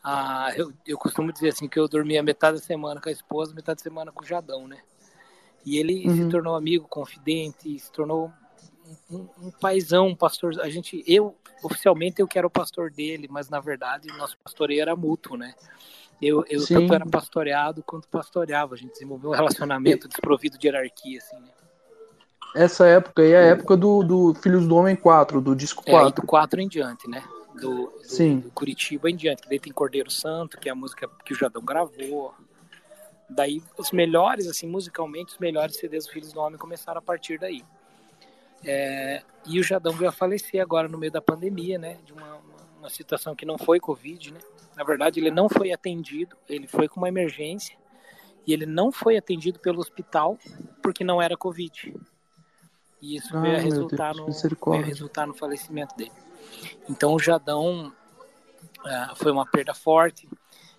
ah, 0.08 0.52
eu, 0.54 0.72
eu 0.86 0.96
costumo 0.96 1.32
dizer 1.32 1.48
assim 1.48 1.68
que 1.68 1.76
eu 1.80 1.88
dormia 1.88 2.22
metade 2.22 2.58
da 2.58 2.62
semana 2.62 3.00
com 3.00 3.08
a 3.08 3.12
esposa, 3.12 3.52
metade 3.52 3.78
da 3.78 3.82
semana 3.82 4.12
com 4.12 4.22
o 4.22 4.26
Jadão, 4.26 4.68
né? 4.68 4.78
E 5.64 5.78
ele 5.78 6.08
Uhum. 6.08 6.14
se 6.14 6.28
tornou 6.28 6.54
amigo, 6.54 6.86
confidente, 6.86 7.76
se 7.76 7.90
tornou 7.90 8.32
um, 9.10 9.16
um, 9.16 9.28
um 9.46 9.50
paizão, 9.50 10.06
um 10.06 10.14
pastor. 10.14 10.60
A 10.60 10.68
gente, 10.68 11.02
eu 11.08 11.34
oficialmente 11.60 12.20
eu 12.22 12.28
que 12.28 12.38
era 12.38 12.46
o 12.46 12.50
pastor 12.50 12.88
dele, 12.88 13.26
mas 13.28 13.48
na 13.48 13.58
verdade 13.58 14.08
o 14.08 14.16
nosso 14.16 14.38
pastoreio 14.38 14.80
era 14.80 14.94
mútuo, 14.94 15.36
né? 15.36 15.52
Eu, 16.22 16.44
eu 16.48 16.60
Sim. 16.60 16.74
tanto 16.74 16.94
era 16.94 17.04
pastoreado 17.04 17.82
quanto 17.82 18.06
pastoreava. 18.06 18.76
A 18.76 18.78
gente 18.78 18.92
desenvolveu 18.92 19.30
um 19.30 19.34
relacionamento 19.34 20.06
desprovido 20.06 20.56
de 20.56 20.68
hierarquia, 20.68 21.18
assim, 21.18 21.36
né? 21.40 21.50
Essa 22.54 22.86
época 22.86 23.22
aí 23.22 23.32
é 23.32 23.38
a 23.38 23.42
época 23.42 23.76
do, 23.76 24.04
do 24.04 24.34
Filhos 24.34 24.68
do 24.68 24.76
Homem 24.76 24.94
4, 24.94 25.40
do 25.40 25.54
disco 25.54 25.82
É, 25.84 25.90
aí 25.90 25.98
4. 26.04 26.22
do 26.22 26.26
4 26.28 26.60
em 26.60 26.68
diante, 26.68 27.10
né? 27.10 27.24
Do, 27.60 27.92
do, 28.40 28.50
Curitiba 28.52 29.10
em 29.10 29.16
diante. 29.16 29.42
que 29.42 29.48
Daí 29.48 29.58
tem 29.58 29.72
Cordeiro 29.72 30.10
Santo, 30.10 30.58
que 30.58 30.68
é 30.68 30.72
a 30.72 30.74
música 30.74 31.08
que 31.24 31.32
o 31.32 31.36
Jadão 31.36 31.62
gravou. 31.62 32.34
Daí 33.28 33.62
os 33.76 33.90
melhores, 33.90 34.46
assim, 34.46 34.66
musicalmente, 34.66 35.32
os 35.32 35.38
melhores 35.38 35.76
CDs 35.76 36.06
do 36.06 36.12
Filhos 36.12 36.32
do 36.32 36.40
Homem 36.40 36.58
começaram 36.58 36.98
a 36.98 37.02
partir 37.02 37.38
daí. 37.38 37.64
É, 38.64 39.22
e 39.46 39.60
o 39.60 39.62
Jadão 39.62 39.92
veio 39.92 40.08
a 40.08 40.12
falecer 40.12 40.60
agora 40.60 40.88
no 40.88 40.98
meio 40.98 41.12
da 41.12 41.20
pandemia, 41.20 41.78
né? 41.78 41.98
De 42.04 42.12
uma, 42.12 42.26
uma, 42.26 42.56
uma 42.80 42.90
situação 42.90 43.34
que 43.34 43.44
não 43.44 43.58
foi 43.58 43.80
Covid, 43.80 44.32
né? 44.32 44.40
Na 44.76 44.84
verdade, 44.84 45.18
ele 45.18 45.30
não 45.30 45.48
foi 45.48 45.72
atendido, 45.72 46.36
ele 46.48 46.66
foi 46.66 46.86
com 46.86 47.00
uma 47.00 47.08
emergência 47.08 47.76
E 48.46 48.52
ele 48.52 48.66
não 48.66 48.92
foi 48.92 49.16
atendido 49.16 49.58
pelo 49.58 49.80
hospital 49.80 50.38
porque 50.82 51.02
não 51.02 51.20
era 51.20 51.36
Covid. 51.36 51.94
E 53.00 53.16
isso 53.16 53.36
ah, 53.36 53.40
veio, 53.40 53.56
a 53.56 53.60
resultar 53.60 54.12
Deus, 54.14 54.42
no, 54.42 54.70
veio 54.70 54.82
a 54.82 54.86
resultar 54.86 55.26
no 55.26 55.34
falecimento 55.34 55.96
dele. 55.96 56.12
Então 56.88 57.14
o 57.14 57.18
Jadão 57.18 57.92
uh, 58.80 59.16
foi 59.16 59.32
uma 59.32 59.46
perda 59.46 59.74
forte. 59.74 60.28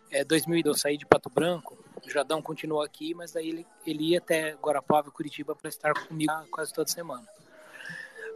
É, 0.10 0.24
2002 0.24 0.76
eu 0.76 0.80
saí 0.80 0.98
de 0.98 1.06
Pato 1.06 1.30
Branco, 1.30 1.78
o 2.06 2.10
Jadão 2.10 2.42
continuou 2.42 2.82
aqui, 2.82 3.14
mas 3.14 3.36
aí 3.36 3.50
ele, 3.50 3.68
ele 3.86 4.12
ia 4.12 4.20
até 4.20 4.56
Guarapava, 4.56 5.12
Curitiba, 5.12 5.56
para 5.56 5.68
estar 5.68 5.94
comigo 5.94 6.32
quase 6.50 6.74
toda 6.74 6.90
semana. 6.90 7.28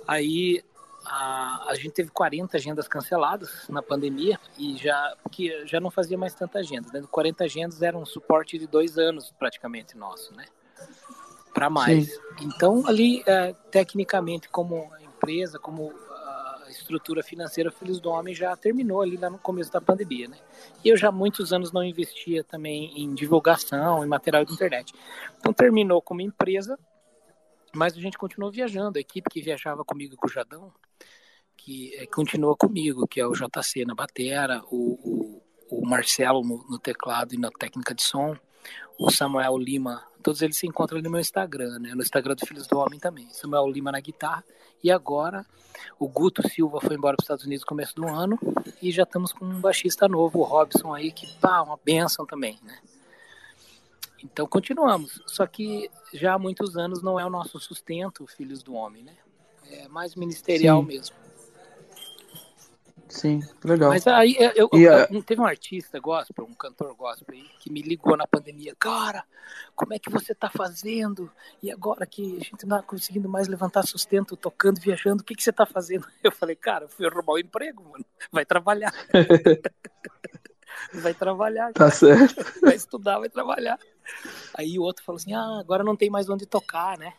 Aí 0.05 0.61
a, 1.05 1.69
a 1.69 1.75
gente 1.75 1.91
teve 1.91 2.09
40 2.09 2.57
agendas 2.57 2.87
canceladas 2.87 3.67
na 3.69 3.81
pandemia 3.81 4.39
e 4.57 4.75
já 4.77 5.15
que 5.31 5.65
já 5.65 5.79
não 5.79 5.89
fazia 5.89 6.17
mais 6.17 6.33
tanta 6.33 6.59
agenda. 6.59 6.89
Né? 6.93 7.07
40 7.09 7.43
agendas 7.43 7.81
era 7.81 7.97
um 7.97 8.05
suporte 8.05 8.57
de 8.57 8.67
dois 8.67 8.97
anos 8.97 9.33
praticamente 9.37 9.97
nosso, 9.97 10.33
né? 10.35 10.45
Para 11.53 11.69
mais. 11.69 12.13
Sim. 12.13 12.19
Então 12.41 12.85
ali 12.87 13.23
é, 13.25 13.53
tecnicamente 13.71 14.49
como 14.49 14.89
empresa, 15.01 15.59
como 15.59 15.93
estrutura 16.71 17.23
financeira 17.23 17.71
Filhos 17.71 17.99
do 17.99 18.09
Homem 18.09 18.33
já 18.33 18.55
terminou 18.55 19.01
ali 19.01 19.17
lá 19.17 19.29
no 19.29 19.37
começo 19.37 19.71
da 19.71 19.81
pandemia, 19.81 20.27
né? 20.27 20.37
E 20.83 20.89
eu 20.89 20.97
já 20.97 21.09
há 21.09 21.11
muitos 21.11 21.53
anos 21.53 21.71
não 21.71 21.83
investia 21.83 22.43
também 22.43 23.01
em 23.01 23.13
divulgação, 23.13 24.03
em 24.03 24.07
material 24.07 24.45
de 24.45 24.53
internet. 24.53 24.93
Então 25.39 25.53
terminou 25.53 26.01
como 26.01 26.21
empresa 26.21 26.77
mas 27.73 27.95
a 27.95 28.01
gente 28.01 28.17
continuou 28.17 28.51
viajando. 28.51 28.97
A 28.97 29.01
equipe 29.01 29.29
que 29.29 29.41
viajava 29.41 29.83
comigo 29.83 30.15
com 30.15 30.27
o 30.27 30.31
Jadão, 30.31 30.71
que 31.55 31.93
é, 31.95 32.05
continua 32.05 32.55
comigo, 32.55 33.07
que 33.07 33.19
é 33.19 33.25
o 33.25 33.33
JC 33.33 33.85
na 33.85 33.95
batera, 33.95 34.61
o, 34.69 35.41
o, 35.69 35.79
o 35.79 35.87
Marcelo 35.87 36.41
no, 36.43 36.65
no, 36.69 36.79
teclado 36.79 37.33
e 37.33 37.37
na 37.37 37.49
técnica 37.49 37.93
de 37.93 38.03
som, 38.03 38.35
o 38.99 39.09
Samuel 39.09 39.57
Lima, 39.57 40.03
todos 40.21 40.41
eles 40.41 40.57
se 40.57 40.67
encontram 40.67 40.97
ali 40.97 41.03
no 41.03 41.11
meu 41.11 41.19
Instagram, 41.19 41.79
né? 41.79 41.93
No 41.93 42.01
Instagram 42.01 42.35
do 42.35 42.45
Filhos 42.45 42.67
do 42.67 42.77
Homem 42.77 42.99
também. 42.99 43.27
Samuel 43.31 43.67
Lima 43.69 43.91
na 43.91 43.99
guitarra. 43.99 44.43
E 44.83 44.91
agora 44.91 45.45
o 45.99 46.07
Guto 46.07 46.47
Silva 46.47 46.79
foi 46.79 46.95
embora 46.95 47.15
para 47.15 47.21
os 47.21 47.25
Estados 47.25 47.45
Unidos 47.45 47.63
no 47.63 47.67
começo 47.67 47.95
do 47.95 48.07
ano 48.07 48.39
e 48.81 48.91
já 48.91 49.03
estamos 49.03 49.31
com 49.31 49.45
um 49.45 49.59
baixista 49.59 50.07
novo, 50.07 50.39
o 50.39 50.43
Robson 50.43 50.93
aí, 50.93 51.11
que 51.11 51.27
tá 51.39 51.61
uma 51.61 51.79
benção 51.83 52.25
também, 52.25 52.57
né? 52.63 52.79
Então 54.23 54.47
continuamos. 54.47 55.21
Só 55.27 55.45
que 55.45 55.89
já 56.13 56.33
há 56.33 56.39
muitos 56.39 56.77
anos 56.77 57.01
não 57.01 57.19
é 57.19 57.25
o 57.25 57.29
nosso 57.29 57.59
sustento, 57.59 58.25
filhos 58.27 58.63
do 58.63 58.73
homem, 58.73 59.03
né? 59.03 59.15
É 59.69 59.87
mais 59.87 60.15
ministerial 60.15 60.81
Sim. 60.81 60.87
mesmo. 60.87 61.15
Sim, 63.11 63.41
legal. 63.61 63.89
Mas 63.89 64.07
aí 64.07 64.37
eu, 64.39 64.69
eu, 64.71 64.79
eu, 65.11 65.21
teve 65.21 65.41
um 65.41 65.45
artista 65.45 65.99
gospel, 65.99 66.45
um 66.45 66.53
cantor 66.53 66.95
gospel 66.95 67.35
aí, 67.35 67.45
que 67.59 67.69
me 67.69 67.81
ligou 67.81 68.15
na 68.15 68.25
pandemia. 68.25 68.73
Cara, 68.79 69.25
como 69.75 69.93
é 69.93 69.99
que 69.99 70.09
você 70.09 70.33
tá 70.33 70.49
fazendo? 70.49 71.29
E 71.61 71.69
agora 71.69 72.05
que 72.05 72.37
a 72.37 72.39
gente 72.39 72.65
não 72.65 72.77
tá 72.77 72.83
conseguindo 72.83 73.27
mais 73.27 73.49
levantar 73.49 73.83
sustento, 73.83 74.37
tocando, 74.37 74.79
viajando, 74.79 75.21
o 75.21 75.25
que, 75.25 75.35
que 75.35 75.43
você 75.43 75.51
tá 75.51 75.65
fazendo? 75.65 76.07
Eu 76.23 76.31
falei, 76.31 76.55
cara, 76.55 76.85
eu 76.85 76.89
fui 76.89 77.07
roubar 77.09 77.33
o 77.33 77.39
emprego, 77.39 77.83
mano. 77.83 78.05
Vai 78.31 78.45
trabalhar. 78.45 78.93
vai 80.93 81.13
trabalhar. 81.13 81.73
Tá 81.73 81.91
certo. 81.91 82.45
Vai 82.61 82.75
estudar, 82.75 83.19
vai 83.19 83.29
trabalhar. 83.29 83.77
Aí 84.53 84.79
o 84.79 84.83
outro 84.83 85.03
falou 85.03 85.17
assim: 85.17 85.33
ah, 85.33 85.59
agora 85.59 85.83
não 85.83 85.97
tem 85.97 86.09
mais 86.09 86.29
onde 86.29 86.45
tocar, 86.45 86.97
né? 86.97 87.13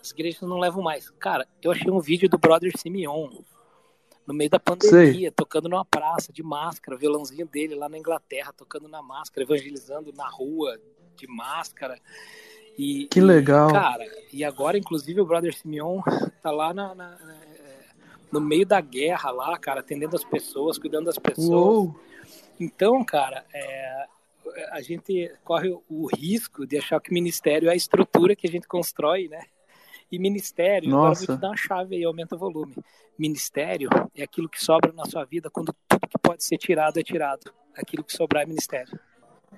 As 0.00 0.12
igrejas 0.12 0.40
não 0.42 0.58
levam 0.58 0.82
mais. 0.82 1.10
Cara, 1.10 1.46
eu 1.62 1.72
achei 1.72 1.90
um 1.90 2.00
vídeo 2.00 2.28
do 2.28 2.38
brother 2.38 2.72
Simeon 2.78 3.28
no 4.26 4.34
meio 4.34 4.50
da 4.50 4.58
pandemia, 4.58 5.12
Sei. 5.12 5.30
tocando 5.30 5.68
numa 5.68 5.84
praça 5.84 6.32
de 6.32 6.42
máscara, 6.42 6.96
violãozinho 6.96 7.46
dele 7.46 7.74
lá 7.74 7.88
na 7.88 7.98
Inglaterra, 7.98 8.52
tocando 8.52 8.88
na 8.88 9.02
máscara, 9.02 9.44
evangelizando 9.44 10.12
na 10.12 10.28
rua 10.28 10.78
de 11.16 11.26
máscara. 11.26 11.98
E, 12.76 13.06
que 13.06 13.20
legal. 13.20 13.70
E, 13.70 13.72
cara, 13.72 14.04
e 14.32 14.44
agora, 14.44 14.76
inclusive, 14.76 15.20
o 15.20 15.24
brother 15.24 15.54
Simeon 15.54 16.02
tá 16.42 16.50
lá 16.50 16.74
na, 16.74 16.94
na, 16.94 17.18
no 18.30 18.40
meio 18.40 18.66
da 18.66 18.80
guerra 18.80 19.30
lá, 19.30 19.56
cara, 19.58 19.80
atendendo 19.80 20.16
as 20.16 20.24
pessoas, 20.24 20.78
cuidando 20.78 21.06
das 21.06 21.18
pessoas. 21.18 21.48
Uou. 21.48 22.00
Então, 22.58 23.04
cara, 23.04 23.44
é, 23.54 24.06
a 24.70 24.80
gente 24.80 25.30
corre 25.44 25.70
o 25.88 26.06
risco 26.06 26.66
de 26.66 26.78
achar 26.78 27.00
que 27.00 27.10
o 27.10 27.14
ministério 27.14 27.68
é 27.68 27.72
a 27.72 27.76
estrutura 27.76 28.36
que 28.36 28.46
a 28.46 28.50
gente 28.50 28.66
constrói, 28.66 29.28
né? 29.28 29.44
E 30.10 30.18
ministério, 30.18 30.88
Nossa. 30.88 31.24
agora 31.24 31.26
vou 31.26 31.36
te 31.36 31.40
dar 31.40 31.48
uma 31.48 31.56
chave 31.56 31.96
aí, 31.96 32.04
aumenta 32.04 32.36
o 32.36 32.38
volume. 32.38 32.74
Ministério 33.18 33.88
é 34.14 34.22
aquilo 34.22 34.48
que 34.48 34.62
sobra 34.62 34.92
na 34.92 35.04
sua 35.04 35.24
vida 35.24 35.50
quando 35.50 35.74
tudo 35.88 36.08
que 36.08 36.18
pode 36.18 36.44
ser 36.44 36.58
tirado 36.58 36.98
é 36.98 37.02
tirado. 37.02 37.52
Aquilo 37.74 38.04
que 38.04 38.12
sobrar 38.12 38.44
é 38.44 38.46
ministério. 38.46 38.98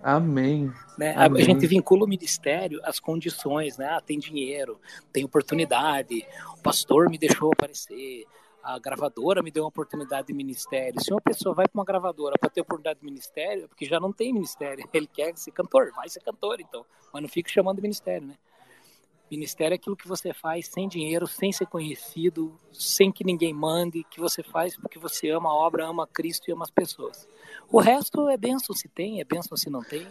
Amém. 0.03 0.73
Né? 0.97 1.15
Amém. 1.17 1.43
A 1.43 1.45
gente 1.45 1.67
vincula 1.67 2.05
o 2.05 2.09
ministério 2.09 2.81
às 2.85 3.01
condições, 3.01 3.77
né? 3.77 3.87
Ah, 3.87 4.01
tem 4.01 4.19
dinheiro, 4.19 4.81
tem 5.13 5.25
oportunidade, 5.25 6.25
o 6.57 6.63
pastor 6.63 7.11
me 7.11 7.19
deixou 7.19 7.53
aparecer, 7.53 8.25
a 8.63 8.79
gravadora 8.79 9.43
me 9.43 9.51
deu 9.51 9.65
uma 9.65 9.69
oportunidade 9.69 10.29
de 10.29 10.35
ministério. 10.35 11.01
Se 11.01 11.13
uma 11.13 11.21
pessoa 11.21 11.55
vai 11.55 11.67
para 11.67 11.79
uma 11.79 11.85
gravadora 11.85 12.37
para 12.39 12.51
ter 12.51 12.61
oportunidade 12.61 13.01
de 13.01 13.07
ministério, 13.07 13.65
é 13.65 13.67
porque 13.67 13.87
já 13.87 13.99
não 13.99 14.13
tem 14.13 14.33
ministério. 14.33 14.89
Ele 14.93 15.07
quer 15.07 15.37
ser 15.37 15.53
cantor, 15.53 15.93
vai 15.93 16.09
ser 16.09 16.21
cantor 16.21 16.61
então. 16.61 16.85
Mas 17.13 17.23
não 17.23 17.29
fica 17.29 17.51
chamando 17.51 17.77
de 17.77 17.83
ministério, 17.83 18.27
né? 18.27 18.35
Ministério 19.31 19.75
é 19.75 19.77
aquilo 19.77 19.97
que 19.97 20.09
você 20.09 20.33
faz 20.33 20.69
sem 20.69 20.89
dinheiro, 20.89 21.27
sem 21.27 21.53
ser 21.53 21.67
conhecido, 21.67 22.59
sem 22.73 23.13
que 23.13 23.25
ninguém 23.25 23.53
mande, 23.53 24.05
que 24.11 24.21
você 24.21 24.43
faz 24.43 24.77
porque 24.77 24.99
você 24.99 25.31
ama 25.31 25.51
a 25.51 25.55
obra, 25.55 25.87
ama 25.87 26.07
Cristo 26.07 26.49
e 26.49 26.53
ama 26.53 26.65
as 26.65 26.71
pessoas. 26.71 27.29
O 27.71 27.79
resto 27.79 28.29
é 28.29 28.37
benção 28.37 28.75
se 28.75 28.89
tem, 28.89 29.21
é 29.21 29.25
benção 29.25 29.57
se 29.57 29.69
não 29.69 29.83
tem. 29.83 30.07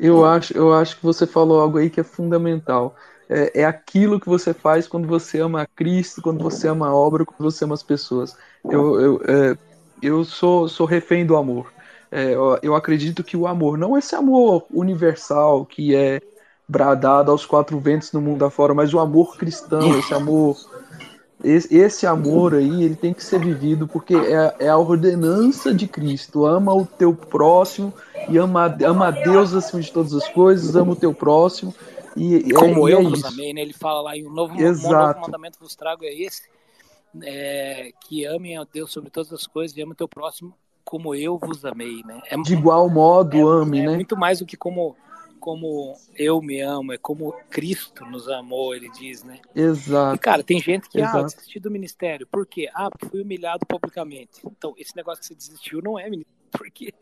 Eu 0.00 0.24
acho, 0.24 0.56
eu 0.56 0.72
acho 0.72 0.96
que 0.96 1.02
você 1.02 1.26
falou 1.26 1.60
algo 1.60 1.76
aí 1.76 1.90
que 1.90 2.00
é 2.00 2.04
fundamental 2.04 2.96
é, 3.28 3.60
é 3.60 3.64
aquilo 3.64 4.18
que 4.18 4.28
você 4.28 4.54
faz 4.54 4.88
quando 4.88 5.06
você 5.06 5.38
ama 5.40 5.62
a 5.62 5.66
Cristo, 5.66 6.22
quando 6.22 6.42
você 6.42 6.66
ama 6.66 6.88
a 6.88 6.94
obra, 6.94 7.24
quando 7.24 7.50
você 7.50 7.64
ama 7.64 7.74
as 7.74 7.82
pessoas. 7.82 8.34
Eu, 8.64 9.00
eu, 9.00 9.22
é, 9.26 9.58
eu 10.02 10.24
sou, 10.24 10.68
sou 10.68 10.86
refém 10.86 11.26
do 11.26 11.36
amor. 11.36 11.70
É, 12.10 12.32
eu, 12.62 12.74
acredito 12.74 13.22
que 13.22 13.36
o 13.36 13.46
amor, 13.46 13.76
não 13.76 13.98
esse 13.98 14.14
amor 14.14 14.64
universal 14.70 15.66
que 15.66 15.94
é 15.94 16.22
bradado 16.68 17.30
aos 17.30 17.46
quatro 17.46 17.78
ventos 17.78 18.12
no 18.12 18.20
mundo 18.20 18.44
afora, 18.44 18.74
mas 18.74 18.92
o 18.92 18.98
amor 18.98 19.36
cristão, 19.36 19.98
esse 19.98 20.12
amor 20.12 20.56
esse, 21.42 22.04
amor 22.04 22.54
aí, 22.54 22.82
ele 22.82 22.96
tem 22.96 23.14
que 23.14 23.22
ser 23.22 23.38
vivido 23.38 23.86
porque 23.86 24.14
é, 24.14 24.56
é, 24.58 24.68
a 24.68 24.76
ordenança 24.76 25.72
de 25.72 25.86
Cristo. 25.86 26.44
Ama 26.44 26.74
o 26.74 26.84
teu 26.84 27.14
próximo 27.14 27.94
e 28.28 28.36
ama, 28.36 28.76
ama 28.84 29.08
a 29.08 29.10
Deus 29.12 29.54
acima 29.54 29.80
de 29.80 29.92
todas 29.92 30.12
as 30.12 30.26
coisas, 30.28 30.74
ama 30.74 30.92
o 30.92 30.96
teu 30.96 31.14
próximo. 31.14 31.72
E, 32.16 32.52
Como 32.52 32.88
é, 32.88 32.94
eu 32.94 33.00
é 33.00 33.04
vos 33.04 33.24
amei, 33.24 33.52
né? 33.52 33.60
Ele 33.60 33.72
fala 33.72 34.00
lá, 34.00 34.16
e 34.16 34.24
o 34.24 34.30
novo, 34.30 34.52
um 34.52 34.60
novo 34.60 35.20
mandamento 35.20 35.58
vos 35.60 35.76
trago 35.76 36.04
é 36.04 36.12
esse, 36.12 36.42
é, 37.22 37.92
que 38.00 38.24
amem 38.24 38.58
a 38.58 38.64
Deus 38.64 38.90
sobre 38.90 39.08
todas 39.08 39.32
as 39.32 39.46
coisas 39.46 39.76
e 39.76 39.80
ame 39.80 39.92
o 39.92 39.96
teu 39.96 40.08
próximo 40.08 40.52
como 40.84 41.14
eu 41.14 41.38
vos 41.38 41.64
amei, 41.64 42.02
né? 42.04 42.20
É, 42.30 42.36
de 42.36 42.54
igual 42.54 42.88
modo, 42.88 43.36
é, 43.36 43.62
ame, 43.62 43.80
é 43.80 43.86
né? 43.86 43.94
muito 43.94 44.16
mais 44.16 44.40
do 44.40 44.46
que 44.46 44.56
como 44.56 44.96
como 45.38 45.96
eu 46.14 46.42
me 46.42 46.60
amo, 46.60 46.92
é 46.92 46.98
como 46.98 47.32
Cristo 47.50 48.04
nos 48.04 48.28
amou, 48.28 48.74
ele 48.74 48.90
diz, 48.90 49.22
né? 49.22 49.40
Exato. 49.54 50.16
E, 50.16 50.18
cara, 50.18 50.42
tem 50.42 50.60
gente 50.60 50.88
que, 50.88 51.00
ah, 51.00 51.04
Exato. 51.04 51.18
ah, 51.18 51.22
desistiu 51.24 51.60
do 51.60 51.70
ministério. 51.70 52.26
Por 52.26 52.46
quê? 52.46 52.68
Ah, 52.74 52.90
porque 52.90 53.08
fui 53.08 53.22
humilhado 53.22 53.64
publicamente. 53.66 54.40
Então, 54.44 54.74
esse 54.76 54.94
negócio 54.96 55.20
que 55.20 55.26
você 55.26 55.34
desistiu 55.34 55.80
não 55.82 55.98
é 55.98 56.10
ministério 56.10 56.38
porque 56.50 56.92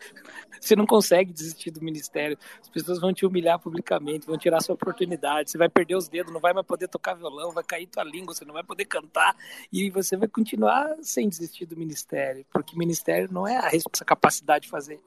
você 0.61 0.77
não 0.77 0.87
consegue 0.87 1.33
desistir 1.33 1.71
do 1.71 1.83
ministério. 1.83 2.39
As 2.61 2.69
pessoas 2.69 3.01
vão 3.01 3.13
te 3.13 3.25
humilhar 3.25 3.59
publicamente, 3.59 4.27
vão 4.27 4.37
tirar 4.37 4.61
sua 4.61 4.75
oportunidade, 4.75 5.51
você 5.51 5.59
vai 5.59 5.69
perder 5.69 5.97
os 5.97 6.09
dedos, 6.09 6.33
não 6.33 6.41
vai 6.41 6.53
mais 6.53 6.67
poder 6.67 6.89
tocar 6.89 7.15
violão, 7.15 7.53
vai 7.53 7.65
cair 7.65 7.87
tua 7.87 8.05
língua, 8.05 8.35
você 8.35 8.45
não 8.45 8.55
vai 8.55 8.65
poder 8.65 8.85
cantar 8.85 9.37
e 9.73 9.91
você 9.91 10.17
vai 10.17 10.29
continuar 10.29 10.97
sem 11.03 11.29
desistir 11.29 11.67
do 11.67 11.77
ministério, 11.77 12.45
porque 12.53 12.77
ministério 12.77 13.29
não 13.31 13.47
é 13.47 13.57
a 13.57 14.05
capacidade 14.05 14.65
de 14.65 14.71
fazer. 14.71 15.01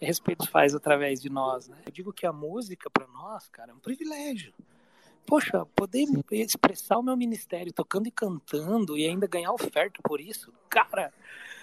Respeito 0.00 0.48
faz 0.50 0.74
através 0.74 1.20
de 1.20 1.30
nós, 1.30 1.68
né? 1.68 1.78
Eu 1.86 1.92
digo 1.92 2.12
que 2.12 2.26
a 2.26 2.32
música 2.32 2.90
para 2.90 3.06
nós, 3.06 3.48
cara, 3.48 3.72
é 3.72 3.74
um 3.74 3.78
privilégio. 3.78 4.52
Poxa, 5.26 5.66
poder 5.74 6.06
expressar 6.30 6.98
o 6.98 7.02
meu 7.02 7.16
ministério 7.16 7.72
tocando 7.72 8.06
e 8.06 8.10
cantando 8.10 8.96
e 8.96 9.06
ainda 9.06 9.26
ganhar 9.26 9.52
oferta 9.52 10.00
por 10.04 10.20
isso, 10.20 10.52
cara, 10.68 11.12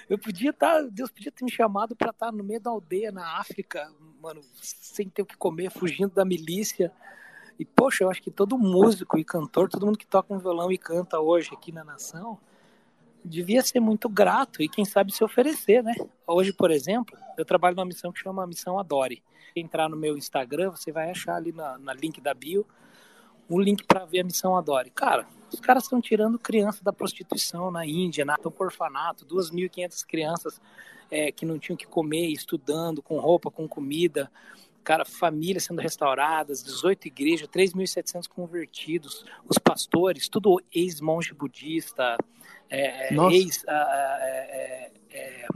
eu 0.10 0.18
podia 0.18 0.50
estar, 0.50 0.82
tá, 0.82 0.90
Deus 0.92 1.10
podia 1.10 1.32
ter 1.32 1.46
me 1.46 1.52
chamado 1.52 1.96
para 1.96 2.10
estar 2.10 2.26
tá 2.26 2.32
no 2.32 2.44
meio 2.44 2.60
da 2.60 2.70
aldeia 2.70 3.12
na 3.12 3.40
África, 3.40 3.90
mano, 4.22 4.42
sem 4.62 5.08
ter 5.08 5.22
o 5.22 5.26
que 5.26 5.38
comer, 5.38 5.72
fugindo 5.72 6.14
da 6.14 6.26
milícia. 6.26 6.92
E 7.58 7.64
poxa, 7.64 8.04
eu 8.04 8.10
acho 8.10 8.22
que 8.22 8.32
todo 8.32 8.58
músico 8.58 9.18
e 9.18 9.24
cantor, 9.24 9.70
todo 9.70 9.86
mundo 9.86 9.98
que 9.98 10.08
toca 10.08 10.34
um 10.34 10.40
violão 10.40 10.72
e 10.72 10.78
canta 10.78 11.20
hoje 11.20 11.52
aqui 11.54 11.72
na 11.72 11.84
nação, 11.84 12.40
devia 13.24 13.62
ser 13.62 13.80
muito 13.80 14.10
grato 14.10 14.62
e 14.62 14.70
quem 14.70 14.86
sabe 14.86 15.12
se 15.12 15.24
oferecer, 15.24 15.84
né? 15.84 15.94
Hoje, 16.28 16.52
por 16.54 16.72
exemplo, 16.72 17.18
eu 17.38 17.46
trabalho 17.46 17.76
numa 17.76 17.86
missão 17.86 18.12
que 18.12 18.20
chama 18.20 18.46
Missão 18.48 18.78
Adore. 18.78 19.24
Entrar 19.56 19.88
no 19.88 19.96
meu 19.96 20.18
Instagram, 20.18 20.72
você 20.72 20.92
vai 20.92 21.12
achar 21.12 21.36
ali 21.36 21.52
na, 21.52 21.78
na 21.78 21.94
link 21.94 22.20
da 22.20 22.34
bio 22.34 22.66
um 23.50 23.60
link 23.60 23.84
para 23.84 24.06
ver 24.06 24.22
a 24.22 24.24
Missão 24.24 24.56
Adore. 24.56 24.90
Cara, 24.90 25.28
os 25.52 25.60
caras 25.60 25.84
estão 25.84 26.02
tirando 26.02 26.40
criança 26.40 26.84
da 26.84 26.94
prostituição 26.94 27.70
na 27.70 27.86
Índia, 27.86 28.26
na 28.26 28.38
orfanato, 28.58 29.26
2.500 29.26 30.06
crianças 30.06 30.62
é, 31.12 31.32
que 31.32 31.46
não 31.46 31.60
tinham 31.60 31.78
que 31.78 31.86
comer, 31.86 32.28
estudando, 32.28 33.02
com 33.02 33.20
roupa, 33.20 33.52
com 33.52 33.68
comida. 33.68 34.32
Cara, 34.84 35.06
famílias 35.06 35.64
sendo 35.64 35.82
restauradas, 35.82 36.64
18 36.64 37.08
igrejas, 37.08 37.48
3.700 37.48 38.28
convertidos, 38.28 39.26
os 39.48 39.58
pastores, 39.58 40.28
tudo 40.28 40.62
ex-monge 40.74 41.34
budista, 41.34 42.18
é, 42.70 43.14
é 43.14 43.32
ex... 43.32 43.64
É, 43.68 44.92
é, 45.12 45.50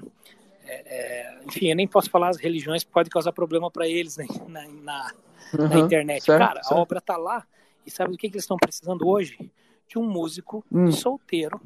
é, 0.70 1.40
enfim, 1.46 1.68
eu 1.68 1.76
nem 1.76 1.88
posso 1.88 2.10
falar 2.10 2.30
as 2.30 2.38
religiões, 2.38 2.84
pode 2.84 3.10
causar 3.10 3.32
problema 3.32 3.72
para 3.72 3.88
eles 3.88 4.18
né, 4.18 4.26
na, 4.48 4.68
na, 4.68 5.14
uhum, 5.58 5.68
na 5.70 5.80
internet. 5.80 6.24
Certo, 6.24 6.40
cara, 6.40 6.62
certo. 6.62 6.74
a 6.74 6.82
obra 6.82 7.02
tá 7.02 7.16
lá, 7.16 7.46
e 7.86 7.92
sabe 7.92 8.12
do 8.12 8.18
que, 8.18 8.30
que 8.30 8.36
eles 8.36 8.44
estão 8.44 8.58
precisando 8.58 9.08
hoje? 9.08 9.52
De 9.88 9.98
um 9.98 10.04
músico 10.04 10.66
hum. 10.70 10.92
solteiro 10.92 11.62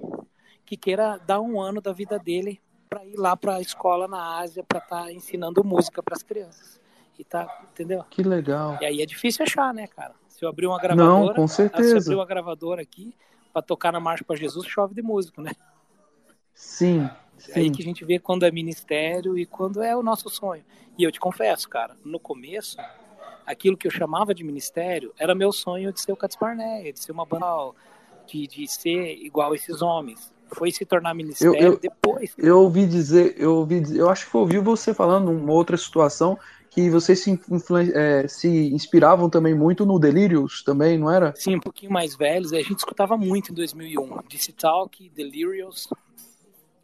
que 0.64 0.78
queira 0.78 1.18
dar 1.18 1.42
um 1.42 1.60
ano 1.60 1.82
da 1.82 1.92
vida 1.92 2.20
dele 2.20 2.62
para 2.88 3.06
ir 3.06 3.16
lá 3.16 3.36
para 3.36 3.56
a 3.56 3.62
escola 3.62 4.08
na 4.08 4.38
Ásia 4.40 4.64
para 4.64 4.80
estar 4.80 5.04
tá 5.04 5.12
ensinando 5.12 5.64
música 5.64 6.04
para 6.04 6.16
as 6.16 6.22
crianças. 6.22 6.81
E 7.22 7.24
tá, 7.24 7.68
entendeu? 7.72 8.04
Que 8.10 8.24
legal. 8.24 8.80
E 8.82 8.86
aí 8.86 9.00
é 9.00 9.06
difícil 9.06 9.44
achar, 9.44 9.72
né, 9.72 9.86
cara? 9.86 10.16
Se 10.28 10.44
eu 10.44 10.50
abrir 10.50 10.66
uma 10.66 10.80
gravadora, 10.80 11.28
Não, 11.28 11.34
com 11.36 11.48
certeza. 11.48 11.88
se 11.88 11.94
eu 11.94 12.00
abrir 12.00 12.16
uma 12.16 12.26
gravadora 12.26 12.82
aqui 12.82 13.14
para 13.54 13.62
tocar 13.62 13.92
na 13.92 14.00
marcha 14.00 14.24
para 14.24 14.36
Jesus, 14.36 14.66
chove 14.66 14.96
de 14.96 15.04
músico, 15.04 15.40
né? 15.40 15.52
Sim. 16.52 17.08
É 17.50 17.60
aí 17.60 17.70
que 17.70 17.80
a 17.80 17.86
gente 17.86 18.04
vê 18.04 18.18
quando 18.18 18.44
é 18.44 18.50
ministério 18.50 19.38
e 19.38 19.46
quando 19.46 19.84
é 19.84 19.96
o 19.96 20.02
nosso 20.02 20.30
sonho. 20.32 20.64
E 20.98 21.04
eu 21.04 21.12
te 21.12 21.20
confesso, 21.20 21.70
cara, 21.70 21.96
no 22.04 22.20
começo, 22.20 22.78
aquilo 23.46 23.78
que 23.78 23.86
eu 23.86 23.92
chamava 23.92 24.34
de 24.34 24.44
ministério 24.44 25.14
era 25.16 25.36
meu 25.36 25.52
sonho 25.52 25.94
de 25.94 26.02
ser 26.02 26.14
o 26.14 26.18
Cats 26.18 26.36
Barnett, 26.36 26.94
de 26.94 27.00
ser 27.04 27.12
uma 27.12 27.26
banda, 27.26 27.46
de, 28.26 28.48
de 28.48 28.68
ser 28.68 29.14
igual 29.24 29.54
esses 29.54 29.80
homens. 29.84 30.34
Foi 30.48 30.72
se 30.72 30.86
tornar 30.86 31.14
ministério 31.14 31.56
eu, 31.56 31.74
eu, 31.74 31.80
depois. 31.80 32.34
Eu 32.36 32.62
ouvi 32.62 32.88
dizer, 32.88 33.36
eu 33.38 33.58
ouvi 33.58 33.84
eu 33.96 34.10
acho 34.10 34.28
que 34.28 34.36
eu 34.36 34.42
ouvi 34.42 34.58
você 34.58 34.92
falando 34.92 35.30
uma 35.32 35.54
outra 35.54 35.78
situação 35.78 36.36
que 36.72 36.90
vocês 36.90 37.20
se, 37.20 37.38
é, 37.94 38.28
se 38.30 38.48
inspiravam 38.48 39.30
também 39.30 39.54
muito 39.54 39.86
no 39.86 40.00
Delirious 40.00 40.64
também, 40.64 40.98
não 40.98 41.12
era? 41.12 41.36
Sim, 41.36 41.58
um 41.58 41.60
pouquinho 41.60 41.92
mais 41.92 42.16
velhos. 42.16 42.54
A 42.54 42.62
gente 42.62 42.78
escutava 42.78 43.18
muito 43.18 43.52
em 43.52 43.54
2001. 43.54 44.22
DC 44.30 44.54
Talk, 44.54 45.10
Delirious, 45.10 45.90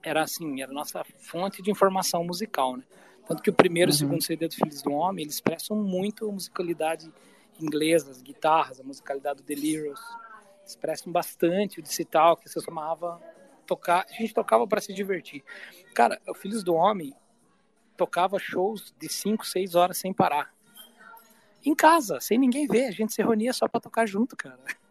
era 0.04 0.24
assim, 0.24 0.62
era 0.62 0.70
a 0.70 0.74
nossa 0.74 1.06
fonte 1.20 1.62
de 1.62 1.72
informação 1.72 2.22
musical, 2.26 2.76
né? 2.76 2.84
Tanto 3.26 3.42
que 3.42 3.50
o 3.50 3.54
primeiro 3.54 3.90
e 3.90 3.92
o 3.92 3.94
uhum. 3.94 3.98
segundo 3.98 4.24
CD 4.24 4.50
do 4.50 4.56
Filhos 4.56 4.82
do 4.82 4.92
Homem, 4.92 5.24
eles 5.24 5.36
expressam 5.36 5.78
muito 5.78 6.28
a 6.28 6.32
musicalidade 6.34 7.10
inglesa, 7.58 8.12
as 8.12 8.22
guitarras, 8.22 8.82
a 8.82 8.84
musicalidade 8.84 9.42
do 9.42 9.46
Delirious. 9.46 10.02
Expressam 10.66 11.14
bastante 11.14 11.80
o 11.80 11.82
de 11.82 11.94
cital, 11.94 12.36
que 12.36 12.50
você 12.50 12.60
chamava 12.60 13.22
tocar. 13.66 14.06
A 14.10 14.14
gente 14.14 14.34
tocava 14.34 14.68
para 14.68 14.82
se 14.82 14.94
divertir. 14.94 15.46
Cara, 15.94 16.20
o 16.28 16.34
Filhos 16.34 16.62
do 16.62 16.74
Homem 16.74 17.14
tocava 17.98 18.40
shows 18.40 18.94
de 18.98 19.10
5, 19.10 19.46
6 19.46 19.76
horas 19.76 19.98
sem 19.98 20.14
parar. 20.14 20.54
Em 21.66 21.76
casa, 21.76 22.20
sem 22.22 22.38
ninguém 22.38 22.68
ver. 22.68 22.86
A 22.86 22.92
gente 22.92 23.12
se 23.12 23.22
reunia 23.22 23.52
só 23.52 23.68
para 23.68 23.82
tocar 23.82 24.06
junto, 24.06 24.38
cara. 24.38 24.60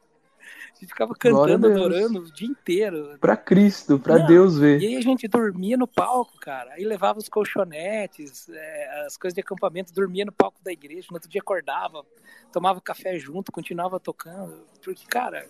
A 0.47 0.79
gente 0.79 0.89
ficava 0.89 1.15
cantando, 1.15 1.69
adorando 1.69 2.21
o 2.21 2.33
dia 2.33 2.47
inteiro. 2.47 3.17
Pra 3.19 3.35
Cristo, 3.35 3.99
pra 3.99 4.19
Não, 4.19 4.27
Deus 4.27 4.59
ver. 4.59 4.79
E 4.79 4.89
aí 4.89 4.97
a 4.97 5.01
gente 5.01 5.27
dormia 5.27 5.75
no 5.75 5.89
palco, 5.89 6.39
cara. 6.39 6.75
Aí 6.75 6.85
levava 6.85 7.19
os 7.19 7.31
colchonetes, 7.31 8.47
é, 8.51 9.07
as 9.07 9.17
coisas 9.17 9.35
de 9.35 9.41
acampamento, 9.41 9.95
dormia 9.95 10.27
no 10.27 10.33
palco 10.33 10.63
da 10.63 10.71
igreja. 10.71 11.09
No 11.11 11.17
outro 11.17 11.31
dia 11.31 11.41
acordava, 11.41 12.05
tomava 12.53 12.79
café 12.79 13.19
junto, 13.19 13.51
continuava 13.51 13.99
tocando. 13.99 14.67
Porque, 14.85 15.07
cara, 15.07 15.49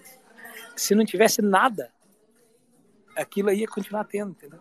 se 0.76 0.94
não 0.94 1.04
tivesse 1.04 1.42
nada, 1.42 1.92
aquilo 3.16 3.48
aí 3.48 3.60
ia 3.60 3.68
continuar 3.68 4.04
tendo, 4.04 4.30
entendeu? 4.30 4.60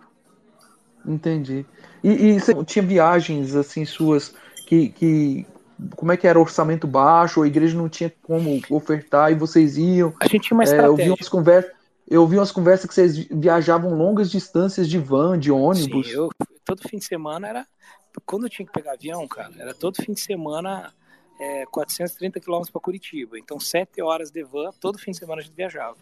Entendi. 1.08 1.66
E, 2.03 2.10
e 2.10 2.39
você 2.39 2.53
tinha 2.64 2.84
viagens, 2.84 3.56
assim, 3.56 3.86
suas 3.86 4.34
que, 4.68 4.89
que 4.89 5.47
como 5.95 6.12
é 6.12 6.18
que 6.18 6.28
era 6.28 6.39
orçamento 6.39 6.88
baixo, 6.88 7.41
a 7.41 7.47
igreja 7.47 7.78
não 7.78 7.89
tinha 7.89 8.14
como 8.24 8.62
ofertar 8.70 9.32
e 9.32 9.36
vocês 9.36 9.78
iam. 9.78 10.14
A 10.20 10.28
gente 10.28 10.47
tinha 10.47 10.58
uma 10.58 10.64
estratégia. 10.64 10.88
É, 10.88 10.89
eu 10.89 10.95
vi 10.95 11.10
umas 11.10 11.30
conversas, 11.30 11.72
eu 12.08 12.28
vi 12.28 12.38
umas 12.38 12.51
conversas 12.51 12.88
que 12.88 12.93
vocês 12.93 13.18
viajavam 13.18 13.93
longas 13.93 14.32
distâncias 14.32 14.88
de 14.88 14.97
van, 14.97 15.38
de 15.38 15.51
ônibus. 15.51 16.08
Sim, 16.08 16.14
eu, 16.14 16.30
todo 16.64 16.88
fim 16.88 16.97
de 16.97 17.06
semana 17.06 17.47
era 17.47 17.68
quando 18.26 18.45
eu 18.45 18.49
tinha 18.49 18.66
que 18.66 18.72
pegar 18.72 18.93
avião, 18.93 19.28
cara, 19.28 19.51
era 19.58 19.74
todo 19.74 20.01
fim 20.01 20.14
de 20.14 20.22
semana 20.22 20.93
é, 21.39 21.66
430 21.66 22.39
quilômetros 22.39 22.72
para 22.72 22.82
Curitiba. 22.82 23.38
Então, 23.38 23.60
sete 23.60 24.01
horas 24.01 24.32
de 24.32 24.43
van, 24.43 24.72
todo 24.80 24.97
fim 24.97 25.12
de 25.12 25.18
semana 25.18 25.41
a 25.41 25.43
gente 25.43 25.56
viajava. 25.56 25.97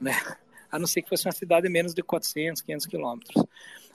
Né? 0.00 0.12
A 0.70 0.78
não 0.78 0.86
ser 0.86 1.02
que 1.02 1.08
fosse 1.08 1.26
uma 1.26 1.32
cidade 1.32 1.68
menos 1.68 1.94
de 1.94 2.02
400, 2.02 2.62
500 2.62 2.86
quilômetros. 2.86 3.44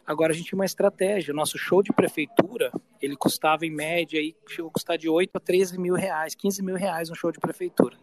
Agora 0.05 0.34
a 0.34 0.36
gente 0.36 0.47
tinha 0.47 0.57
uma 0.57 0.65
estratégia. 0.65 1.34
O 1.34 1.36
nosso 1.36 1.57
show 1.57 1.82
de 1.82 1.93
prefeitura, 1.93 2.71
ele 3.01 3.15
custava 3.15 3.65
em 3.65 3.71
média 3.71 4.19
aí, 4.19 4.36
chegou 4.47 4.69
a 4.69 4.74
custar 4.74 4.97
de 4.97 5.07
8 5.07 5.36
a 5.36 5.39
13 5.39 5.80
mil 5.80 5.95
reais, 5.95 6.36
15 6.36 6.61
mil 6.61 6.76
reais 6.76 7.09
um 7.09 7.15
show 7.15 7.32
de 7.32 7.39
prefeitura. 7.39 7.95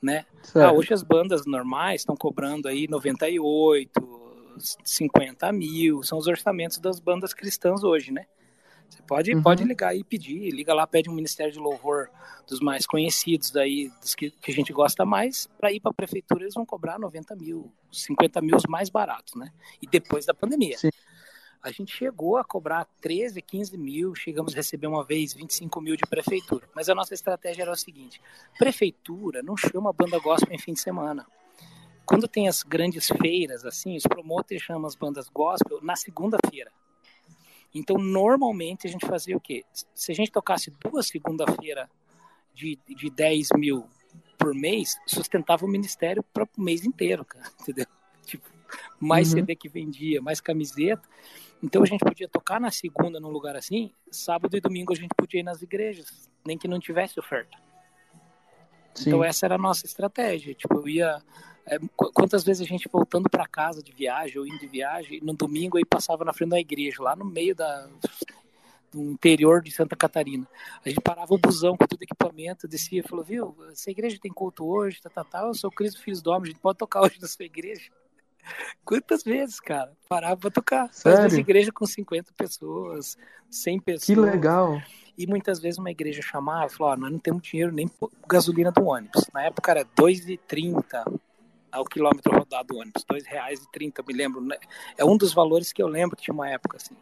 Né? 0.00 0.24
Ah, 0.54 0.72
hoje 0.72 0.94
as 0.94 1.02
bandas 1.02 1.44
normais 1.44 2.02
estão 2.02 2.16
cobrando 2.16 2.68
aí 2.68 2.86
98, 2.88 4.18
50 4.84 5.52
mil, 5.52 6.02
são 6.02 6.18
os 6.18 6.26
orçamentos 6.26 6.78
das 6.78 7.00
bandas 7.00 7.34
cristãs 7.34 7.82
hoje, 7.82 8.12
né? 8.12 8.26
Você 8.88 9.02
pode, 9.02 9.34
uhum. 9.34 9.42
pode 9.42 9.64
ligar 9.64 9.94
e 9.94 10.02
pedir, 10.02 10.50
liga 10.50 10.72
lá, 10.72 10.86
pede 10.86 11.10
um 11.10 11.14
Ministério 11.14 11.52
de 11.52 11.58
Louvor 11.58 12.08
dos 12.46 12.60
mais 12.60 12.86
conhecidos 12.86 13.54
aí, 13.56 13.90
dos 14.00 14.14
que, 14.14 14.30
que 14.30 14.50
a 14.50 14.54
gente 14.54 14.72
gosta 14.72 15.04
mais, 15.04 15.46
para 15.58 15.70
ir 15.72 15.80
para 15.80 15.90
a 15.90 15.94
prefeitura 15.94 16.44
eles 16.44 16.54
vão 16.54 16.64
cobrar 16.64 16.98
90 16.98 17.36
mil, 17.36 17.72
50 17.92 18.40
mil 18.40 18.56
os 18.56 18.66
mais 18.66 18.88
baratos, 18.88 19.34
né? 19.34 19.52
E 19.82 19.86
depois 19.86 20.24
da 20.24 20.32
pandemia. 20.32 20.78
Sim. 20.78 20.90
A 21.62 21.70
gente 21.70 21.94
chegou 21.94 22.36
a 22.36 22.44
cobrar 22.44 22.86
13, 23.00 23.42
15 23.42 23.76
mil, 23.76 24.14
chegamos 24.14 24.54
a 24.54 24.56
receber 24.56 24.86
uma 24.86 25.04
vez 25.04 25.34
25 25.34 25.80
mil 25.80 25.96
de 25.96 26.06
prefeitura. 26.06 26.68
Mas 26.74 26.88
a 26.88 26.94
nossa 26.94 27.14
estratégia 27.14 27.62
era 27.62 27.72
o 27.72 27.76
seguinte: 27.76 28.20
prefeitura 28.58 29.42
não 29.42 29.56
chama 29.56 29.92
banda 29.92 30.18
gospel 30.18 30.54
em 30.54 30.58
fim 30.58 30.72
de 30.72 30.80
semana. 30.80 31.26
Quando 32.06 32.26
tem 32.26 32.48
as 32.48 32.62
grandes 32.62 33.08
feiras, 33.20 33.64
assim, 33.66 33.96
os 33.96 34.04
promotores 34.04 34.62
chamam 34.62 34.86
as 34.86 34.94
bandas 34.94 35.28
gospel 35.28 35.80
na 35.82 35.94
segunda-feira. 35.94 36.72
Então, 37.74 37.96
normalmente, 37.96 38.86
a 38.86 38.90
gente 38.90 39.06
fazia 39.06 39.36
o 39.36 39.40
quê? 39.40 39.64
Se 39.94 40.12
a 40.12 40.14
gente 40.14 40.30
tocasse 40.30 40.70
duas 40.70 41.06
segunda-feira 41.06 41.90
de, 42.54 42.78
de 42.88 43.10
10 43.10 43.48
mil 43.56 43.86
por 44.38 44.54
mês, 44.54 44.98
sustentava 45.06 45.64
o 45.64 45.68
ministério 45.68 46.22
para 46.22 46.44
o 46.44 46.62
mês 46.62 46.84
inteiro, 46.84 47.24
cara, 47.24 47.44
entendeu? 47.60 47.86
Tipo, 48.24 48.48
mais 49.00 49.32
uhum. 49.32 49.40
CD 49.40 49.56
que 49.56 49.68
vendia, 49.68 50.20
mais 50.22 50.40
camiseta. 50.40 51.08
Então 51.62 51.82
a 51.82 51.86
gente 51.86 52.04
podia 52.04 52.28
tocar 52.28 52.60
na 52.60 52.70
segunda 52.70 53.18
num 53.18 53.30
lugar 53.30 53.56
assim, 53.56 53.90
sábado 54.10 54.56
e 54.56 54.60
domingo 54.60 54.92
a 54.92 54.96
gente 54.96 55.14
podia 55.16 55.40
ir 55.40 55.42
nas 55.42 55.60
igrejas, 55.60 56.30
nem 56.46 56.56
que 56.56 56.68
não 56.68 56.78
tivesse 56.78 57.18
oferta. 57.18 57.58
Sim. 58.94 59.10
Então 59.10 59.24
essa 59.24 59.46
era 59.46 59.54
a 59.54 59.58
nossa 59.58 59.86
estratégia. 59.86 60.54
Tipo, 60.54 60.74
eu 60.76 60.88
ia. 60.88 61.22
É, 61.68 61.78
quantas 61.94 62.44
vezes 62.44 62.62
a 62.62 62.68
gente 62.68 62.88
voltando 62.90 63.28
para 63.28 63.46
casa 63.46 63.82
de 63.82 63.92
viagem 63.92 64.38
ou 64.38 64.46
indo 64.46 64.58
de 64.58 64.66
viagem, 64.66 65.20
no 65.22 65.34
domingo 65.34 65.76
aí 65.76 65.84
passava 65.84 66.24
na 66.24 66.32
frente 66.32 66.50
da 66.50 66.58
igreja, 66.60 67.02
lá 67.02 67.14
no 67.14 67.26
meio 67.26 67.54
da, 67.54 67.86
do 68.90 69.02
interior 69.02 69.60
de 69.60 69.70
Santa 69.70 69.94
Catarina. 69.94 70.46
A 70.84 70.88
gente 70.88 71.02
parava 71.02 71.34
o 71.34 71.38
busão 71.38 71.76
com 71.76 71.86
todo 71.86 72.02
equipamento, 72.02 72.66
descia 72.66 73.00
e 73.00 73.06
falou: 73.06 73.24
Viu, 73.24 73.54
essa 73.70 73.90
igreja 73.90 74.18
tem 74.20 74.32
culto 74.32 74.66
hoje, 74.66 75.00
tá, 75.02 75.10
tá, 75.10 75.22
tá. 75.22 75.40
Eu 75.42 75.54
sou 75.54 75.70
Cristo, 75.70 76.00
Filho 76.00 76.20
do 76.22 76.30
Homem, 76.30 76.44
a 76.44 76.52
gente 76.52 76.60
pode 76.60 76.78
tocar 76.78 77.02
hoje 77.02 77.20
na 77.20 77.28
sua 77.28 77.44
igreja. 77.44 77.90
Quantas 78.82 79.22
vezes, 79.22 79.60
cara? 79.60 79.92
Parava 80.08 80.36
pra 80.36 80.50
tocar. 80.50 80.92
Sério? 80.92 81.22
Vezes 81.22 81.38
igreja 81.38 81.70
com 81.70 81.84
50 81.84 82.32
pessoas, 82.32 83.18
100 83.50 83.80
pessoas. 83.80 84.04
Que 84.06 84.14
legal. 84.14 84.80
E 85.18 85.26
muitas 85.26 85.58
vezes 85.58 85.78
uma 85.78 85.90
igreja 85.90 86.22
chamava 86.22 86.66
e 86.66 86.70
falou: 86.70 86.94
oh, 86.94 86.96
nós 86.96 87.12
não 87.12 87.18
temos 87.18 87.42
dinheiro 87.42 87.72
nem 87.72 87.90
gasolina 88.26 88.72
do 88.72 88.84
ônibus. 88.84 89.28
Na 89.34 89.42
época 89.42 89.70
era 89.70 89.80
R$ 89.80 89.88
2,30 89.98 91.20
ao 91.78 91.84
quilômetro 91.84 92.36
rodado 92.36 92.68
do 92.68 92.78
ônibus, 92.78 93.04
R$ 93.10 93.20
2,30, 93.20 94.06
me 94.06 94.14
lembro. 94.14 94.40
Né? 94.40 94.56
É 94.96 95.04
um 95.04 95.16
dos 95.16 95.32
valores 95.32 95.72
que 95.72 95.82
eu 95.82 95.88
lembro 95.88 96.16
que 96.16 96.24
tinha 96.24 96.34
uma 96.34 96.48
época 96.48 96.76
assim. 96.76 96.96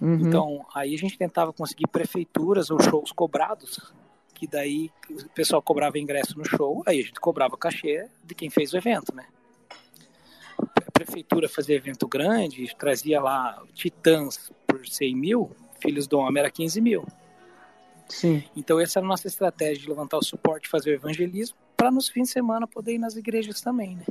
Uhum. 0.00 0.20
Então, 0.20 0.66
aí 0.74 0.94
a 0.94 0.98
gente 0.98 1.16
tentava 1.16 1.52
conseguir 1.52 1.86
prefeituras 1.86 2.70
ou 2.70 2.80
shows 2.82 3.12
cobrados, 3.12 3.92
que 4.34 4.46
daí 4.46 4.90
o 5.10 5.28
pessoal 5.30 5.62
cobrava 5.62 5.98
ingresso 5.98 6.38
no 6.38 6.44
show, 6.44 6.82
aí 6.86 7.00
a 7.00 7.02
gente 7.02 7.18
cobrava 7.18 7.56
cachê 7.56 8.06
de 8.22 8.34
quem 8.34 8.50
fez 8.50 8.72
o 8.72 8.76
evento, 8.76 9.14
né? 9.14 9.26
a 10.58 10.90
prefeitura 10.90 11.48
fazia 11.48 11.76
evento 11.76 12.06
grande, 12.06 12.74
trazia 12.78 13.20
lá 13.20 13.62
titãs 13.74 14.50
por 14.66 14.86
100 14.86 15.14
mil, 15.14 15.50
filhos 15.80 16.06
do 16.06 16.18
homem 16.18 16.40
era 16.40 16.50
15 16.50 16.80
mil. 16.80 17.06
Sim. 18.08 18.42
Então 18.56 18.78
essa 18.80 18.98
era 18.98 19.06
a 19.06 19.08
nossa 19.08 19.26
estratégia 19.26 19.82
de 19.82 19.88
levantar 19.88 20.18
o 20.18 20.24
suporte, 20.24 20.68
fazer 20.68 20.90
o 20.90 20.94
evangelismo, 20.94 21.56
para 21.86 21.92
nos 21.92 22.08
fins 22.08 22.26
de 22.26 22.32
semana 22.32 22.66
poder 22.66 22.94
ir 22.94 22.98
nas 22.98 23.14
igrejas 23.14 23.60
também, 23.60 23.94
né? 23.94 24.04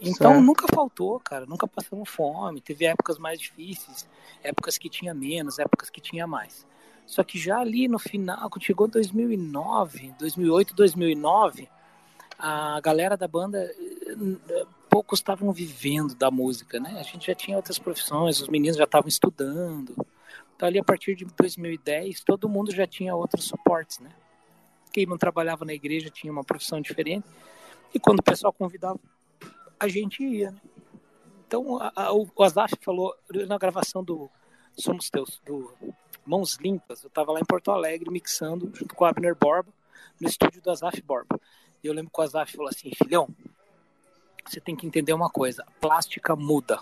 Então 0.00 0.32
certo. 0.32 0.44
nunca 0.44 0.66
faltou, 0.74 1.20
cara, 1.20 1.46
nunca 1.46 1.66
passamos 1.66 2.08
fome, 2.08 2.60
teve 2.60 2.86
épocas 2.86 3.18
mais 3.18 3.38
difíceis, 3.38 4.08
épocas 4.42 4.76
que 4.76 4.88
tinha 4.88 5.14
menos, 5.14 5.60
épocas 5.60 5.90
que 5.90 6.00
tinha 6.00 6.26
mais. 6.26 6.66
Só 7.06 7.22
que 7.22 7.38
já 7.38 7.60
ali 7.60 7.86
no 7.86 8.00
final, 8.00 8.50
quando 8.50 8.64
chegou 8.64 8.88
2009, 8.88 10.12
2008, 10.18 10.74
2009, 10.74 11.68
a 12.36 12.80
galera 12.80 13.16
da 13.16 13.28
banda 13.28 13.72
poucos 14.90 15.20
estavam 15.20 15.52
vivendo 15.52 16.16
da 16.16 16.32
música, 16.32 16.80
né? 16.80 16.96
A 16.98 17.04
gente 17.04 17.28
já 17.28 17.34
tinha 17.34 17.56
outras 17.56 17.78
profissões, 17.78 18.40
os 18.40 18.48
meninos 18.48 18.76
já 18.76 18.84
estavam 18.84 19.08
estudando. 19.08 19.94
Então, 20.56 20.66
ali 20.66 20.80
a 20.80 20.84
partir 20.84 21.14
de 21.14 21.24
2010, 21.24 22.24
todo 22.24 22.48
mundo 22.48 22.72
já 22.72 22.88
tinha 22.88 23.14
outros 23.14 23.44
suportes, 23.44 24.00
né? 24.00 24.10
Não 25.06 25.18
trabalhava 25.18 25.64
na 25.64 25.74
igreja 25.74 26.10
tinha 26.10 26.32
uma 26.32 26.44
profissão 26.44 26.80
diferente. 26.80 27.26
E 27.94 27.98
quando 27.98 28.20
o 28.20 28.22
pessoal 28.22 28.52
convidava, 28.52 28.98
a 29.78 29.88
gente 29.88 30.22
ia, 30.22 30.50
né? 30.50 30.60
Então, 31.46 31.80
a, 31.80 31.92
a, 31.94 32.12
o 32.12 32.42
Azaf 32.42 32.74
falou 32.82 33.14
na 33.46 33.56
gravação 33.56 34.04
do 34.04 34.28
Somos 34.76 35.08
Teus, 35.08 35.40
do 35.46 35.72
Mãos 36.26 36.56
Limpas, 36.56 37.02
eu 37.02 37.08
estava 37.08 37.32
lá 37.32 37.40
em 37.40 37.44
Porto 37.44 37.70
Alegre 37.70 38.10
mixando 38.10 38.70
junto 38.74 38.94
com 38.94 39.04
o 39.04 39.06
Abner 39.06 39.34
Borba, 39.34 39.72
no 40.20 40.28
estúdio 40.28 40.60
do 40.60 40.70
Azaf 40.70 41.00
Borba. 41.00 41.40
E 41.82 41.86
eu 41.86 41.94
lembro 41.94 42.10
que 42.12 42.20
o 42.20 42.22
Azaf 42.22 42.52
falou 42.52 42.68
assim: 42.68 42.90
filhão, 42.94 43.28
você 44.44 44.60
tem 44.60 44.76
que 44.76 44.86
entender 44.86 45.14
uma 45.14 45.30
coisa: 45.30 45.64
plástica 45.80 46.36
muda. 46.36 46.78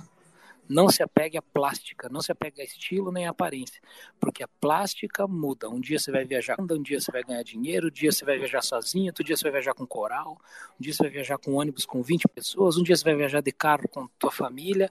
Não 0.69 0.89
se 0.89 1.03
apegue 1.03 1.39
à 1.39 1.43
plástica, 1.43 2.09
não 2.09 2.21
se 2.21 2.33
apegue 2.33 2.61
a 2.61 2.65
estilo 2.65 3.13
nem 3.13 3.27
a 3.27 3.31
aparência, 3.31 3.81
porque 4.19 4.43
a 4.43 4.49
plástica 4.49 5.27
muda. 5.27 5.69
Um 5.69 5.81
dia 5.81 5.99
você 5.99 6.11
vai 6.11 6.25
viajar, 6.25 6.57
um 6.61 6.83
dia 6.83 7.01
você 7.01 7.13
vai 7.13 7.23
ganhar 7.23 7.43
dinheiro, 7.43 7.89
um 7.89 7.91
dia 7.91 8.11
você 8.11 8.25
vai 8.25 8.39
viajar 8.39 8.63
sozinho, 8.63 9.07
outro 9.07 9.25
dia 9.25 9.37
você 9.37 9.45
vai 9.45 9.53
viajar 9.53 9.75
com 9.75 9.87
coral, 9.87 10.41
um 10.79 10.83
dia 10.83 10.93
você 10.93 11.03
vai 11.05 11.13
viajar 11.13 11.39
com 11.39 11.55
ônibus 11.55 11.87
com 11.87 12.03
20 12.03 12.29
pessoas, 12.29 12.77
um 12.77 12.83
dia 12.83 12.97
você 12.97 13.05
vai 13.05 13.15
viajar 13.15 13.41
de 13.41 13.53
carro 13.53 13.89
com 13.89 14.09
tua 14.19 14.33
família. 14.33 14.91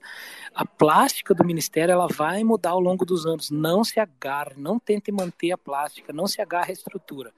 A 0.54 0.66
plástica 0.66 1.34
do 1.34 1.44
ministério 1.44 1.92
ela 1.92 2.08
vai 2.08 2.44
mudar 2.44 2.72
ao 2.72 2.80
longo 2.80 3.06
dos 3.06 3.26
anos. 3.26 3.50
Não 3.50 3.84
se 3.84 4.00
agarre, 4.00 4.56
não 4.58 4.80
tente 4.80 5.12
manter 5.12 5.52
a 5.52 5.58
plástica, 5.58 6.14
não 6.14 6.28
se 6.28 6.42
agarre 6.42 6.72
à 6.72 6.74
estrutura. 6.74 7.34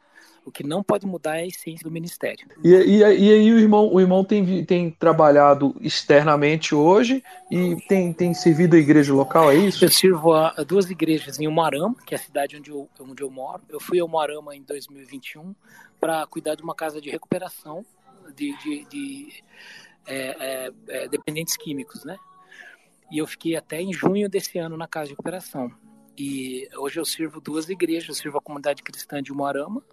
O 0.45 0.51
que 0.51 0.63
não 0.63 0.81
pode 0.81 1.05
mudar 1.05 1.37
é 1.37 1.41
a 1.41 1.45
essência 1.45 1.83
do 1.83 1.91
ministério. 1.91 2.47
E, 2.63 2.69
e, 2.69 2.99
e 2.99 3.03
aí 3.03 3.51
o 3.51 3.59
irmão, 3.59 3.93
o 3.93 3.99
irmão 3.99 4.23
tem, 4.23 4.63
tem 4.63 4.89
trabalhado 4.89 5.75
externamente 5.81 6.73
hoje 6.73 7.21
e 7.51 7.75
tem, 7.87 8.13
tem 8.13 8.33
servido 8.33 8.77
a 8.77 8.79
igreja 8.79 9.13
local, 9.13 9.51
é 9.51 9.55
isso? 9.55 9.83
Eu 9.83 9.91
sirvo 9.91 10.31
a, 10.31 10.53
a 10.55 10.63
duas 10.63 10.89
igrejas 10.89 11.37
em 11.37 11.47
Umarama, 11.47 11.95
que 12.05 12.15
é 12.15 12.17
a 12.17 12.21
cidade 12.21 12.55
onde 12.55 12.71
eu, 12.71 12.89
onde 12.97 13.21
eu 13.21 13.29
moro. 13.29 13.61
Eu 13.67 13.79
fui 13.81 13.99
a 13.99 14.05
Umarama 14.05 14.55
em 14.55 14.63
2021 14.63 15.53
para 15.99 16.25
cuidar 16.27 16.55
de 16.55 16.63
uma 16.63 16.73
casa 16.73 17.01
de 17.01 17.09
recuperação 17.09 17.85
de, 18.33 18.57
de, 18.63 18.85
de 18.85 19.43
é, 20.05 20.15
é, 20.39 20.71
é, 20.87 21.07
dependentes 21.09 21.57
químicos, 21.57 22.05
né? 22.05 22.17
E 23.11 23.17
eu 23.17 23.27
fiquei 23.27 23.55
até 23.55 23.81
em 23.81 23.93
junho 23.93 24.29
desse 24.29 24.57
ano 24.57 24.77
na 24.77 24.87
casa 24.87 25.07
de 25.07 25.11
recuperação. 25.11 25.71
E 26.17 26.67
hoje 26.77 26.99
eu 26.99 27.05
sirvo 27.05 27.39
duas 27.39 27.69
igrejas, 27.69 28.09
eu 28.09 28.15
sirvo 28.15 28.37
a 28.37 28.41
comunidade 28.41 28.81
cristã 28.81 29.21
de 29.21 29.31
Umarama, 29.31 29.83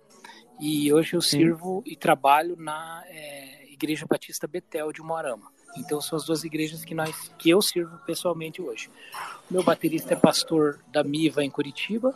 e 0.60 0.92
hoje 0.92 1.14
eu 1.14 1.20
sirvo 1.20 1.82
Sim. 1.84 1.92
e 1.92 1.96
trabalho 1.96 2.56
na 2.56 3.02
é, 3.06 3.72
Igreja 3.72 4.06
Batista 4.08 4.46
Betel 4.46 4.92
de 4.92 5.02
Moarama. 5.02 5.52
Então 5.76 6.00
são 6.00 6.16
as 6.16 6.24
duas 6.24 6.44
igrejas 6.44 6.84
que 6.84 6.94
nós 6.94 7.28
que 7.36 7.50
eu 7.50 7.60
sirvo 7.60 7.98
pessoalmente 8.06 8.62
hoje. 8.62 8.88
O 9.50 9.52
meu 9.52 9.62
baterista 9.62 10.14
é 10.14 10.16
pastor 10.16 10.78
da 10.88 11.02
Miva 11.02 11.44
em 11.44 11.50
Curitiba. 11.50 12.14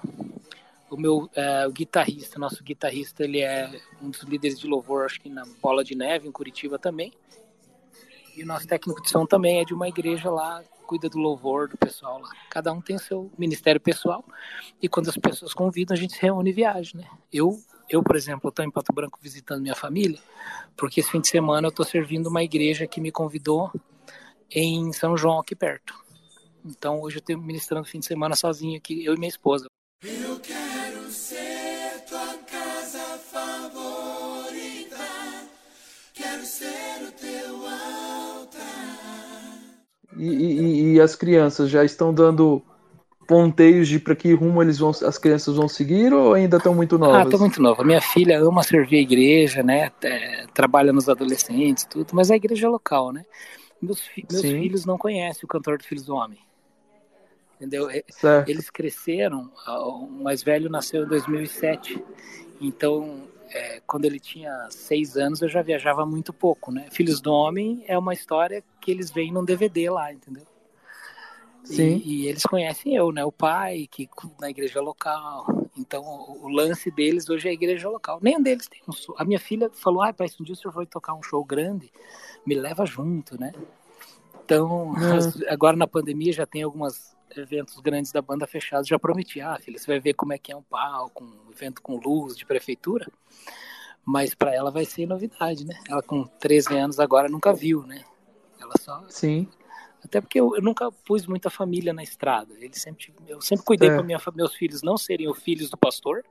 O 0.90 0.96
meu 0.96 1.28
é, 1.34 1.66
o 1.66 1.72
guitarrista, 1.72 2.38
nosso 2.38 2.62
guitarrista, 2.62 3.24
ele 3.24 3.40
é 3.40 3.80
um 4.00 4.10
dos 4.10 4.22
líderes 4.22 4.58
de 4.58 4.66
louvor, 4.66 5.04
acho 5.04 5.20
que 5.20 5.28
na 5.28 5.44
Bola 5.60 5.84
de 5.84 5.94
Neve 5.94 6.28
em 6.28 6.32
Curitiba 6.32 6.78
também. 6.78 7.12
E 8.36 8.42
o 8.42 8.46
nosso 8.46 8.66
técnico 8.66 9.02
de 9.02 9.10
som 9.10 9.26
também 9.26 9.60
é 9.60 9.64
de 9.64 9.74
uma 9.74 9.88
igreja 9.88 10.30
lá, 10.30 10.62
cuida 10.86 11.08
do 11.08 11.18
louvor 11.18 11.68
do 11.68 11.76
pessoal 11.76 12.20
lá. 12.20 12.30
Cada 12.48 12.72
um 12.72 12.80
tem 12.80 12.96
seu 12.96 13.30
ministério 13.36 13.80
pessoal. 13.80 14.24
E 14.80 14.88
quando 14.88 15.10
as 15.10 15.16
pessoas 15.16 15.52
convidam, 15.52 15.94
a 15.94 15.98
gente 15.98 16.14
se 16.14 16.22
reúne 16.22 16.50
e 16.50 16.52
viaja, 16.52 16.96
né? 16.96 17.06
Eu 17.32 17.60
eu, 17.88 18.02
por 18.02 18.16
exemplo, 18.16 18.48
estou 18.48 18.64
em 18.64 18.70
Pato 18.70 18.92
Branco 18.92 19.18
visitando 19.20 19.62
minha 19.62 19.74
família, 19.74 20.18
porque 20.76 21.00
esse 21.00 21.10
fim 21.10 21.20
de 21.20 21.28
semana 21.28 21.66
eu 21.66 21.70
estou 21.70 21.84
servindo 21.84 22.26
uma 22.26 22.42
igreja 22.42 22.86
que 22.86 23.00
me 23.00 23.10
convidou 23.10 23.72
em 24.50 24.92
São 24.92 25.16
João, 25.16 25.40
aqui 25.40 25.54
perto. 25.54 25.94
Então 26.64 27.00
hoje 27.00 27.16
eu 27.16 27.20
estou 27.20 27.38
ministrando 27.38 27.86
fim 27.86 28.00
de 28.00 28.06
semana 28.06 28.36
sozinho 28.36 28.76
aqui, 28.76 29.04
eu 29.04 29.14
e 29.14 29.18
minha 29.18 29.28
esposa. 29.28 29.66
Eu 30.02 30.38
quero 30.40 31.10
ser 31.10 32.04
tua 32.08 32.34
casa 32.46 33.18
favorita, 33.18 34.96
quero 36.12 36.44
ser 36.44 37.08
o 37.08 37.12
teu 37.12 37.56
altar. 37.66 38.58
E, 40.16 40.26
e, 40.26 40.92
e 40.92 41.00
as 41.00 41.16
crianças 41.16 41.70
já 41.70 41.84
estão 41.84 42.12
dando 42.12 42.62
ponteios 43.28 43.86
de 43.86 44.00
para 44.00 44.16
que 44.16 44.32
rumo 44.32 44.62
eles 44.62 44.78
vão, 44.78 44.88
as 44.88 45.18
crianças 45.18 45.54
vão 45.54 45.68
seguir 45.68 46.14
ou 46.14 46.32
ainda 46.32 46.56
estão 46.56 46.74
muito 46.74 46.96
novas? 46.98 47.16
Ah, 47.16 47.22
estão 47.24 47.38
muito 47.38 47.60
nova. 47.60 47.84
Minha 47.84 48.00
filha 48.00 48.40
ama 48.40 48.62
servir 48.62 48.96
a 48.96 49.02
igreja, 49.02 49.62
né? 49.62 49.92
É, 50.02 50.46
trabalha 50.54 50.94
nos 50.94 51.10
adolescentes, 51.10 51.84
tudo, 51.84 52.08
mas 52.14 52.30
a 52.30 52.36
igreja 52.36 52.66
é 52.66 52.70
local, 52.70 53.12
né? 53.12 53.26
Meus, 53.82 54.00
fi 54.00 54.26
meus 54.28 54.40
filhos 54.40 54.86
não 54.86 54.96
conhecem 54.96 55.44
o 55.44 55.46
cantor 55.46 55.76
do 55.76 55.84
Filhos 55.84 56.06
do 56.06 56.14
Homem. 56.14 56.38
Entendeu? 57.56 57.88
Certo. 58.08 58.48
Eles 58.48 58.70
cresceram, 58.70 59.50
o 59.66 60.06
mais 60.06 60.42
velho 60.42 60.70
nasceu 60.70 61.04
em 61.04 61.08
2007. 61.08 62.02
Então, 62.60 63.24
é, 63.50 63.82
quando 63.86 64.06
ele 64.06 64.18
tinha 64.18 64.68
seis 64.70 65.18
anos, 65.18 65.42
eu 65.42 65.48
já 65.48 65.60
viajava 65.60 66.06
muito 66.06 66.32
pouco, 66.32 66.72
né? 66.72 66.86
Filhos 66.90 67.20
do 67.20 67.30
Homem 67.30 67.84
é 67.86 67.98
uma 67.98 68.14
história 68.14 68.64
que 68.80 68.90
eles 68.90 69.10
veem 69.10 69.30
num 69.30 69.44
DVD 69.44 69.90
lá, 69.90 70.12
entendeu? 70.12 70.44
Sim. 71.68 72.02
E, 72.04 72.22
e, 72.22 72.26
eles 72.28 72.42
conhecem 72.44 72.94
eu, 72.94 73.12
né? 73.12 73.24
O 73.24 73.30
pai, 73.30 73.86
que 73.90 74.08
na 74.40 74.48
igreja 74.48 74.80
local. 74.80 75.46
Então, 75.76 76.02
o, 76.02 76.48
lance 76.48 76.90
deles 76.90 77.28
hoje 77.28 77.46
é 77.46 77.50
a 77.50 77.54
igreja 77.54 77.88
local. 77.88 78.18
Nenhum 78.22 78.42
deles 78.42 78.66
tem 78.68 78.80
um 78.88 78.92
show. 78.92 79.14
A 79.18 79.24
minha 79.24 79.38
filha 79.38 79.70
falou: 79.72 80.02
ah, 80.02 80.12
pai, 80.12 80.28
se 80.28 80.40
um 80.40 80.44
dia 80.44 80.54
o 80.54 80.56
senhor 80.56 80.72
for 80.72 80.86
tocar 80.86 81.14
um 81.14 81.22
show 81.22 81.44
grande, 81.44 81.92
me 82.46 82.54
leva 82.54 82.86
junto, 82.86 83.38
né? 83.38 83.52
Então, 84.44 84.88
uhum. 84.88 84.94
agora 85.48 85.76
na 85.76 85.86
pandemia 85.86 86.32
já 86.32 86.46
tem 86.46 86.62
alguns 86.62 87.14
eventos 87.36 87.78
grandes 87.80 88.10
da 88.12 88.22
banda 88.22 88.46
fechados. 88.46 88.88
Já 88.88 88.98
prometi: 88.98 89.40
ah, 89.42 89.58
filha, 89.60 89.78
você 89.78 89.86
vai 89.86 90.00
ver 90.00 90.14
como 90.14 90.32
é 90.32 90.38
que 90.38 90.50
é 90.50 90.56
um 90.56 90.62
palco, 90.62 91.22
um 91.22 91.52
evento 91.52 91.82
com 91.82 91.96
luz 91.96 92.34
de 92.34 92.46
prefeitura. 92.46 93.06
Mas 94.02 94.34
para 94.34 94.54
ela 94.54 94.70
vai 94.70 94.86
ser 94.86 95.04
novidade, 95.04 95.66
né? 95.66 95.78
Ela 95.86 96.02
com 96.02 96.24
13 96.24 96.74
anos 96.78 96.98
agora 96.98 97.28
nunca 97.28 97.52
viu, 97.52 97.82
né? 97.82 98.04
Ela 98.58 98.72
só 98.80 99.04
Sim. 99.10 99.46
Até 100.08 100.22
porque 100.22 100.40
eu, 100.40 100.56
eu, 100.56 100.62
nunca 100.62 100.90
pus 100.90 101.26
muita 101.26 101.50
família 101.50 101.92
na 101.92 102.02
estrada. 102.02 102.54
Eles 102.58 102.80
sempre, 102.80 103.12
eu 103.26 103.40
sempre 103.42 103.64
cuidei 103.64 103.90
para 103.90 104.32
meus 104.34 104.54
filhos 104.54 104.82
não 104.82 104.96
serem 104.96 105.28
os 105.28 105.38
filhos 105.38 105.68
do 105.68 105.76
pastor, 105.76 106.24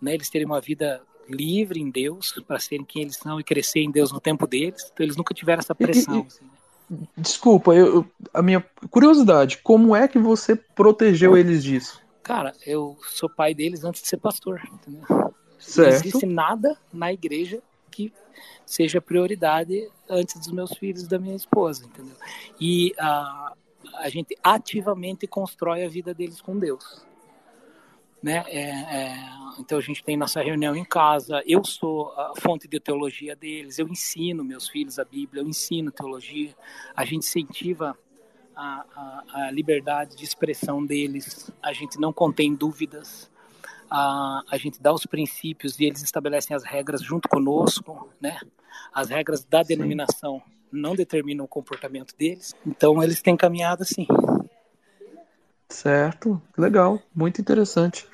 né? 0.00 0.14
Eles 0.14 0.30
terem 0.30 0.46
uma 0.46 0.60
vida 0.60 1.02
livre 1.28 1.80
em 1.80 1.90
Deus, 1.90 2.32
para 2.46 2.60
serem 2.60 2.84
quem 2.84 3.02
eles 3.02 3.16
são 3.16 3.40
e 3.40 3.44
crescer 3.44 3.80
em 3.80 3.90
Deus 3.90 4.12
no 4.12 4.20
tempo 4.20 4.46
deles. 4.46 4.88
Então 4.92 5.04
eles 5.04 5.16
nunca 5.16 5.34
tiveram 5.34 5.58
essa 5.58 5.74
pressão. 5.74 6.20
E, 6.20 6.22
e, 6.22 6.26
assim, 6.26 6.44
né? 6.44 6.50
Desculpa, 7.16 7.74
eu, 7.74 8.06
a 8.32 8.40
minha 8.40 8.64
curiosidade, 8.90 9.58
como 9.58 9.96
é 9.96 10.06
que 10.06 10.18
você 10.18 10.54
protegeu 10.54 11.36
eles 11.36 11.64
disso? 11.64 12.00
Cara, 12.22 12.54
eu 12.64 12.96
sou 13.08 13.28
pai 13.28 13.54
deles 13.54 13.82
antes 13.82 14.02
de 14.02 14.08
ser 14.08 14.18
pastor, 14.18 14.62
entendeu? 14.72 15.02
Certo. 15.58 15.88
Não 15.88 15.96
existe 15.96 16.26
nada 16.26 16.78
na 16.92 17.12
igreja 17.12 17.60
que 17.90 18.12
seja 18.64 19.00
prioridade 19.00 19.88
antes 20.08 20.36
dos 20.38 20.50
meus 20.52 20.72
filhos 20.72 21.02
e 21.02 21.08
da 21.08 21.18
minha 21.18 21.36
esposa, 21.36 21.84
entendeu? 21.84 22.16
E 22.60 22.94
a, 22.98 23.54
a 23.94 24.08
gente 24.08 24.36
ativamente 24.42 25.26
constrói 25.26 25.84
a 25.84 25.88
vida 25.88 26.12
deles 26.12 26.40
com 26.40 26.58
Deus. 26.58 27.04
Né? 28.22 28.44
É, 28.48 28.60
é, 28.60 29.16
então 29.58 29.78
a 29.78 29.80
gente 29.80 30.02
tem 30.02 30.16
nossa 30.16 30.42
reunião 30.42 30.74
em 30.74 30.84
casa. 30.84 31.42
Eu 31.46 31.64
sou 31.64 32.12
a 32.12 32.32
fonte 32.40 32.66
de 32.66 32.80
teologia 32.80 33.36
deles. 33.36 33.78
Eu 33.78 33.86
ensino 33.88 34.42
meus 34.42 34.68
filhos 34.68 34.98
a 34.98 35.04
Bíblia. 35.04 35.42
Eu 35.42 35.48
ensino 35.48 35.92
teologia. 35.92 36.54
A 36.94 37.04
gente 37.04 37.18
incentiva 37.18 37.96
a, 38.54 38.84
a, 38.94 39.46
a 39.46 39.50
liberdade 39.50 40.16
de 40.16 40.24
expressão 40.24 40.84
deles. 40.84 41.50
A 41.62 41.72
gente 41.72 42.00
não 42.00 42.12
contém 42.12 42.54
dúvidas 42.54 43.30
a, 43.90 44.42
a 44.50 44.56
gente 44.56 44.80
dá 44.80 44.92
os 44.92 45.06
princípios 45.06 45.78
e 45.78 45.84
eles 45.84 46.02
estabelecem 46.02 46.56
as 46.56 46.64
regras 46.64 47.02
junto 47.02 47.28
conosco, 47.28 48.08
né? 48.20 48.38
As 48.92 49.08
regras 49.08 49.44
da 49.44 49.62
denominação 49.62 50.42
não 50.70 50.94
determinam 50.94 51.44
o 51.44 51.48
comportamento 51.48 52.14
deles, 52.16 52.54
então 52.66 53.02
eles 53.02 53.22
têm 53.22 53.36
caminhado 53.36 53.82
assim. 53.82 54.06
Certo, 55.68 56.40
legal, 56.56 57.02
muito 57.14 57.40
interessante. 57.40 58.06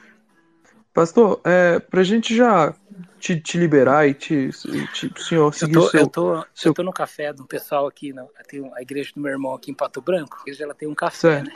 Pastor, 0.94 1.40
é, 1.44 1.78
para 1.78 2.00
a 2.00 2.04
gente 2.04 2.36
já 2.36 2.74
te, 3.18 3.40
te, 3.40 3.56
liberar 3.56 4.06
e 4.06 4.14
te, 4.14 4.50
te 4.92 5.22
senhor 5.22 5.54
seguir 5.54 5.76
eu 5.76 5.82
tô, 5.82 5.88
seu, 5.88 6.00
eu 6.00 6.06
tô, 6.06 6.46
seu... 6.54 6.70
Eu 6.70 6.74
tô 6.74 6.82
no 6.82 6.92
café 6.92 7.32
do 7.32 7.46
pessoal 7.46 7.86
aqui, 7.86 8.12
não, 8.12 8.28
tem 8.46 8.70
a 8.74 8.82
igreja 8.82 9.12
do 9.14 9.20
meu 9.20 9.32
irmão 9.32 9.54
aqui 9.54 9.70
em 9.70 9.74
Pato 9.74 10.02
Branco, 10.02 10.44
ela 10.60 10.74
tem 10.74 10.88
um 10.88 10.94
café, 10.94 11.42
certo. 11.42 11.46
né? 11.46 11.54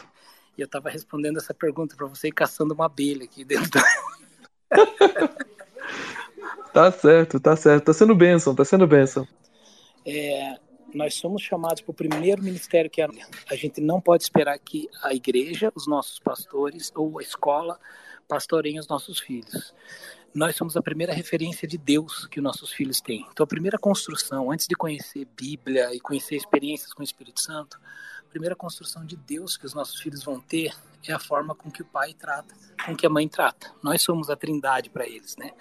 E 0.56 0.62
eu 0.62 0.66
estava 0.66 0.90
respondendo 0.90 1.38
essa 1.38 1.52
pergunta 1.52 1.96
para 1.96 2.06
você 2.06 2.28
e 2.28 2.32
caçando 2.32 2.74
uma 2.74 2.86
abelha 2.86 3.24
aqui 3.24 3.44
dentro 3.44 3.80
tá 6.72 6.90
certo, 6.90 7.38
tá 7.38 7.56
certo. 7.56 7.84
Tá 7.84 7.92
sendo 7.92 8.14
bênção, 8.14 8.54
tá 8.54 8.64
sendo 8.64 8.86
bênção. 8.86 9.26
É, 10.04 10.56
nós 10.94 11.14
somos 11.14 11.42
chamados 11.42 11.82
para 11.82 11.90
o 11.90 11.94
primeiro 11.94 12.42
ministério 12.42 12.90
que 12.90 13.02
é 13.02 13.08
a 13.50 13.54
gente 13.54 13.80
não 13.80 14.00
pode 14.00 14.22
esperar 14.22 14.58
que 14.58 14.88
a 15.02 15.14
igreja, 15.14 15.72
os 15.74 15.86
nossos 15.86 16.18
pastores 16.18 16.90
ou 16.94 17.18
a 17.18 17.22
escola 17.22 17.78
pastoreiem 18.26 18.78
os 18.78 18.88
nossos 18.88 19.20
filhos. 19.20 19.74
Nós 20.34 20.56
somos 20.56 20.76
a 20.76 20.82
primeira 20.82 21.14
referência 21.14 21.66
de 21.66 21.78
Deus 21.78 22.26
que 22.26 22.40
os 22.40 22.44
nossos 22.44 22.72
filhos 22.72 23.00
têm. 23.00 23.26
Então 23.30 23.44
a 23.44 23.46
primeira 23.46 23.78
construção, 23.78 24.50
antes 24.50 24.66
de 24.66 24.74
conhecer 24.74 25.26
Bíblia 25.36 25.94
e 25.94 26.00
conhecer 26.00 26.36
experiências 26.36 26.92
com 26.92 27.00
o 27.00 27.04
Espírito 27.04 27.40
Santo, 27.40 27.78
primeira 28.36 28.54
construção 28.54 29.02
de 29.02 29.16
Deus 29.16 29.56
que 29.56 29.64
os 29.64 29.72
nossos 29.72 29.98
filhos 29.98 30.22
vão 30.22 30.38
ter 30.38 30.70
é 31.08 31.12
a 31.12 31.18
forma 31.18 31.54
com 31.54 31.70
que 31.70 31.80
o 31.80 31.84
pai 31.86 32.12
trata, 32.12 32.54
com 32.84 32.94
que 32.94 33.06
a 33.06 33.10
mãe 33.10 33.26
trata. 33.26 33.72
Nós 33.82 34.02
somos 34.02 34.28
a 34.28 34.36
trindade 34.36 34.90
para 34.90 35.06
eles, 35.06 35.36
né? 35.38 35.52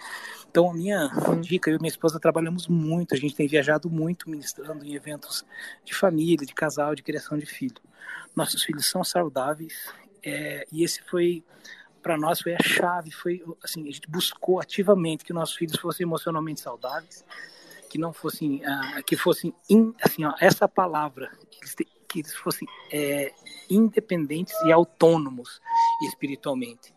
Então, 0.50 0.72
a 0.72 0.74
minha 0.74 1.10
dica, 1.42 1.70
eu 1.70 1.78
e 1.78 1.80
minha 1.80 1.90
esposa 1.90 2.20
trabalhamos 2.20 2.68
muito, 2.68 3.14
a 3.14 3.18
gente 3.18 3.34
tem 3.34 3.48
viajado 3.48 3.90
muito 3.90 4.30
ministrando 4.30 4.84
em 4.84 4.94
eventos 4.94 5.46
de 5.86 5.94
família, 5.94 6.46
de 6.46 6.54
casal, 6.54 6.96
de 6.96 7.02
criação 7.02 7.38
de 7.38 7.46
filho. 7.46 7.78
Nossos 8.36 8.62
filhos 8.64 8.88
são 8.88 9.06
saudáveis 9.06 9.88
é, 10.22 10.68
e 10.70 10.84
esse 10.84 11.02
foi 11.04 11.46
para 12.04 12.18
nós 12.18 12.42
foi 12.42 12.56
a 12.56 12.62
chave, 12.62 13.10
foi 13.10 13.42
assim, 13.64 13.88
a 13.88 13.92
gente 13.92 14.10
buscou 14.10 14.60
ativamente 14.60 15.24
que 15.24 15.32
nossos 15.32 15.56
filhos 15.56 15.80
fossem 15.80 16.04
emocionalmente 16.04 16.60
saudáveis, 16.60 17.24
que 17.90 17.98
não 17.98 18.12
fossem, 18.12 18.58
uh, 18.58 19.04
que 19.06 19.16
fossem 19.16 19.54
in, 19.70 19.94
assim, 20.04 20.26
ó, 20.26 20.34
essa 20.40 20.68
palavra, 20.68 21.32
eles, 21.58 21.76
que 22.08 22.20
eles 22.20 22.34
fossem 22.36 22.68
é, 22.92 23.32
independentes 23.70 24.54
e 24.66 24.72
autônomos 24.72 25.62
espiritualmente. 26.04 26.94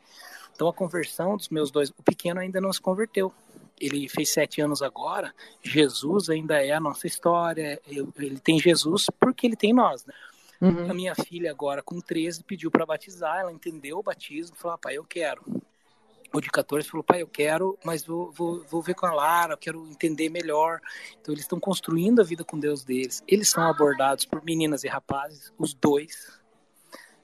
Então 0.55 0.69
a 0.69 0.73
conversão 0.73 1.37
dos 1.37 1.49
meus 1.49 1.71
dois, 1.71 1.91
o 1.91 2.03
pequeno 2.03 2.41
ainda 2.41 2.61
não 2.61 2.73
se 2.73 2.81
converteu, 2.81 3.33
ele 3.81 4.09
fez 4.09 4.33
sete 4.33 4.61
anos 4.61 4.83
agora, 4.83 5.33
Jesus 5.63 6.29
ainda 6.29 6.61
é 6.63 6.73
a 6.73 6.81
nossa 6.81 7.07
história, 7.07 7.81
ele 7.87 8.41
tem 8.41 8.59
Jesus 8.59 9.07
porque 9.21 9.47
ele 9.47 9.57
tem 9.57 9.73
nós, 9.73 10.05
né? 10.05 10.13
Uhum. 10.61 10.91
A 10.91 10.95
minha 10.95 11.15
filha 11.15 11.51
agora, 11.51 11.83
com 11.83 12.01
13, 12.01 12.43
pediu 12.43 12.71
para 12.71 12.85
batizar, 12.85 13.39
ela 13.39 13.53
entendeu 13.53 13.99
o 13.99 14.03
batismo, 14.03 14.57
falou, 14.57 14.75
ah, 14.75 14.79
pai, 14.79 14.97
eu 14.97 15.05
quero. 15.05 15.43
O 16.33 16.41
de 16.41 16.51
14 16.51 16.87
falou, 16.87 17.03
pai, 17.03 17.23
eu 17.23 17.27
quero, 17.27 17.79
mas 17.85 18.05
vou, 18.05 18.31
vou, 18.33 18.63
vou 18.65 18.83
ver 18.83 18.95
com 18.95 19.07
a 19.07 19.13
Lara, 19.13 19.55
eu 19.55 19.59
quero 19.59 19.87
entender 19.89 20.29
melhor. 20.29 20.81
Então 21.21 21.33
eles 21.33 21.45
estão 21.45 21.59
construindo 21.59 22.21
a 22.21 22.25
vida 22.25 22.45
com 22.45 22.59
Deus 22.59 22.85
deles. 22.85 23.23
Eles 23.27 23.49
são 23.49 23.63
abordados 23.63 24.25
por 24.25 24.45
meninas 24.45 24.85
e 24.85 24.89
rapazes, 24.89 25.53
os 25.59 25.73
dois, 25.73 26.39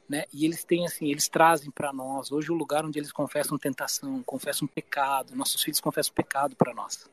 né? 0.08 0.24
E 0.32 0.44
eles 0.44 0.64
têm 0.64 0.86
assim, 0.86 1.10
eles 1.10 1.28
trazem 1.28 1.70
para 1.70 1.92
nós 1.92 2.32
hoje 2.32 2.50
o 2.50 2.54
lugar 2.54 2.84
onde 2.84 2.98
eles 2.98 3.12
confessam 3.12 3.58
tentação, 3.58 4.22
confessam 4.22 4.66
pecado. 4.66 5.36
Nossos 5.36 5.62
filhos 5.62 5.80
confessam 5.80 6.14
pecado 6.14 6.56
para 6.56 6.72
nós. 6.72 7.08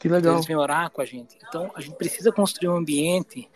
Que 0.00 0.08
legal. 0.08 0.34
Eles 0.34 0.46
vêm 0.46 0.56
orar 0.56 0.90
com 0.90 1.00
a 1.00 1.04
gente. 1.04 1.36
Então 1.48 1.70
a 1.74 1.80
gente 1.80 1.96
precisa 1.96 2.30
construir 2.30 2.68
um 2.68 2.76
ambiente 2.76 3.50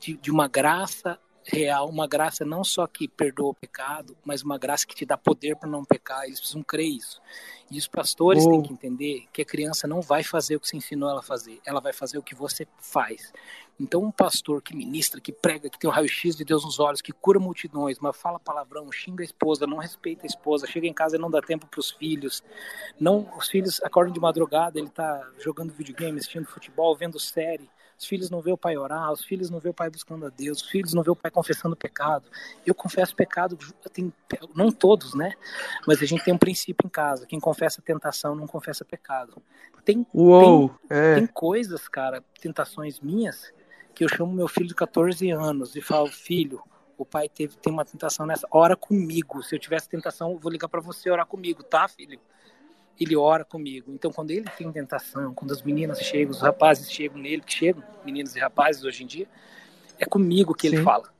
de, 0.00 0.16
de 0.16 0.30
uma 0.30 0.48
graça 0.48 1.18
real, 1.46 1.88
uma 1.88 2.06
graça 2.06 2.44
não 2.44 2.64
só 2.64 2.86
que 2.86 3.06
perdoa 3.06 3.50
o 3.50 3.54
pecado, 3.54 4.16
mas 4.24 4.42
uma 4.42 4.58
graça 4.58 4.86
que 4.86 4.94
te 4.94 5.06
dá 5.06 5.16
poder 5.16 5.56
para 5.56 5.68
não 5.68 5.84
pecar. 5.84 6.24
Eles 6.24 6.40
precisam 6.40 6.62
crer 6.62 6.88
isso. 6.88 7.20
E 7.70 7.78
os 7.78 7.86
pastores 7.86 8.44
oh. 8.44 8.50
têm 8.50 8.62
que 8.62 8.72
entender 8.72 9.26
que 9.32 9.42
a 9.42 9.44
criança 9.44 9.86
não 9.86 10.00
vai 10.00 10.22
fazer 10.22 10.56
o 10.56 10.60
que 10.60 10.68
você 10.68 10.76
ensinou 10.76 11.08
ela 11.08 11.20
a 11.20 11.22
fazer, 11.22 11.60
ela 11.64 11.80
vai 11.80 11.92
fazer 11.92 12.18
o 12.18 12.22
que 12.22 12.34
você 12.34 12.66
faz. 12.78 13.32
Então, 13.78 14.02
um 14.02 14.10
pastor 14.10 14.62
que 14.62 14.74
ministra, 14.74 15.20
que 15.20 15.32
prega, 15.32 15.68
que 15.68 15.78
tem 15.78 15.88
o 15.88 15.92
raio-x 15.92 16.34
de 16.34 16.44
Deus 16.44 16.64
nos 16.64 16.80
olhos, 16.80 17.02
que 17.02 17.12
cura 17.12 17.38
multidões, 17.38 17.98
mas 17.98 18.16
fala 18.16 18.40
palavrão, 18.40 18.90
xinga 18.90 19.22
a 19.22 19.24
esposa, 19.24 19.66
não 19.66 19.76
respeita 19.76 20.24
a 20.24 20.26
esposa, 20.26 20.66
chega 20.66 20.86
em 20.86 20.94
casa 20.94 21.16
e 21.16 21.18
não 21.18 21.30
dá 21.30 21.42
tempo 21.42 21.66
para 21.66 21.80
os 21.80 21.90
filhos, 21.90 22.42
não, 22.98 23.28
os 23.36 23.48
filhos 23.48 23.82
acordam 23.82 24.14
de 24.14 24.20
madrugada, 24.20 24.78
ele 24.78 24.88
está 24.88 25.28
jogando 25.38 25.74
videogame, 25.74 26.18
assistindo 26.18 26.46
futebol, 26.46 26.96
vendo 26.96 27.20
série, 27.20 27.68
os 27.98 28.04
filhos 28.04 28.30
não 28.30 28.40
vê 28.40 28.52
o 28.52 28.58
pai 28.58 28.76
orar, 28.76 29.10
os 29.12 29.24
filhos 29.24 29.48
não 29.48 29.58
vê 29.58 29.68
o 29.68 29.74
pai 29.74 29.88
buscando 29.88 30.26
a 30.26 30.28
Deus, 30.28 30.62
os 30.62 30.68
filhos 30.68 30.92
não 30.92 31.02
vê 31.02 31.10
o 31.10 31.16
pai 31.16 31.30
confessando 31.30 31.74
o 31.74 31.78
pecado. 31.78 32.28
Eu 32.64 32.74
confesso 32.74 33.16
pecado, 33.16 33.58
tem, 33.92 34.12
não 34.54 34.70
todos, 34.70 35.14
né? 35.14 35.32
Mas 35.86 36.02
a 36.02 36.06
gente 36.06 36.24
tem 36.24 36.34
um 36.34 36.38
princípio 36.38 36.86
em 36.86 36.90
casa: 36.90 37.26
quem 37.26 37.40
confessa 37.40 37.80
tentação 37.80 38.34
não 38.34 38.46
confessa 38.46 38.84
pecado. 38.84 39.42
Tem, 39.84 40.04
Uou, 40.12 40.68
tem, 40.68 40.98
é. 40.98 41.14
tem 41.14 41.26
coisas, 41.26 41.86
cara, 41.86 42.22
tentações 42.40 42.98
minhas, 42.98 43.52
que 43.94 44.04
eu 44.04 44.08
chamo 44.08 44.32
meu 44.32 44.48
filho 44.48 44.66
de 44.66 44.74
14 44.74 45.30
anos 45.30 45.76
e 45.76 45.80
falo, 45.80 46.08
filho, 46.08 46.60
o 46.98 47.04
pai 47.04 47.28
teve, 47.28 47.56
tem 47.56 47.72
uma 47.72 47.84
tentação 47.84 48.26
nessa, 48.26 48.46
ora 48.50 48.76
comigo. 48.76 49.42
Se 49.42 49.54
eu 49.54 49.58
tivesse 49.58 49.88
tentação, 49.88 50.32
eu 50.32 50.38
vou 50.38 50.50
ligar 50.50 50.68
para 50.68 50.80
você 50.80 51.08
orar 51.10 51.26
comigo, 51.26 51.62
tá, 51.62 51.86
filho? 51.88 52.18
Ele 52.98 53.16
ora 53.16 53.44
comigo. 53.44 53.92
Então, 53.92 54.10
quando 54.10 54.30
ele 54.30 54.48
tem 54.56 54.70
tentação, 54.72 55.34
quando 55.34 55.52
as 55.52 55.62
meninas 55.62 55.98
chegam, 56.00 56.30
os 56.30 56.40
rapazes 56.40 56.90
chegam 56.90 57.18
nele, 57.18 57.42
que 57.42 57.52
chegam, 57.52 57.82
meninas 58.04 58.34
e 58.34 58.40
rapazes 58.40 58.84
hoje 58.84 59.04
em 59.04 59.06
dia, 59.06 59.28
é 59.98 60.04
comigo 60.04 60.54
que 60.54 60.68
Sim. 60.68 60.76
ele 60.76 60.84
fala. 60.84 61.14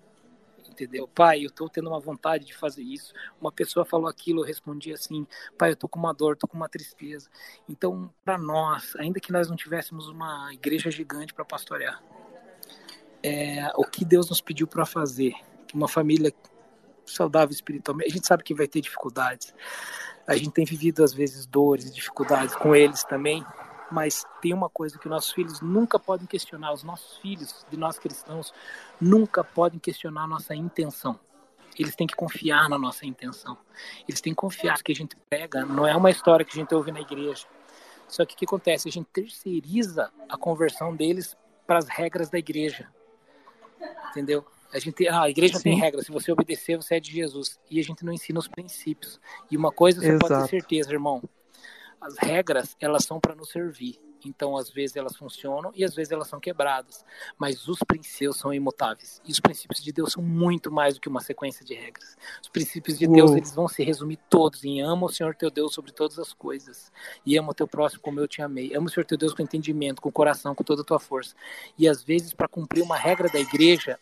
Entendeu? 0.69 1.09
Pai, 1.09 1.43
eu 1.43 1.49
estou 1.49 1.71
tendo 1.71 1.89
uma 1.89 1.99
vontade 1.99 2.45
de 2.45 2.55
fazer 2.55 2.83
isso. 2.83 3.15
Uma 3.41 3.51
pessoa 3.51 3.85
falou 3.85 4.09
aquilo, 4.09 4.41
eu 4.41 4.45
respondi 4.45 4.93
assim: 4.93 5.27
Pai, 5.57 5.71
eu 5.71 5.75
estou 5.75 5.89
com 5.89 5.99
uma 5.99 6.13
dor, 6.13 6.35
estou 6.35 6.49
com 6.49 6.57
uma 6.57 6.69
tristeza. 6.69 7.31
Então, 7.67 8.13
para 8.23 8.37
nós, 8.37 8.95
ainda 8.97 9.19
que 9.19 9.33
nós 9.33 9.49
não 9.49 9.57
tivéssemos 9.57 10.07
uma 10.07 10.53
igreja 10.53 10.91
gigante 10.91 11.33
para 11.33 11.47
pastorear, 11.47 12.03
é, 13.23 13.71
o 13.75 13.85
que 13.85 14.05
Deus 14.05 14.29
nos 14.29 14.43
pediu 14.43 14.67
para 14.67 14.85
fazer, 14.85 15.33
uma 15.73 15.89
família 15.89 16.33
saudável 17.07 17.55
espiritualmente, 17.55 18.11
a 18.11 18.13
gente 18.15 18.27
sabe 18.27 18.43
que 18.43 18.55
vai 18.55 18.67
ter 18.67 18.81
dificuldades, 18.81 19.55
a 20.27 20.37
gente 20.37 20.51
tem 20.51 20.65
vivido 20.65 21.05
às 21.05 21.15
vezes 21.15 21.47
dores 21.47 21.87
e 21.87 21.93
dificuldades 21.93 22.55
com 22.57 22.75
eles 22.75 23.05
também, 23.05 23.45
mas 23.91 24.25
tem 24.41 24.53
uma 24.53 24.69
coisa 24.69 24.99
que 24.99 25.09
nossos 25.09 25.33
filhos 25.33 25.61
nunca 25.61 25.99
podem 25.99 26.27
questionar, 26.27 26.73
os 26.73 26.83
nossos 26.83 27.19
filhos 27.19 27.65
de 27.71 27.77
nós 27.77 27.99
cristãos 27.99 28.53
nunca 29.01 29.45
podem 29.45 29.79
questionar 29.79 30.25
a 30.25 30.27
nossa 30.27 30.55
intenção. 30.55 31.19
Eles 31.79 31.95
têm 31.95 32.07
que 32.07 32.17
confiar 32.17 32.69
na 32.69 32.79
nossa 32.79 33.05
intenção. 33.05 33.57
Eles 34.09 34.21
têm 34.21 34.33
que 34.33 34.39
confiar 34.39 34.83
que 34.83 34.93
a 34.93 34.95
gente 34.95 35.15
pega, 35.29 35.65
não 35.65 35.87
é 35.87 35.95
uma 35.95 36.11
história 36.11 36.45
que 36.45 36.53
a 36.53 36.61
gente 36.61 36.75
ouve 36.75 36.91
na 36.91 37.01
igreja. 37.01 37.47
Só 38.09 38.25
que 38.25 38.35
o 38.35 38.37
que 38.37 38.45
acontece? 38.45 38.89
A 38.89 38.93
gente 38.93 39.09
terceiriza 39.13 40.11
a 40.29 40.39
conversão 40.39 40.95
deles 40.95 41.37
para 41.67 41.79
as 41.79 41.89
regras 41.89 42.31
da 42.31 42.39
igreja. 42.39 42.89
Entendeu? 44.11 44.45
A, 44.73 44.79
gente, 44.79 45.09
a 45.09 45.29
igreja 45.29 45.61
tem 45.61 45.77
regras, 45.79 46.07
se 46.07 46.13
você 46.13 46.31
obedecer, 46.33 46.77
você 46.77 46.97
é 46.97 47.01
de 47.01 47.13
Jesus. 47.13 47.59
E 47.71 47.79
a 47.81 47.83
gente 47.83 48.05
não 48.05 48.13
ensina 48.13 48.39
os 48.39 48.49
princípios. 48.49 49.21
E 49.51 49.57
uma 49.57 49.73
coisa 49.73 50.01
você 50.01 50.09
Exato. 50.09 50.29
pode 50.29 50.43
ter 50.43 50.49
certeza, 50.49 50.93
irmão: 50.93 51.23
as 52.01 52.17
regras, 52.19 52.77
elas 52.81 53.05
são 53.05 53.21
para 53.21 53.35
nos 53.35 53.51
servir. 53.51 53.99
Então, 54.25 54.57
às 54.57 54.71
vezes 54.71 54.97
elas 54.97 55.17
funcionam 55.17 55.71
e 55.75 55.85
às 55.85 55.95
vezes 55.95 56.11
elas 56.11 56.29
são 56.29 56.41
quebradas. 56.41 57.05
Mas 57.39 57.69
os 57.69 57.79
princípios 57.87 58.39
são 58.39 58.53
imutáveis. 58.53 59.21
E 59.25 59.31
os 59.31 59.39
princípios 59.39 59.83
de 59.83 59.93
Deus 59.93 60.13
são 60.13 60.23
muito 60.23 60.71
mais 60.71 60.95
do 60.95 61.01
que 61.01 61.09
uma 61.09 61.21
sequência 61.21 61.65
de 61.65 61.75
regras. 61.75 62.17
Os 62.43 62.49
princípios 62.49 62.99
de 62.99 63.07
Uou. 63.07 63.15
Deus, 63.15 63.31
eles 63.33 63.55
vão 63.55 63.69
se 63.69 63.85
resumir 63.85 64.19
todos 64.29 64.65
em 64.65 64.81
ama 64.81 65.07
o 65.07 65.09
Senhor 65.09 65.35
teu 65.35 65.51
Deus 65.51 65.73
sobre 65.75 65.93
todas 65.93 66.19
as 66.19 66.33
coisas. 66.33 66.91
E 67.25 67.37
ama 67.37 67.51
o 67.51 67.55
teu 67.55 67.69
próximo 67.69 68.03
como 68.03 68.19
eu 68.19 68.27
te 68.27 68.43
amei. 68.43 68.75
Ama 68.75 68.87
o 68.87 68.91
Senhor 68.91 69.05
teu 69.05 69.19
Deus 69.19 69.33
com 69.33 69.43
entendimento, 69.43 70.03
com 70.03 70.11
coração, 70.11 70.55
com 70.55 70.65
toda 70.65 70.83
a 70.83 70.85
tua 70.85 70.99
força. 70.99 71.35
E 71.79 71.89
às 71.89 72.03
vezes, 72.03 72.33
para 72.33 72.49
cumprir 72.49 72.83
uma 72.83 72.97
regra 72.97 73.29
da 73.29 73.39
igreja, 73.39 73.99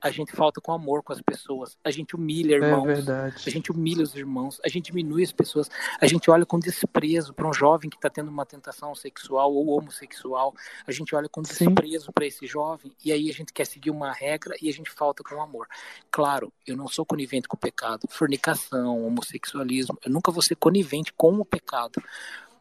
a 0.00 0.10
gente 0.10 0.32
falta 0.32 0.60
com 0.60 0.72
amor 0.72 1.02
com 1.02 1.12
as 1.12 1.20
pessoas, 1.20 1.76
a 1.84 1.90
gente 1.90 2.16
humilha 2.16 2.54
é 2.54 2.58
irmãos, 2.58 2.88
é 2.88 2.94
verdade. 2.94 3.42
a 3.46 3.50
gente 3.50 3.70
humilha 3.70 4.02
os 4.02 4.14
irmãos, 4.14 4.60
a 4.64 4.68
gente 4.68 4.86
diminui 4.86 5.22
as 5.22 5.32
pessoas, 5.32 5.70
a 6.00 6.06
gente 6.06 6.30
olha 6.30 6.46
com 6.46 6.58
desprezo 6.58 7.34
para 7.34 7.46
um 7.46 7.52
jovem 7.52 7.90
que 7.90 7.96
está 7.96 8.08
tendo 8.08 8.28
uma 8.28 8.46
tentação 8.46 8.94
sexual 8.94 9.52
ou 9.52 9.68
homossexual, 9.78 10.54
a 10.86 10.92
gente 10.92 11.14
olha 11.14 11.28
com 11.28 11.42
desprezo 11.42 12.12
para 12.12 12.24
esse 12.24 12.46
jovem 12.46 12.92
e 13.04 13.12
aí 13.12 13.28
a 13.28 13.32
gente 13.32 13.52
quer 13.52 13.66
seguir 13.66 13.90
uma 13.90 14.12
regra 14.12 14.56
e 14.62 14.68
a 14.68 14.72
gente 14.72 14.90
falta 14.90 15.22
com 15.22 15.40
amor. 15.42 15.66
Claro, 16.10 16.52
eu 16.66 16.76
não 16.76 16.88
sou 16.88 17.04
conivente 17.04 17.46
com 17.46 17.56
o 17.56 17.60
pecado, 17.60 18.08
fornicação, 18.08 19.04
homossexualismo, 19.06 19.98
eu 20.04 20.10
nunca 20.10 20.32
vou 20.32 20.42
ser 20.42 20.56
conivente 20.56 21.12
com 21.12 21.34
o 21.34 21.44
pecado, 21.44 22.02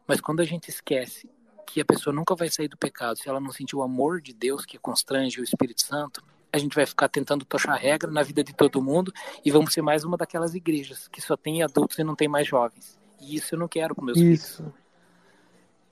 mas 0.06 0.20
quando 0.20 0.42
a 0.42 0.46
gente 0.46 0.70
esquece 0.70 1.30
que 1.66 1.80
a 1.80 1.86
pessoa 1.86 2.14
nunca 2.14 2.36
vai 2.36 2.50
sair 2.50 2.68
do 2.68 2.78
pecado 2.78 3.18
se 3.18 3.30
ela 3.30 3.40
não 3.40 3.52
sentir 3.52 3.76
o 3.76 3.84
amor 3.84 4.20
de 4.20 4.34
Deus 4.34 4.66
que 4.66 4.78
constrange 4.78 5.40
o 5.40 5.44
Espírito 5.44 5.84
Santo, 5.84 6.24
a 6.52 6.58
gente 6.58 6.76
vai 6.76 6.86
ficar 6.86 7.08
tentando 7.08 7.46
tochar 7.46 7.78
regra 7.78 8.10
na 8.10 8.24
vida 8.24 8.44
de 8.44 8.54
todo 8.54 8.82
mundo 8.82 9.14
e 9.44 9.52
vamos 9.52 9.74
ser 9.74 9.82
mais 9.82 10.04
uma 10.04 10.18
daquelas 10.18 10.56
igrejas 10.56 11.08
que 11.08 11.22
só 11.22 11.38
tem 11.38 11.62
adultos 11.62 11.98
e 12.00 12.04
não 12.04 12.16
tem 12.16 12.28
mais 12.28 12.48
jovens. 12.48 13.00
E 13.22 13.36
isso 13.36 13.56
eu 13.56 13.60
não 13.60 13.68
quero 13.68 13.94
com 13.94 14.04
meus 14.04 14.18
isso. 14.18 14.58
filhos. 14.58 14.74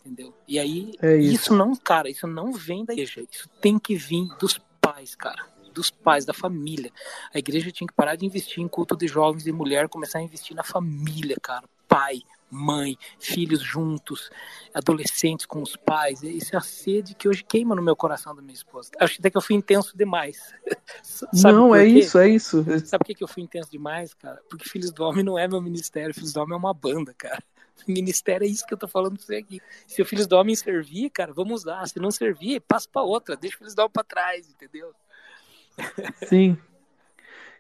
Entendeu? 0.06 0.34
E 0.48 0.58
aí, 0.58 0.94
é 1.02 1.18
isso. 1.18 1.34
isso 1.34 1.56
não, 1.56 1.76
cara, 1.76 2.10
isso 2.10 2.26
não 2.26 2.54
vem 2.54 2.86
da 2.86 2.94
igreja. 2.94 3.26
Isso 3.30 3.50
tem 3.62 3.78
que 3.78 3.96
vir 3.96 4.28
dos 4.40 4.60
pais, 4.80 5.16
cara. 5.16 5.46
Dos 5.74 5.92
pais, 5.92 6.26
da 6.26 6.34
família. 6.34 6.92
A 7.34 7.38
igreja 7.38 7.72
tinha 7.72 7.88
que 7.88 7.94
parar 7.94 8.16
de 8.16 8.26
investir 8.26 8.64
em 8.64 8.68
culto 8.68 8.96
de 8.96 9.08
jovens 9.08 9.46
e 9.46 9.52
mulher, 9.52 9.90
começar 9.90 10.20
a 10.20 10.24
investir 10.24 10.56
na 10.56 10.64
família, 10.64 11.36
cara. 11.42 11.66
Pai, 11.88 12.22
mãe, 12.50 12.98
filhos 13.20 13.62
juntos, 13.62 14.30
adolescentes 14.74 15.46
com 15.46 15.62
os 15.62 15.76
pais. 15.76 16.24
Isso 16.24 16.56
é 16.56 16.58
a 16.58 16.62
sede 16.62 17.14
que 17.14 17.28
hoje 17.28 17.44
queima 17.44 17.76
no 17.76 17.82
meu 17.82 17.96
coração 17.96 18.36
da 18.36 18.42
minha 18.42 18.54
esposa. 18.54 18.92
Acho 19.00 19.20
até 19.20 19.30
que 19.30 19.38
eu 19.38 19.42
fui 19.42 19.56
intenso 19.56 19.98
demais. 19.98 20.54
não, 21.34 21.76
é 21.76 21.86
isso, 21.86 22.18
é 22.18 22.30
isso. 22.30 22.64
Sabe 22.86 23.06
por 23.06 23.16
que 23.16 23.24
eu 23.24 23.28
fui 23.28 23.44
intenso 23.44 23.70
demais, 23.70 24.14
cara? 24.14 24.42
Porque 24.50 24.70
Filhos 24.70 24.92
do 24.92 25.04
Homem 25.04 25.24
não 25.24 25.38
é 25.38 25.48
meu 25.48 25.62
ministério, 25.62 26.14
Filhos 26.14 26.34
do 26.34 26.42
Homem 26.42 26.54
é 26.54 26.58
uma 26.58 26.74
banda, 26.74 27.14
cara. 27.14 27.44
Ministério 27.88 28.46
é 28.46 28.48
isso 28.48 28.66
que 28.66 28.74
eu 28.74 28.78
tô 28.78 28.88
falando 28.88 29.18
pra 29.18 29.26
você 29.26 29.36
aqui. 29.36 29.62
Se 29.86 30.02
o 30.02 30.06
Filhos 30.06 30.28
do 30.28 30.36
Homem 30.36 30.56
servir, 30.56 31.10
cara, 31.10 31.34
vamos 31.34 31.62
usar. 31.62 31.88
Se 31.88 32.00
não 32.00 32.12
servir, 32.12 32.60
passa 32.62 32.88
pra 32.92 33.02
outra, 33.02 33.36
deixa 33.36 33.56
o 33.56 33.60
Filhos 33.60 33.76
do 33.76 33.80
Homem 33.80 33.92
pra 33.92 34.04
trás, 34.04 34.50
entendeu? 34.50 34.94
Sim. 36.28 36.58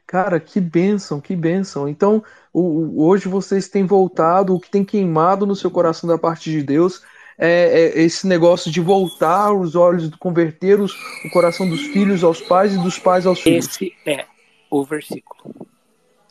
Cara, 0.07 0.39
que 0.39 0.61
bênção, 0.61 1.19
que 1.19 1.35
bênção. 1.35 1.87
Então, 1.87 2.23
o, 2.53 3.05
hoje 3.05 3.27
vocês 3.27 3.67
têm 3.67 3.85
voltado, 3.85 4.55
o 4.55 4.59
que 4.59 4.71
tem 4.71 4.85
queimado 4.85 5.45
no 5.45 5.55
seu 5.55 5.69
coração 5.69 6.07
da 6.07 6.17
parte 6.17 6.49
de 6.49 6.63
Deus 6.63 7.03
é, 7.37 7.93
é, 7.97 8.01
esse 8.01 8.25
negócio 8.25 8.71
de 8.71 8.81
voltar 8.81 9.51
os 9.51 9.75
olhos, 9.75 10.09
converter 10.15 10.79
os, 10.79 10.93
o 11.23 11.29
coração 11.29 11.69
dos 11.69 11.81
filhos 11.87 12.23
aos 12.23 12.41
pais 12.41 12.73
e 12.73 12.77
dos 12.77 12.97
pais 12.97 13.25
aos 13.25 13.41
filhos. 13.41 13.67
Esse 13.67 13.93
é 14.05 14.25
o 14.71 14.83
versículo. 14.83 15.67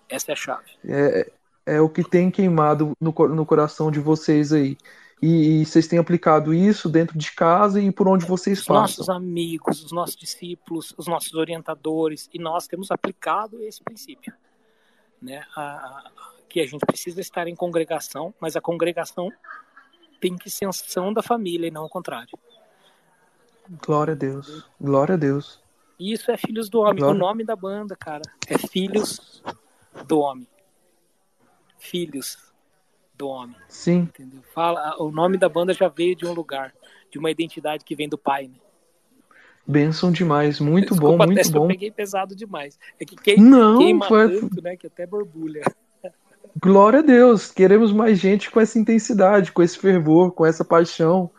Essa 0.09 0.33
é 0.33 0.35
a 0.35 0.37
chave. 0.37 0.71
É, 0.85 1.31
é 1.67 1.81
o 1.81 1.89
que 1.89 2.03
tem 2.03 2.31
queimado 2.31 2.97
no, 3.01 3.13
no 3.29 3.47
coração 3.47 3.91
de 3.91 4.01
vocês 4.01 4.53
aí. 4.53 4.77
E, 5.23 5.61
e, 5.63 5.65
vocês 5.65 5.89
têm 5.89 5.99
aplicado 5.99 6.53
isso 6.53 6.91
dentro 6.91 7.17
de 7.17 7.33
casa 7.33 7.81
e 7.81 7.91
por 7.91 8.07
onde 8.07 8.27
vocês 8.27 8.61
os 8.61 8.67
passam. 8.67 8.85
Os 8.85 8.91
nossos 8.99 9.09
amigos, 9.09 9.83
os 9.83 9.93
nossos 9.93 10.15
discípulos, 10.15 10.95
os 10.97 11.07
nossos 11.07 11.33
orientadores, 11.35 12.29
e 12.35 12.39
nós 12.39 12.67
temos 12.67 12.91
aplicado 12.91 13.63
esse 13.63 13.83
princípio. 13.83 14.33
Né? 15.21 15.43
A, 15.57 15.63
a, 15.63 16.11
que 16.49 16.61
a 16.61 16.67
gente 16.67 16.85
precisa 16.85 17.21
estar 17.21 17.49
em 17.49 17.57
congregação, 17.57 18.35
mas 18.39 18.57
a 18.57 18.61
congregação 18.61 19.33
tem 20.21 20.37
que 20.37 20.51
ser 20.51 20.67
ação 20.67 21.13
da 21.13 21.23
família 21.23 21.69
e 21.69 21.71
não 21.71 21.87
o 21.87 21.89
contrário. 21.89 22.39
Glória 23.87 24.13
a 24.13 24.17
Deus. 24.17 24.69
Glória 24.81 25.15
a 25.15 25.19
Deus. 25.19 25.61
Isso 25.99 26.31
é 26.31 26.37
Filhos 26.37 26.69
do 26.69 26.81
Homem. 26.81 26.99
Glória. 26.99 27.15
O 27.15 27.19
nome 27.19 27.45
da 27.45 27.57
banda, 27.57 27.97
cara, 27.97 28.23
é 28.47 28.59
Filhos 28.59 29.43
do 30.07 30.19
Homem. 30.19 30.47
Filhos 31.79 32.37
do 33.17 33.29
Homem. 33.29 33.57
Sim. 33.69 34.01
Entendeu? 34.01 34.41
Fala, 34.55 34.97
o 34.99 35.11
nome 35.11 35.37
da 35.37 35.49
banda 35.49 35.73
já 35.73 35.89
veio 35.89 36.15
de 36.15 36.27
um 36.27 36.33
lugar, 36.33 36.73
de 37.11 37.19
uma 37.19 37.31
identidade 37.31 37.85
que 37.85 37.95
vem 37.95 38.09
do 38.09 38.19
pai, 38.19 38.49
né? 38.49 38.55
Benção 39.67 40.13
demais, 40.13 40.61
muito 40.61 40.91
Desculpa, 40.91 41.27
bom, 41.27 41.33
muito 41.33 41.51
bom. 41.51 41.65
Eu 41.65 41.69
peguei 41.69 41.91
pesado 41.91 42.37
demais. 42.37 42.79
É 43.01 43.05
que 43.05 43.17
quem, 43.17 43.39
Não, 43.39 43.79
queima 43.79 44.07
foi... 44.07 44.41
tanto, 44.41 44.63
né, 44.63 44.77
que 44.77 44.87
até 44.87 45.05
borbulha. 45.05 45.63
Glória 46.63 47.01
a 47.01 47.03
Deus, 47.03 47.51
queremos 47.51 47.93
mais 47.93 48.19
gente 48.19 48.51
com 48.51 48.61
essa 48.61 48.79
intensidade, 48.79 49.51
com 49.51 49.63
esse 49.63 49.77
fervor, 49.77 50.31
com 50.31 50.47
essa 50.47 50.65
paixão, 50.65 51.31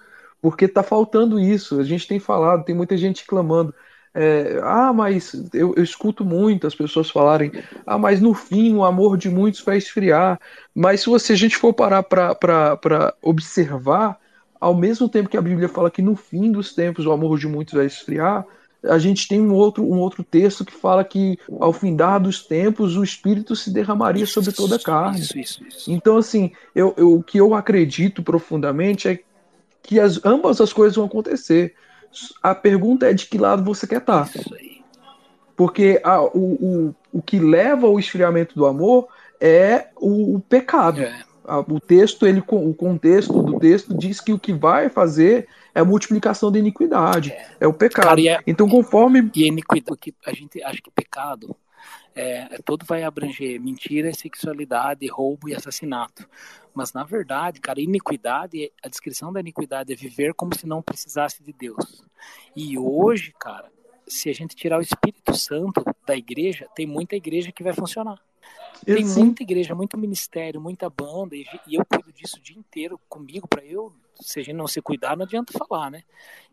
porque 0.42 0.68
tá 0.68 0.84
faltando 0.84 1.40
isso. 1.40 1.80
A 1.80 1.84
gente 1.84 2.06
tem 2.06 2.20
falado, 2.20 2.66
tem 2.66 2.76
muita 2.76 2.98
gente 2.98 3.26
clamando. 3.26 3.74
É, 4.20 4.60
ah, 4.64 4.92
mas 4.92 5.32
eu, 5.54 5.76
eu, 5.78 5.84
escuto 5.84 6.26
muito 6.26 6.66
as 6.66 6.74
pessoas 6.74 7.08
falarem, 7.08 7.52
ah, 7.86 8.00
mas 8.00 8.20
no 8.20 8.34
fim 8.34 8.74
o 8.74 8.84
amor 8.84 9.16
de 9.16 9.30
muitos 9.30 9.62
vai 9.62 9.78
esfriar. 9.78 10.40
Mas 10.74 11.02
se 11.02 11.06
você, 11.06 11.34
a 11.34 11.36
gente 11.36 11.56
for 11.56 11.72
parar 11.72 12.02
para 12.02 13.14
observar, 13.22 14.18
ao 14.60 14.76
mesmo 14.76 15.08
tempo 15.08 15.30
que 15.30 15.38
a 15.38 15.42
Bíblia 15.42 15.70
fala 15.70 15.92
que 15.92 16.02
no 16.02 16.16
fim 16.16 16.52
dos 16.52 16.74
tempos 16.74 17.06
o 17.06 17.12
amor 17.12 17.38
de 17.38 17.48
muitos 17.48 17.76
vai 17.76 17.86
esfriar, 17.86 18.44
a 18.84 18.98
gente 18.98 19.28
tem 19.28 19.40
um 19.40 19.54
outro, 19.54 19.84
um 19.84 20.00
outro 20.00 20.24
texto 20.24 20.66
que 20.66 20.74
fala 20.74 21.04
que 21.04 21.38
ao 21.60 21.72
findar 21.72 22.20
dos 22.20 22.42
tempos 22.42 22.98
o 22.98 23.04
Espírito 23.04 23.56
se 23.56 23.70
derramaria 23.70 24.24
isso, 24.24 24.34
sobre 24.34 24.52
toda 24.52 24.78
a 24.78 24.80
carne. 24.80 25.20
Isso, 25.20 25.38
isso, 25.38 25.64
isso. 25.68 25.92
Então, 25.92 26.18
assim, 26.18 26.52
eu, 26.74 26.92
eu, 26.98 27.14
o 27.14 27.22
que 27.22 27.40
eu 27.40 27.54
acredito 27.54 28.24
profundamente 28.24 29.08
é 29.10 29.20
que 29.84 30.00
as, 30.00 30.20
ambas 30.26 30.60
as 30.60 30.74
coisas 30.74 30.96
vão 30.96 31.06
acontecer. 31.06 31.76
A 32.42 32.56
pergunta 32.56 33.10
é 33.10 33.14
de 33.14 33.26
que 33.26 33.38
lado 33.38 33.64
você 33.64 33.86
quer 33.86 34.00
estar. 34.00 34.30
Porque 35.56 36.00
a, 36.04 36.22
o, 36.22 36.30
o, 36.34 36.96
o 37.14 37.22
que 37.22 37.40
leva 37.40 37.88
ao 37.88 38.00
esfriamento 38.00 38.56
do 38.56 38.66
amor 38.66 39.08
é 39.40 39.88
o, 39.96 40.36
o 40.36 40.40
pecado. 40.40 41.02
É. 41.02 41.26
O 41.68 41.80
texto, 41.80 42.28
ele, 42.28 42.44
o 42.46 42.74
contexto 42.74 43.42
do 43.42 43.58
texto 43.58 43.98
diz 43.98 44.20
que 44.20 44.34
o 44.34 44.40
que 44.40 44.52
vai 44.52 44.90
fazer 44.90 45.48
é 45.74 45.80
a 45.80 45.86
multiplicação 45.86 46.52
da 46.52 46.60
iniquidade, 46.60 47.32
é, 47.32 47.48
é 47.62 47.68
o 47.68 47.72
pecado. 47.72 48.06
Cara, 48.06 48.22
é, 48.22 48.40
então, 48.46 48.68
conforme. 48.68 49.32
E 49.34 49.46
a 49.46 49.48
iniquidade, 49.48 50.14
a 50.26 50.34
gente 50.34 50.62
acha 50.62 50.82
que 50.82 50.92
pecado 50.92 51.56
é, 52.18 52.56
é, 52.56 52.58
todo 52.66 52.84
vai 52.84 53.04
abranger 53.04 53.62
mentira, 53.62 54.12
sexualidade, 54.12 55.08
roubo 55.08 55.48
e 55.48 55.54
assassinato. 55.54 56.28
Mas 56.78 56.94
na 56.94 57.04
verdade, 57.04 57.60
cara, 57.60 57.82
iniquidade, 57.82 58.72
a 58.84 58.88
descrição 58.88 59.34
da 59.34 59.40
iniquidade 59.40 59.92
é 59.92 59.96
viver 59.96 60.36
como 60.36 60.56
se 60.56 60.68
não 60.68 60.80
precisasse 60.80 61.42
de 61.42 61.52
Deus. 61.52 62.06
E 62.56 62.78
hoje, 62.78 63.34
cara, 63.40 63.72
se 64.06 64.30
a 64.30 64.34
gente 64.34 64.56
tirar 64.56 64.78
o 64.78 64.82
Espírito 64.84 65.36
Santo 65.36 65.84
da 66.06 66.16
igreja, 66.16 66.70
tem 66.76 66.86
muita 66.86 67.16
igreja 67.16 67.52
que 67.52 67.64
vai 67.64 67.74
funcionar. 67.74 68.22
Tem 68.86 69.04
Sim. 69.04 69.24
muita 69.24 69.42
igreja, 69.42 69.74
muito 69.74 69.98
ministério, 69.98 70.62
muita 70.62 70.88
banda, 70.88 71.36
e, 71.36 71.48
eu 71.68 71.84
cuido 71.84 72.14
disso 72.14 72.38
o 72.38 72.42
dia 72.42 72.56
inteiro 72.56 73.02
comigo, 73.10 73.48
para 73.48 73.66
eu, 73.66 73.92
se 74.22 74.40
a 74.40 74.44
gente 74.44 74.56
não 74.56 74.68
se 74.68 74.80
cuidar, 74.80 75.18
não 75.18 75.26
adianta 75.26 75.58
falar, 75.58 75.90
né? 75.90 76.04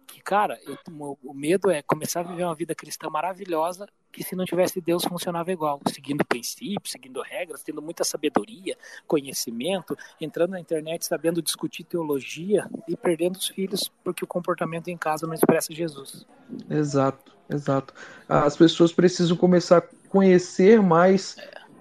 Que, 0.06 0.22
cara, 0.22 0.58
eu, 0.64 0.78
o 1.22 1.34
medo 1.34 1.70
é 1.70 1.82
começar 1.82 2.20
a 2.20 2.22
viver 2.22 2.44
uma 2.44 2.54
vida 2.54 2.74
cristã 2.74 3.10
maravilhosa 3.10 3.86
que 4.14 4.22
se 4.22 4.36
não 4.36 4.44
tivesse 4.44 4.80
Deus 4.80 5.04
funcionava 5.04 5.50
igual, 5.50 5.80
seguindo 5.88 6.24
princípios, 6.24 6.92
seguindo 6.92 7.20
regras, 7.20 7.64
tendo 7.64 7.82
muita 7.82 8.04
sabedoria, 8.04 8.76
conhecimento, 9.06 9.96
entrando 10.20 10.52
na 10.52 10.60
internet 10.60 11.04
sabendo 11.04 11.42
discutir 11.42 11.82
teologia 11.82 12.68
e 12.88 12.96
perdendo 12.96 13.36
os 13.36 13.48
filhos 13.48 13.90
porque 14.04 14.24
o 14.24 14.26
comportamento 14.26 14.88
em 14.88 14.96
casa 14.96 15.26
não 15.26 15.34
expressa 15.34 15.74
Jesus. 15.74 16.24
Exato, 16.70 17.36
exato. 17.50 17.92
As 18.28 18.56
pessoas 18.56 18.92
precisam 18.92 19.36
começar 19.36 19.78
a 19.78 20.08
conhecer 20.08 20.80
mais 20.80 21.36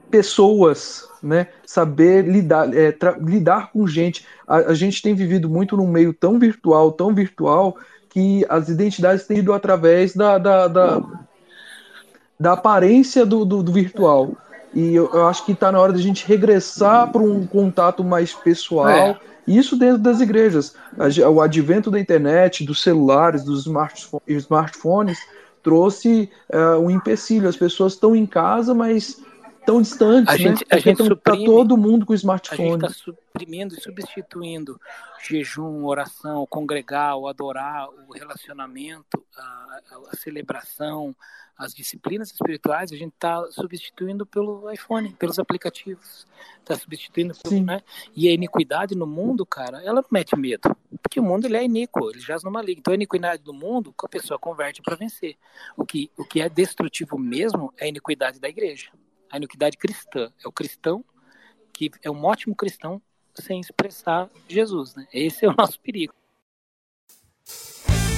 pessoas, 0.10 1.08
né? 1.22 1.48
Saber 1.66 2.26
lidar, 2.28 2.74
é, 2.74 2.96
lidar 3.22 3.72
com 3.72 3.86
gente. 3.86 4.26
A, 4.48 4.58
a 4.58 4.74
gente 4.74 5.02
tem 5.02 5.14
vivido 5.14 5.48
muito 5.48 5.78
num 5.78 5.88
meio 5.88 6.14
tão 6.14 6.40
virtual, 6.40 6.92
tão 6.92 7.14
virtual 7.14 7.78
que 8.10 8.46
as 8.50 8.70
identidades 8.70 9.26
têm 9.26 9.40
ido 9.40 9.54
através 9.54 10.16
da, 10.16 10.38
da, 10.38 10.68
da, 10.68 11.02
da 12.44 12.52
aparência 12.52 13.26
do, 13.26 13.46
do, 13.46 13.64
do 13.64 13.72
virtual. 13.72 14.36
E 14.74 14.94
eu, 14.94 15.10
eu, 15.14 15.28
acho 15.28 15.46
que 15.46 15.54
está 15.54 15.72
na 15.72 15.80
hora 15.80 15.94
de 15.94 16.00
a 16.00 16.04
gente 16.04 16.28
regressar 16.28 17.10
para 17.10 17.22
um 17.22 17.48
contato 17.48 18.04
mais 18.04 18.34
pessoal. 18.34 18.90
É. 18.90 19.18
Isso 19.48 19.78
dentro 19.78 20.00
das 20.00 20.20
igrejas. 20.20 20.76
O 21.32 21.40
advento 21.40 21.90
da 21.90 21.98
internet, 21.98 22.66
dos 22.66 22.84
celulares, 22.84 23.46
dos 23.46 23.66
smartphones, 24.28 25.20
trouxe 25.62 26.30
uh, 26.54 26.80
um 26.80 26.90
empecilho. 26.90 27.48
As 27.48 27.56
pessoas 27.56 27.94
estão 27.94 28.14
em 28.14 28.26
casa, 28.26 28.74
mas 28.74 29.22
tão 29.66 29.82
distantes, 29.82 30.34
a 30.34 30.38
né? 30.38 30.38
gente, 30.38 30.66
a 30.70 30.78
gente 30.78 30.98
tá 30.98 31.04
suprime, 31.06 31.46
tá 31.46 31.52
todo 31.52 31.78
mundo 31.78 32.06
com 32.06 32.14
smartphone. 32.14 32.62
A 32.62 32.72
gente 32.72 32.84
está 32.84 32.90
suprimindo 32.90 33.74
e 33.74 33.82
substituindo 33.82 34.78
jejum, 35.26 35.86
oração, 35.86 36.46
congregar, 36.50 37.16
o 37.16 37.30
adorar, 37.30 37.88
o 38.10 38.12
relacionamento, 38.12 39.24
a, 39.38 39.80
a 40.12 40.18
celebração, 40.18 41.16
as 41.58 41.74
disciplinas 41.74 42.32
espirituais, 42.32 42.92
a 42.92 42.96
gente 42.96 43.14
está 43.14 43.46
substituindo 43.52 44.26
pelo 44.26 44.70
iPhone, 44.72 45.14
pelos 45.14 45.40
aplicativos, 45.40 46.26
está 46.60 46.76
substituindo 46.76 47.34
pelo, 47.42 47.64
né? 47.64 47.82
E 48.16 48.28
a 48.28 48.32
iniquidade 48.32 48.96
no 48.96 49.06
mundo, 49.06 49.46
cara, 49.46 49.82
ela 49.84 50.02
não 50.02 50.10
mete 50.12 50.36
medo, 50.36 50.76
porque 51.02 51.20
o 51.20 51.24
mundo 51.24 51.46
ele 51.46 51.58
é 51.58 51.64
iníquo, 51.64 52.10
ele 52.10 52.20
jaz 52.20 52.44
numa 52.44 52.62
liga. 52.62 52.80
Então 52.80 52.92
a 52.92 52.96
iniquidade 52.96 53.44
do 53.44 53.54
mundo, 53.54 53.94
a 54.04 54.08
pessoa 54.10 54.40
converte 54.40 54.82
para 54.82 54.96
vencer. 54.96 55.36
O 55.78 55.86
que, 55.86 56.10
o 56.18 56.26
que 56.26 56.42
é 56.42 56.50
destrutivo 56.50 57.18
mesmo 57.18 57.74
é 57.78 57.86
a 57.86 57.88
iniquidade 57.88 58.40
da 58.40 58.50
igreja 58.50 58.92
a 59.34 59.38
iniquidade 59.38 59.78
cristã. 59.78 60.32
É 60.46 60.48
o 60.48 60.52
cristão 60.52 61.04
que 61.74 61.90
é 62.04 62.12
um 62.12 62.24
ótimo 62.24 62.56
cristão 62.56 63.02
sem 63.34 63.60
expressar 63.60 64.30
Jesus, 64.48 64.94
né? 64.94 65.08
Esse 65.12 65.44
é 65.46 65.50
o 65.50 65.56
nosso 65.58 65.80
perigo. 65.80 66.14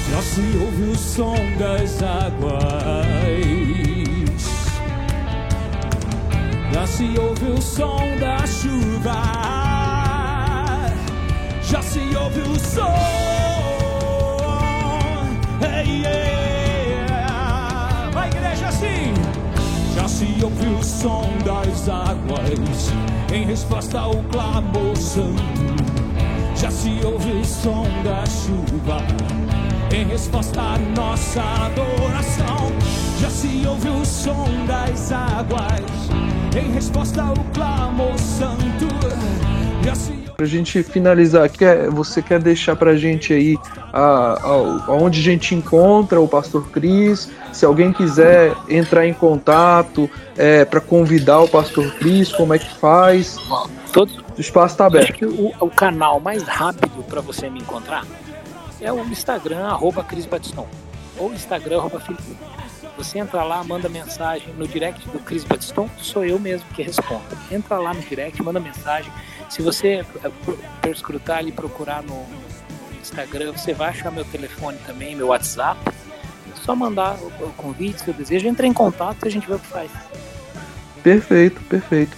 Já 0.09 0.21
se 0.21 0.41
ouve 0.57 0.83
o 0.91 0.95
som 0.95 1.35
das 1.57 2.03
águas, 2.03 3.04
já 6.75 6.85
se 6.85 7.17
ouve 7.17 7.51
o 7.51 7.61
som 7.61 8.17
da 8.19 8.45
chuva, 8.45 9.23
já 11.63 11.81
se 11.81 11.99
ouve 12.17 12.41
o 12.41 12.59
som. 12.59 12.93
Hey, 15.61 16.01
yeah. 16.01 17.31
Vai, 18.11 18.27
igreja, 18.27 18.67
assim 18.67 19.13
se 20.09 20.43
ouve 20.43 20.67
o 20.67 20.83
som 20.83 21.29
das 21.45 21.87
águas 21.87 22.91
em 23.33 23.45
resposta 23.45 23.99
ao 23.99 24.15
clamor 24.23 24.97
santo. 24.97 25.41
Já 26.57 26.69
se 26.69 26.99
ouve 27.05 27.31
o 27.31 27.45
som 27.45 27.85
da 28.03 28.25
chuva 28.25 28.97
em 29.93 30.05
resposta 30.07 30.59
à 30.59 30.77
nossa 30.77 31.41
adoração. 31.41 32.69
Já 33.21 33.29
se 33.29 33.65
ouve 33.65 33.87
o 33.87 34.05
som 34.05 34.65
das 34.67 35.13
águas 35.13 36.24
em 36.59 36.71
resposta 36.71 37.21
ao 37.21 37.35
clamor 37.53 38.17
santo. 38.17 38.65
Pra 40.35 40.45
gente 40.45 40.83
finalizar, 40.83 41.49
quer, 41.49 41.89
você 41.89 42.21
quer 42.21 42.41
deixar 42.41 42.75
pra 42.75 42.95
gente 42.97 43.31
aí 43.31 43.57
a, 43.93 44.37
a, 44.43 44.91
onde 44.91 45.21
a 45.21 45.23
gente 45.23 45.55
encontra 45.55 46.19
o 46.19 46.27
Pastor 46.27 46.69
Cris? 46.71 47.31
Se 47.53 47.65
alguém 47.65 47.93
quiser 47.93 48.53
entrar 48.67 49.07
em 49.07 49.13
contato 49.13 50.09
é, 50.35 50.65
para 50.65 50.81
convidar 50.81 51.39
o 51.39 51.47
Pastor 51.47 51.89
Cris, 51.93 52.33
como 52.33 52.53
é 52.53 52.59
que 52.59 52.73
faz? 52.75 53.37
Todo, 53.93 54.11
o 54.37 54.41
espaço 54.41 54.73
está 54.73 54.87
aberto. 54.87 55.11
Acho 55.11 55.13
que 55.13 55.25
o, 55.25 55.53
o 55.57 55.69
canal 55.69 56.19
mais 56.19 56.43
rápido 56.43 57.01
para 57.03 57.21
você 57.21 57.49
me 57.49 57.59
encontrar 57.59 58.05
é 58.81 58.91
o 58.91 58.99
Instagram, 59.05 59.65
arroba 59.65 60.03
Cris 60.03 60.25
Batistão. 60.25 60.67
Ou 61.17 61.33
Instagram, 61.33 61.77
arroba 61.79 61.99
Felipe. 62.01 62.35
Você 62.97 63.19
entra 63.19 63.43
lá, 63.43 63.63
manda 63.63 63.89
mensagem 63.89 64.53
no 64.53 64.67
direct 64.67 65.07
do 65.09 65.19
Cris 65.19 65.43
Batistão, 65.43 65.89
sou 65.97 66.23
eu 66.23 66.39
mesmo 66.39 66.67
que 66.73 66.81
respondo. 66.81 67.23
Entra 67.51 67.77
lá 67.77 67.93
no 67.93 68.01
direct, 68.01 68.41
manda 68.41 68.59
mensagem 68.59 69.11
se 69.49 69.61
você 69.61 70.05
eh, 70.23 70.31
perscrutar 70.81 71.45
e 71.45 71.51
procurar 71.51 72.03
no 72.03 72.25
Instagram, 73.01 73.51
você 73.51 73.73
vai 73.73 73.89
achar 73.89 74.11
meu 74.11 74.25
telefone 74.25 74.77
também, 74.85 75.15
meu 75.15 75.27
WhatsApp. 75.27 75.79
Só 76.63 76.75
mandar 76.75 77.15
o, 77.15 77.45
o 77.45 77.53
convite, 77.55 78.01
seu 78.01 78.13
desejo, 78.13 78.47
entra 78.47 78.65
em 78.65 78.73
contato 78.73 79.23
e 79.23 79.27
a 79.27 79.31
gente 79.31 79.47
vê 79.47 79.53
o 79.53 79.59
que 79.59 79.67
faz. 79.67 79.91
Perfeito, 81.03 81.61
perfeito. 81.69 82.17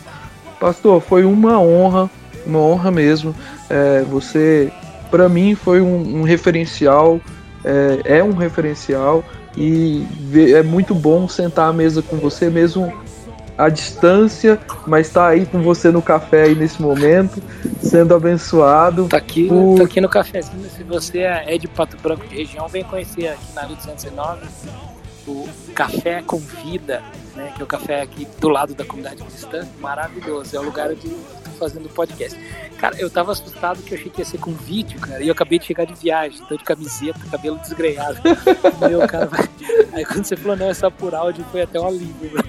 Pastor, 0.59 1.01
foi 1.01 1.25
uma 1.25 1.59
honra, 1.59 2.09
uma 2.45 2.59
honra 2.59 2.89
mesmo. 2.89 3.36
É, 3.69 4.01
você, 4.03 4.71
para 5.11 5.28
mim, 5.28 5.53
foi 5.53 5.82
um, 5.82 6.19
um 6.19 6.23
referencial, 6.23 7.19
é, 7.65 8.17
é, 8.17 8.23
um 8.23 8.34
referencial 8.34 9.23
e 9.58 10.05
é 10.53 10.62
muito 10.62 10.93
bom 10.93 11.28
sentar 11.28 11.70
à 11.70 11.74
mesa 11.74 12.01
com 12.03 12.18
você 12.18 12.49
mesmo 12.49 12.93
à 13.58 13.70
distância, 13.70 14.60
mas 14.86 15.10
tá 15.10 15.28
aí 15.28 15.47
com 15.47 15.64
você 15.64 15.89
no 15.89 16.01
café 16.01 16.43
aí 16.43 16.55
nesse 16.55 16.80
momento, 16.80 17.41
sendo 17.82 18.14
abençoado. 18.14 19.08
Tá 19.08 19.18
aqui, 19.18 19.47
por... 19.47 19.80
tá 19.80 19.84
aqui 19.86 19.99
no 19.99 20.08
cafezinho. 20.08 20.70
Se 20.70 20.84
você 20.84 21.22
é 21.22 21.58
de 21.58 21.68
Pato 21.68 21.97
Branco 21.97 22.28
de 22.28 22.36
região, 22.36 22.68
vem 22.68 22.84
conhecer 22.84 23.30
aqui 23.30 23.53
na 23.55 23.64
209 23.64 24.45
o 25.28 25.47
Café 25.74 26.22
com 26.22 26.38
Vida, 26.38 27.03
né, 27.36 27.51
que 27.53 27.62
é 27.62 27.64
o 27.64 27.68
café 27.68 28.01
aqui 28.01 28.26
do 28.39 28.47
lado 28.47 28.74
da 28.74 28.86
comunidade 28.86 29.22
cristã, 29.24 29.68
maravilhoso. 29.80 30.55
É 30.55 30.60
o 30.60 30.64
lugar 30.64 30.91
estou 30.91 31.12
fazendo 31.58 31.89
podcast. 31.89 32.39
Cara, 32.78 32.95
eu 32.99 33.10
tava 33.10 33.32
assustado 33.32 33.82
que 33.82 33.93
eu 33.93 33.97
achei 33.97 34.12
que 34.12 34.22
ia 34.22 34.26
ser 34.26 34.38
com 34.38 34.51
vídeo, 34.51 34.99
cara, 34.99 35.22
e 35.24 35.28
eu 35.28 35.34
acabei 35.34 35.60
de 35.60 35.66
chegar 35.66 35.86
de 35.86 35.93
viagem, 35.93 36.39
tô 36.47 36.55
de 36.55 36.64
camiseta, 36.64 37.20
cabelo 37.32 37.58
desgrenhado. 37.60 38.20
Meu, 38.88 39.08
cara, 39.08 39.26
vai... 39.26 39.49
aí 39.93 40.05
quando 40.05 40.26
você 40.26 40.38
falou, 40.38 40.58
não, 40.58 40.70
é 40.70 40.74
só 40.74 40.89
por 40.89 41.14
áudio, 41.14 41.45
foi 41.51 41.62
até 41.64 41.80
um 41.80 41.88
alívio, 41.88 42.32
bro. 42.32 42.43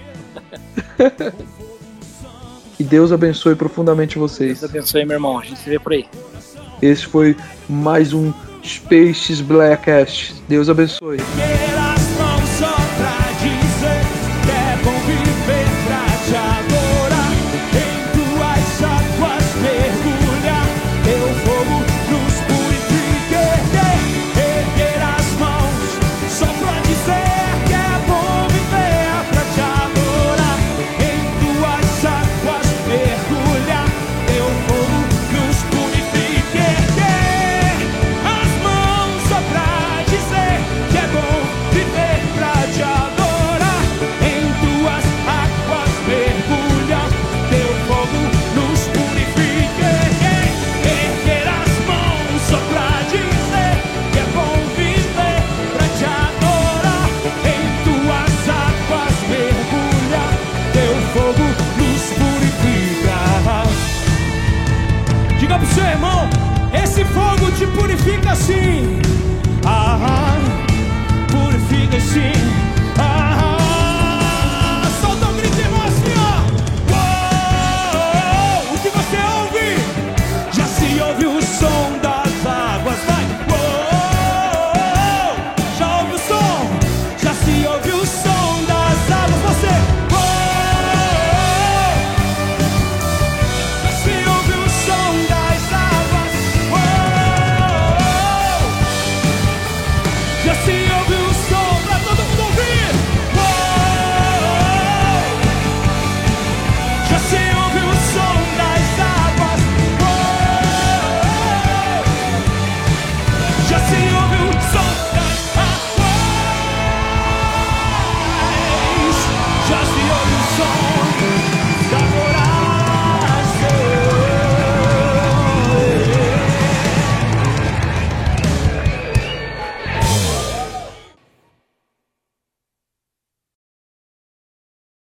que 2.76 2.84
Deus 2.84 3.12
abençoe 3.12 3.54
profundamente 3.54 4.18
vocês. 4.18 4.60
Deus 4.60 4.70
abençoe, 4.70 5.04
meu 5.04 5.16
irmão. 5.16 5.38
A 5.38 5.44
gente 5.44 5.58
se 5.58 5.70
vê 5.70 5.78
por 5.78 5.92
aí. 5.92 6.06
Esse 6.80 7.06
foi 7.06 7.36
mais 7.68 8.12
um 8.12 8.32
Spaces 8.62 9.40
Blackcast. 9.40 10.34
Deus 10.48 10.68
abençoe. 10.68 11.18